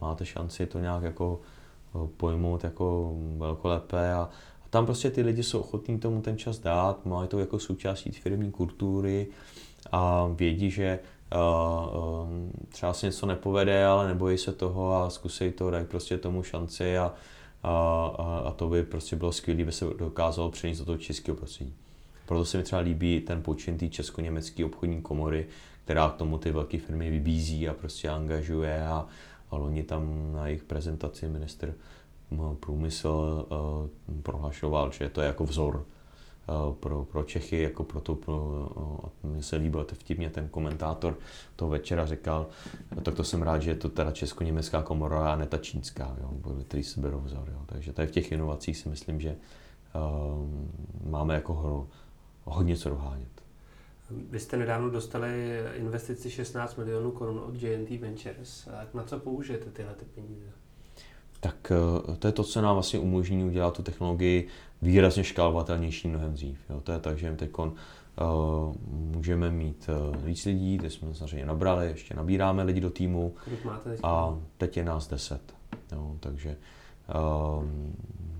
Máte 0.00 0.26
šanci 0.26 0.66
to 0.66 0.78
nějak 0.78 1.02
jako 1.02 1.40
pojmout 2.16 2.64
jako 2.64 3.16
velkolepé 3.36 4.12
a, 4.12 4.28
a 4.64 4.68
tam 4.70 4.86
prostě 4.86 5.10
ty 5.10 5.22
lidi 5.22 5.42
jsou 5.42 5.60
ochotní 5.60 5.98
tomu 5.98 6.20
ten 6.20 6.38
čas 6.38 6.58
dát, 6.58 7.06
mají 7.06 7.28
to 7.28 7.38
jako 7.38 7.58
součástí 7.58 8.10
firmní 8.10 8.50
kultury 8.50 9.26
a 9.92 10.28
vědí, 10.34 10.70
že 10.70 10.98
třeba 12.68 12.92
se 12.92 13.06
něco 13.06 13.26
nepovede, 13.26 13.86
ale 13.86 14.08
nebojí 14.08 14.38
se 14.38 14.52
toho 14.52 14.94
a 14.94 15.10
zkusej 15.10 15.52
to, 15.52 15.70
dají 15.70 15.84
prostě 15.84 16.18
tomu 16.18 16.42
šanci 16.42 16.98
a, 16.98 17.14
a, 17.62 18.42
a 18.46 18.50
to 18.50 18.68
by 18.68 18.82
prostě 18.82 19.16
bylo 19.16 19.32
skvělé, 19.32 19.64
by 19.64 19.72
se 19.72 19.84
dokázalo 19.98 20.50
přenést 20.50 20.78
do 20.78 20.84
toho 20.84 20.98
českého 20.98 21.36
prostředí. 21.36 21.74
Proto 22.26 22.44
se 22.44 22.58
mi 22.58 22.64
třeba 22.64 22.80
líbí 22.80 23.20
ten 23.20 23.42
počin 23.42 23.78
té 23.78 23.88
česko-německé 23.88 24.64
obchodní 24.64 25.02
komory, 25.02 25.46
která 25.84 26.08
k 26.08 26.16
tomu 26.16 26.38
ty 26.38 26.50
velké 26.50 26.78
firmy 26.78 27.10
vybízí 27.10 27.68
a 27.68 27.74
prostě 27.74 28.08
angažuje 28.08 28.86
a, 28.86 29.06
a 29.52 29.56
loni 29.56 29.82
tam 29.82 30.32
na 30.32 30.46
jejich 30.46 30.64
prezentaci 30.64 31.28
minister 31.28 31.74
průmysl 32.60 33.46
uh, 34.08 34.20
prohlašoval, 34.22 34.92
že 34.92 35.08
to 35.08 35.20
je 35.20 35.26
jako 35.26 35.44
vzor 35.44 35.84
Eh, 36.48 36.74
pro, 36.80 37.04
pro 37.04 37.22
Čechy, 37.22 37.62
jako 37.62 37.84
pro 37.84 38.00
to, 38.00 38.14
pro, 38.14 38.68
eh, 39.24 39.26
mně 39.26 39.42
se 39.42 39.56
líbilo 39.56 39.84
to 39.84 39.94
vtipně, 39.94 40.30
ten 40.30 40.48
komentátor 40.48 41.18
toho 41.56 41.70
večera 41.70 42.06
říkal, 42.06 42.46
no, 42.96 43.02
tak 43.02 43.14
to 43.14 43.24
jsem 43.24 43.42
rád, 43.42 43.62
že 43.62 43.70
je 43.70 43.74
to 43.74 43.88
teda 43.88 44.10
česko-německá 44.10 44.82
komora 44.82 45.32
a 45.32 45.36
ne 45.36 45.46
ta 45.46 45.58
čínská, 45.58 46.16
jo, 46.20 46.30
který 46.68 46.82
si 46.82 47.00
berou 47.00 47.20
vzor. 47.20 47.48
Jo. 47.52 47.58
Takže 47.66 47.92
tady 47.92 48.08
v 48.08 48.10
těch 48.10 48.32
inovacích 48.32 48.76
si 48.76 48.88
myslím, 48.88 49.20
že 49.20 49.36
um, 49.94 50.70
máme 51.10 51.34
jako 51.34 51.54
hro, 51.54 51.86
hodně 52.44 52.76
co 52.76 52.88
dohánět. 52.88 53.41
Vy 54.30 54.40
jste 54.40 54.56
nedávno 54.56 54.90
dostali 54.90 55.58
investici 55.74 56.30
16 56.30 56.76
milionů 56.76 57.10
korun 57.10 57.38
od 57.38 57.62
JNT 57.62 57.90
Ventures. 57.90 58.68
Na 58.94 59.02
co 59.02 59.18
použijete 59.18 59.70
tyhle 59.70 59.94
ty 59.94 60.04
peníze? 60.04 60.46
Tak 61.40 61.72
to 62.18 62.26
je 62.26 62.32
to, 62.32 62.44
co 62.44 62.62
nám 62.62 62.74
vlastně 62.74 62.98
umožní 62.98 63.44
udělat 63.44 63.76
tu 63.76 63.82
technologii 63.82 64.48
výrazně 64.82 65.24
škálovatelnější 65.24 66.08
mnohem 66.08 66.32
dřív. 66.32 66.58
Jo. 66.70 66.80
To 66.80 66.92
je 66.92 66.98
tak, 66.98 67.18
že 67.18 67.36
teď 67.36 67.50
uh, 67.58 67.72
můžeme 68.90 69.50
mít 69.50 69.90
uh, 70.10 70.16
víc 70.16 70.44
lidí, 70.44 70.78
teď 70.78 70.92
jsme 70.92 71.14
samozřejmě 71.14 71.46
nabrali, 71.46 71.86
ještě 71.86 72.14
nabíráme 72.14 72.62
lidi 72.62 72.80
do 72.80 72.90
týmu 72.90 73.34
máte 73.64 73.90
teď? 73.90 74.00
a 74.02 74.38
teď 74.58 74.76
je 74.76 74.84
nás 74.84 75.08
10. 75.08 75.54
Jo. 75.92 76.16
Takže 76.20 76.56
uh, 77.14 77.64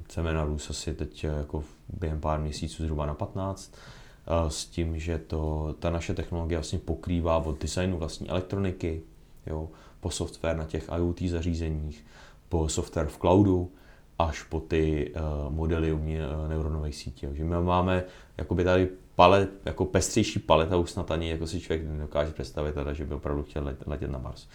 chceme 0.04 0.32
narůst 0.32 0.70
asi 0.70 0.94
teď 0.94 1.24
jako 1.24 1.64
během 2.00 2.20
pár 2.20 2.40
měsíců 2.40 2.82
zhruba 2.82 3.06
na 3.06 3.14
15 3.14 3.74
s 4.48 4.64
tím, 4.64 4.98
že 4.98 5.18
to, 5.18 5.74
ta 5.78 5.90
naše 5.90 6.14
technologie 6.14 6.58
vlastně 6.58 6.78
pokrývá 6.78 7.38
od 7.38 7.62
designu 7.62 7.98
vlastní 7.98 8.30
elektroniky, 8.30 9.02
jo, 9.46 9.68
po 10.00 10.10
software 10.10 10.56
na 10.56 10.64
těch 10.64 10.90
IoT 10.96 11.22
zařízeních, 11.22 12.04
po 12.48 12.68
software 12.68 13.06
v 13.06 13.18
cloudu, 13.18 13.70
až 14.18 14.42
po 14.42 14.60
ty 14.60 15.14
uh, 15.14 15.52
modely 15.52 15.92
uh, 15.92 16.00
neuronových 16.48 16.96
sítí. 16.96 17.26
Takže 17.26 17.44
my 17.44 17.62
máme 17.62 18.04
jakoby 18.38 18.64
tady 18.64 18.88
palet, 19.14 19.50
jako 19.64 19.84
pestřejší 19.84 20.38
paleta 20.38 20.76
už 20.76 20.90
snad 20.90 21.10
ani 21.10 21.30
jako 21.30 21.46
si 21.46 21.60
člověk 21.60 21.88
nedokáže 21.88 22.32
představit, 22.32 22.72
teda, 22.72 22.92
že 22.92 23.04
by 23.04 23.14
opravdu 23.14 23.42
chtěl 23.42 23.64
let, 23.64 23.82
letět 23.86 24.10
na 24.10 24.18
Mars. 24.18 24.46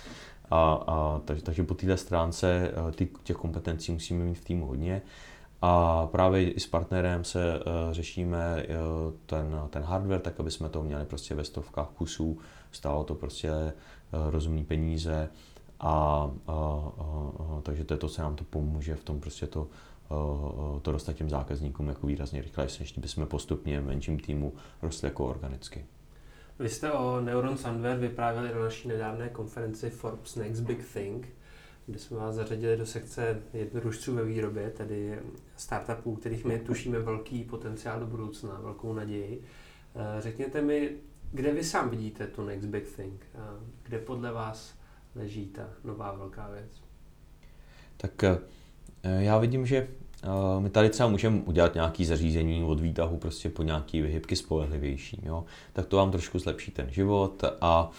A, 0.50 0.74
a, 0.88 1.22
takže, 1.26 1.44
takže 1.44 1.64
po 1.64 1.74
této 1.74 1.98
stránce 1.98 2.72
uh, 2.86 2.92
ty, 2.92 3.08
těch 3.24 3.38
kompetencí 3.38 3.92
musíme 3.92 4.26
mít 4.26 4.40
v 4.40 4.46
týmu 4.46 4.66
hodně. 4.66 5.02
A 5.62 6.06
právě 6.08 6.52
i 6.52 6.60
s 6.60 6.68
partnerem 6.68 7.24
se 7.24 7.60
uh, 7.60 7.64
řešíme 7.92 8.64
uh, 8.64 9.14
ten, 9.26 9.60
ten 9.70 9.84
hardware, 9.84 10.22
tak 10.22 10.40
aby 10.40 10.52
jsme 10.52 10.70
to 10.70 10.84
měli 10.84 11.06
prostě 11.06 11.36
ve 11.36 11.44
stovkách 11.44 11.90
kusů, 11.90 12.38
stálo 12.72 13.04
to 13.04 13.16
prostě 13.16 13.52
uh, 13.52 14.30
rozumný 14.30 14.64
peníze. 14.64 15.30
A, 15.80 15.90
a, 15.90 16.32
a, 16.48 16.54
a 17.40 17.62
takže 17.62 17.84
to 17.84 17.94
je 17.94 17.98
to, 17.98 18.10
co 18.10 18.22
nám 18.22 18.36
to 18.36 18.44
pomůže 18.44 18.96
v 18.96 19.04
tom 19.04 19.20
prostě 19.20 19.48
to, 19.48 19.68
to 20.82 20.92
dostat 20.92 21.14
těm 21.14 21.30
zákazníkům 21.30 21.88
jako 21.88 22.08
výrazně 22.08 22.42
rychleji, 22.42 22.70
než 22.80 22.98
bychom 22.98 23.28
postupně 23.28 23.82
v 23.82 23.86
menším 23.86 24.20
týmu 24.20 24.54
rostli 24.82 25.08
jako 25.08 25.26
organicky. 25.26 25.86
Vy 26.60 26.70
jste 26.70 26.92
o 26.92 27.22
Neuron 27.22 27.58
Sandware 27.58 27.98
vyprávěli 27.98 28.54
na 28.54 28.60
naší 28.60 28.88
nedávné 28.88 29.30
konferenci 29.30 29.90
Forbes 29.90 30.36
Next 30.36 30.64
Big 30.64 30.94
Thing, 30.94 31.28
kde 31.88 32.00
jsme 32.00 32.18
vás 32.18 32.36
zařadili 32.36 32.78
do 32.78 32.86
sekce 32.86 33.42
jednorušců 33.54 34.16
ve 34.16 34.24
výrobě, 34.24 34.70
tedy 34.70 35.20
startupů, 35.58 36.16
kterých 36.16 36.46
my 36.46 36.60
tušíme 36.60 37.00
velký 37.00 37.44
potenciál 37.44 38.00
do 38.00 38.06
budoucna, 38.06 38.60
velkou 38.64 38.94
naději. 38.94 39.44
Eh, 39.96 40.22
řekněte 40.22 40.62
mi, 40.62 40.90
kde 41.32 41.54
vy 41.54 41.64
sám 41.64 41.90
vidíte 41.90 42.28
tu 42.28 42.46
next 42.46 42.68
big 42.68 42.96
thing? 42.96 43.26
Eh, 43.36 43.40
kde 43.84 44.00
podle 44.00 44.32
vás 44.32 44.74
leží 45.16 45.46
ta 45.46 45.70
nová 45.84 46.12
velká 46.12 46.50
věc? 46.50 46.72
Tak 47.98 48.24
eh, 48.24 48.40
já 49.04 49.38
vidím, 49.38 49.66
že 49.66 49.88
my 50.60 50.70
tady 50.70 50.90
třeba 50.90 51.10
můžeme 51.10 51.42
udělat 51.46 51.74
nějaký 51.74 52.06
zařízení 52.06 52.64
od 52.64 52.80
výtahu 52.80 53.18
prostě 53.18 53.50
po 53.50 53.64
nějaký 53.64 54.02
vyhybky 54.02 54.36
spolehlivější, 54.36 55.22
jo? 55.26 55.46
tak 55.74 55.86
to 55.86 55.98
vám 55.98 56.12
trošku 56.12 56.40
zlepší 56.40 56.72
ten 56.72 56.90
život, 56.92 57.44
a, 57.62 57.92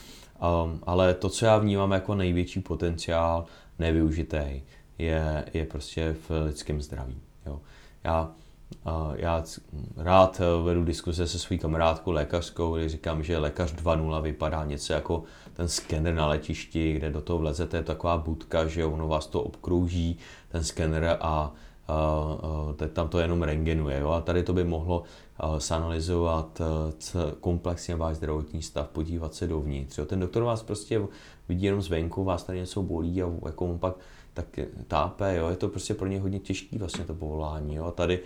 um, 0.64 0.80
ale 0.82 1.14
to, 1.14 1.28
co 1.28 1.47
já 1.47 1.59
vnímám 1.59 1.91
jako 1.91 2.14
největší 2.14 2.61
potenciál, 2.61 3.47
nevyužitý, 3.78 4.62
je, 4.98 5.44
je 5.54 5.64
prostě 5.66 6.16
v 6.28 6.46
lidském 6.46 6.82
zdraví. 6.82 7.20
Jo. 7.46 7.60
Já, 8.04 8.30
já 9.14 9.44
rád 9.96 10.40
vedu 10.64 10.84
diskuse 10.84 11.26
se 11.26 11.38
svou 11.38 11.58
kamarádkou 11.58 12.10
lékařskou, 12.10 12.76
kdy 12.76 12.88
říkám, 12.88 13.22
že 13.22 13.38
lékař 13.38 13.74
2.0 13.74 14.22
vypadá 14.22 14.64
něco 14.64 14.92
jako 14.92 15.22
ten 15.54 15.68
skener 15.68 16.14
na 16.14 16.26
letišti, 16.26 16.92
kde 16.92 17.10
do 17.10 17.20
toho 17.20 17.38
vlezete, 17.38 17.76
je 17.76 17.82
taková 17.82 18.18
budka, 18.18 18.66
že 18.66 18.84
ono 18.84 19.08
vás 19.08 19.26
to 19.26 19.42
obkrouží, 19.42 20.18
ten 20.48 20.64
skener 20.64 21.16
a 21.20 21.52
teď 22.76 22.92
tam 22.92 23.08
to 23.08 23.18
jenom 23.18 23.42
rengenuje. 23.42 24.00
Jo? 24.00 24.10
A 24.10 24.20
tady 24.20 24.42
to 24.42 24.52
by 24.52 24.64
mohlo 24.64 25.02
sanalizovat 25.58 26.62
komplexně 27.40 27.96
váš 27.96 28.16
zdravotní 28.16 28.62
stav, 28.62 28.88
podívat 28.88 29.34
se 29.34 29.46
dovnitř. 29.46 29.98
Jo? 29.98 30.04
Ten 30.04 30.20
doktor 30.20 30.42
vás 30.42 30.62
prostě 30.62 31.00
vidí 31.49 31.66
jenom 31.66 31.82
zvenku, 31.82 32.24
vás 32.24 32.42
tady 32.42 32.59
něco 32.59 32.82
bolí 32.82 33.22
a 33.22 33.30
jako 33.46 33.66
on 33.66 33.78
pak 33.78 33.94
tak 34.34 34.59
tápe, 34.88 35.36
jo, 35.36 35.49
je 35.49 35.57
to 35.57 35.68
prostě 35.68 35.94
pro 35.94 36.09
ně 36.09 36.20
hodně 36.20 36.38
těžký 36.38 36.78
vlastně 36.78 37.05
to 37.05 37.14
povolání, 37.14 37.74
jo, 37.74 37.84
a 37.84 37.90
tady 37.90 38.20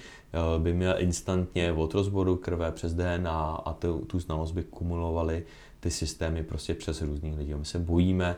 by 0.59 0.75
měl 0.75 0.95
instantně 0.99 1.73
od 1.73 1.95
rozboru 1.95 2.37
krve 2.37 2.73
přes 2.73 2.95
DNA 2.95 3.55
a 3.65 3.73
tu, 3.73 3.99
tu 3.99 4.21
znalost 4.21 4.53
by 4.53 4.63
kumulovali 4.63 5.45
ty 5.81 5.91
systémy 5.91 6.43
prostě 6.43 6.75
přes 6.75 7.03
různých 7.03 7.39
lidí. 7.39 7.55
My 7.55 7.65
se 7.65 7.79
bojíme 7.79 8.37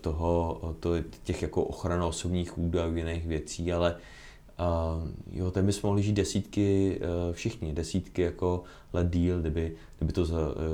toho, 0.00 0.60
to, 0.80 0.90
těch 1.22 1.42
jako 1.42 1.64
ochrana 1.64 2.06
osobních 2.06 2.58
údajů, 2.58 2.96
jiných 2.96 3.26
věcí, 3.26 3.72
ale 3.72 3.96
Uh, 4.60 5.08
jo, 5.30 5.50
ten 5.50 5.66
bychom 5.66 5.88
mohli 5.88 6.02
žít 6.02 6.12
desítky, 6.12 7.00
uh, 7.00 7.32
všichni, 7.32 7.72
desítky 7.72 8.22
jako 8.22 8.62
let 8.92 9.10
díl, 9.10 9.40
kdyby, 9.40 9.76
kdyby, 9.98 10.12
to, 10.12 10.22
uh, 10.22 10.28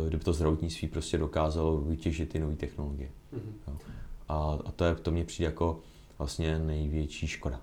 kdyby 0.09 0.25
to 0.25 0.33
zdravotnictví 0.33 0.89
prostě 0.89 1.19
dokázalo 1.19 1.81
vytěžit 1.81 2.29
ty 2.29 2.39
nové 2.39 2.57
technologie. 2.57 3.09
Mm-hmm. 3.35 3.53
Jo. 3.69 3.77
A, 4.29 4.59
a 4.65 4.71
to, 4.71 4.85
je, 4.85 4.95
to 4.95 5.11
mě 5.11 5.25
přijde 5.25 5.47
jako 5.47 5.81
vlastně 6.19 6.59
největší 6.59 7.27
škoda. 7.27 7.61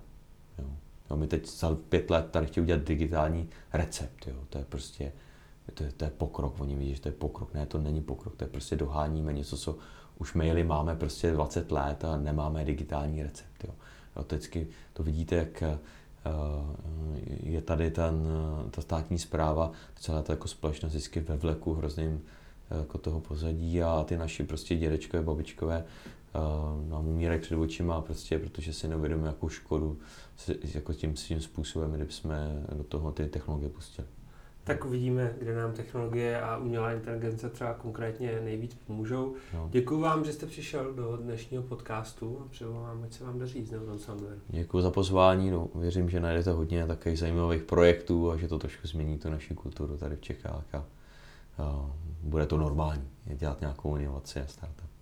Jo. 0.58 0.64
Jo, 1.10 1.16
my 1.16 1.26
teď 1.26 1.48
za 1.48 1.76
pět 1.88 2.10
let 2.10 2.28
tady 2.30 2.46
chtějí 2.46 2.62
udělat 2.62 2.82
digitální 2.82 3.48
recept. 3.72 4.26
Jo. 4.26 4.36
To 4.50 4.58
je 4.58 4.64
prostě 4.64 5.12
to 5.74 5.84
je, 5.84 5.92
to 5.92 6.04
je 6.04 6.10
pokrok. 6.10 6.60
Oni 6.60 6.76
vidí, 6.76 6.94
že 6.94 7.00
to 7.00 7.08
je 7.08 7.12
pokrok. 7.12 7.54
Ne, 7.54 7.66
to 7.66 7.78
není 7.78 8.02
pokrok. 8.02 8.36
To 8.36 8.44
je 8.44 8.48
prostě 8.48 8.76
doháníme 8.76 9.32
něco, 9.32 9.56
co 9.56 9.76
už 10.18 10.34
maily 10.34 10.64
máme 10.64 10.96
prostě 10.96 11.30
20 11.30 11.72
let 11.72 12.04
a 12.04 12.16
nemáme 12.16 12.64
digitální 12.64 13.22
recept. 13.22 13.64
Jo. 13.64 13.74
Jo, 14.16 14.24
teďky 14.24 14.68
to 14.92 15.02
vidíte, 15.02 15.36
jak 15.36 15.62
je 17.42 17.62
tady 17.62 17.90
ten, 17.90 18.28
ta 18.70 18.82
státní 18.82 19.18
zpráva, 19.18 19.72
celá 19.96 20.22
ta 20.22 20.32
jako 20.32 20.48
společnost 20.48 20.92
vždycky 20.92 21.20
ve 21.20 21.36
vleku 21.36 21.74
hrozným 21.74 22.20
jako 22.70 22.98
toho 22.98 23.20
pozadí 23.20 23.82
a 23.82 24.04
ty 24.04 24.16
naši 24.16 24.44
prostě 24.44 24.76
dědečkové, 24.76 25.22
babičkové 25.22 25.84
nám 26.88 27.06
umírají 27.06 27.40
před 27.40 27.56
očima 27.56 28.00
prostě, 28.00 28.38
protože 28.38 28.72
si 28.72 28.88
neuvědomí 28.88 29.26
jakou 29.26 29.48
škodu 29.48 29.98
jako 30.74 30.92
tím, 30.92 31.14
tím 31.14 31.40
způsobem, 31.40 31.92
kdyby 31.92 32.12
jsme 32.12 32.66
do 32.76 32.84
toho 32.84 33.12
ty 33.12 33.28
technologie 33.28 33.70
pustili. 33.70 34.08
Tak 34.64 34.84
uvidíme, 34.84 35.34
kde 35.38 35.54
nám 35.54 35.72
technologie 35.72 36.40
a 36.40 36.56
umělá 36.56 36.92
inteligence 36.92 37.48
třeba 37.48 37.74
konkrétně 37.74 38.40
nejvíc 38.44 38.74
pomůžou. 38.74 39.34
No. 39.54 39.68
Děkuji 39.72 40.00
vám, 40.00 40.24
že 40.24 40.32
jste 40.32 40.46
přišel 40.46 40.92
do 40.94 41.16
dnešního 41.16 41.62
podcastu 41.62 42.38
a 42.44 42.48
přeju 42.48 42.72
vám, 42.74 43.02
ať 43.04 43.12
se 43.12 43.24
vám 43.24 43.38
daří 43.38 43.64
z 43.64 43.70
Neuron 43.70 43.98
Soundware. 43.98 44.38
Děkuji 44.48 44.82
za 44.82 44.90
pozvání, 44.90 45.50
no, 45.50 45.68
věřím, 45.74 46.10
že 46.10 46.20
najdete 46.20 46.50
hodně 46.50 46.86
takových 46.86 47.18
zajímavých 47.18 47.62
projektů 47.62 48.30
a 48.30 48.36
že 48.36 48.48
to 48.48 48.58
trošku 48.58 48.86
změní 48.86 49.18
tu 49.18 49.30
naši 49.30 49.54
kulturu 49.54 49.96
tady 49.96 50.16
v 50.16 50.20
Čechách 50.20 50.64
a, 50.72 50.84
a 51.58 51.90
bude 52.22 52.46
to 52.46 52.56
normální, 52.56 53.08
dělat 53.24 53.60
nějakou 53.60 53.96
inovaci 53.96 54.40
a 54.40 54.46
startup. 54.46 54.92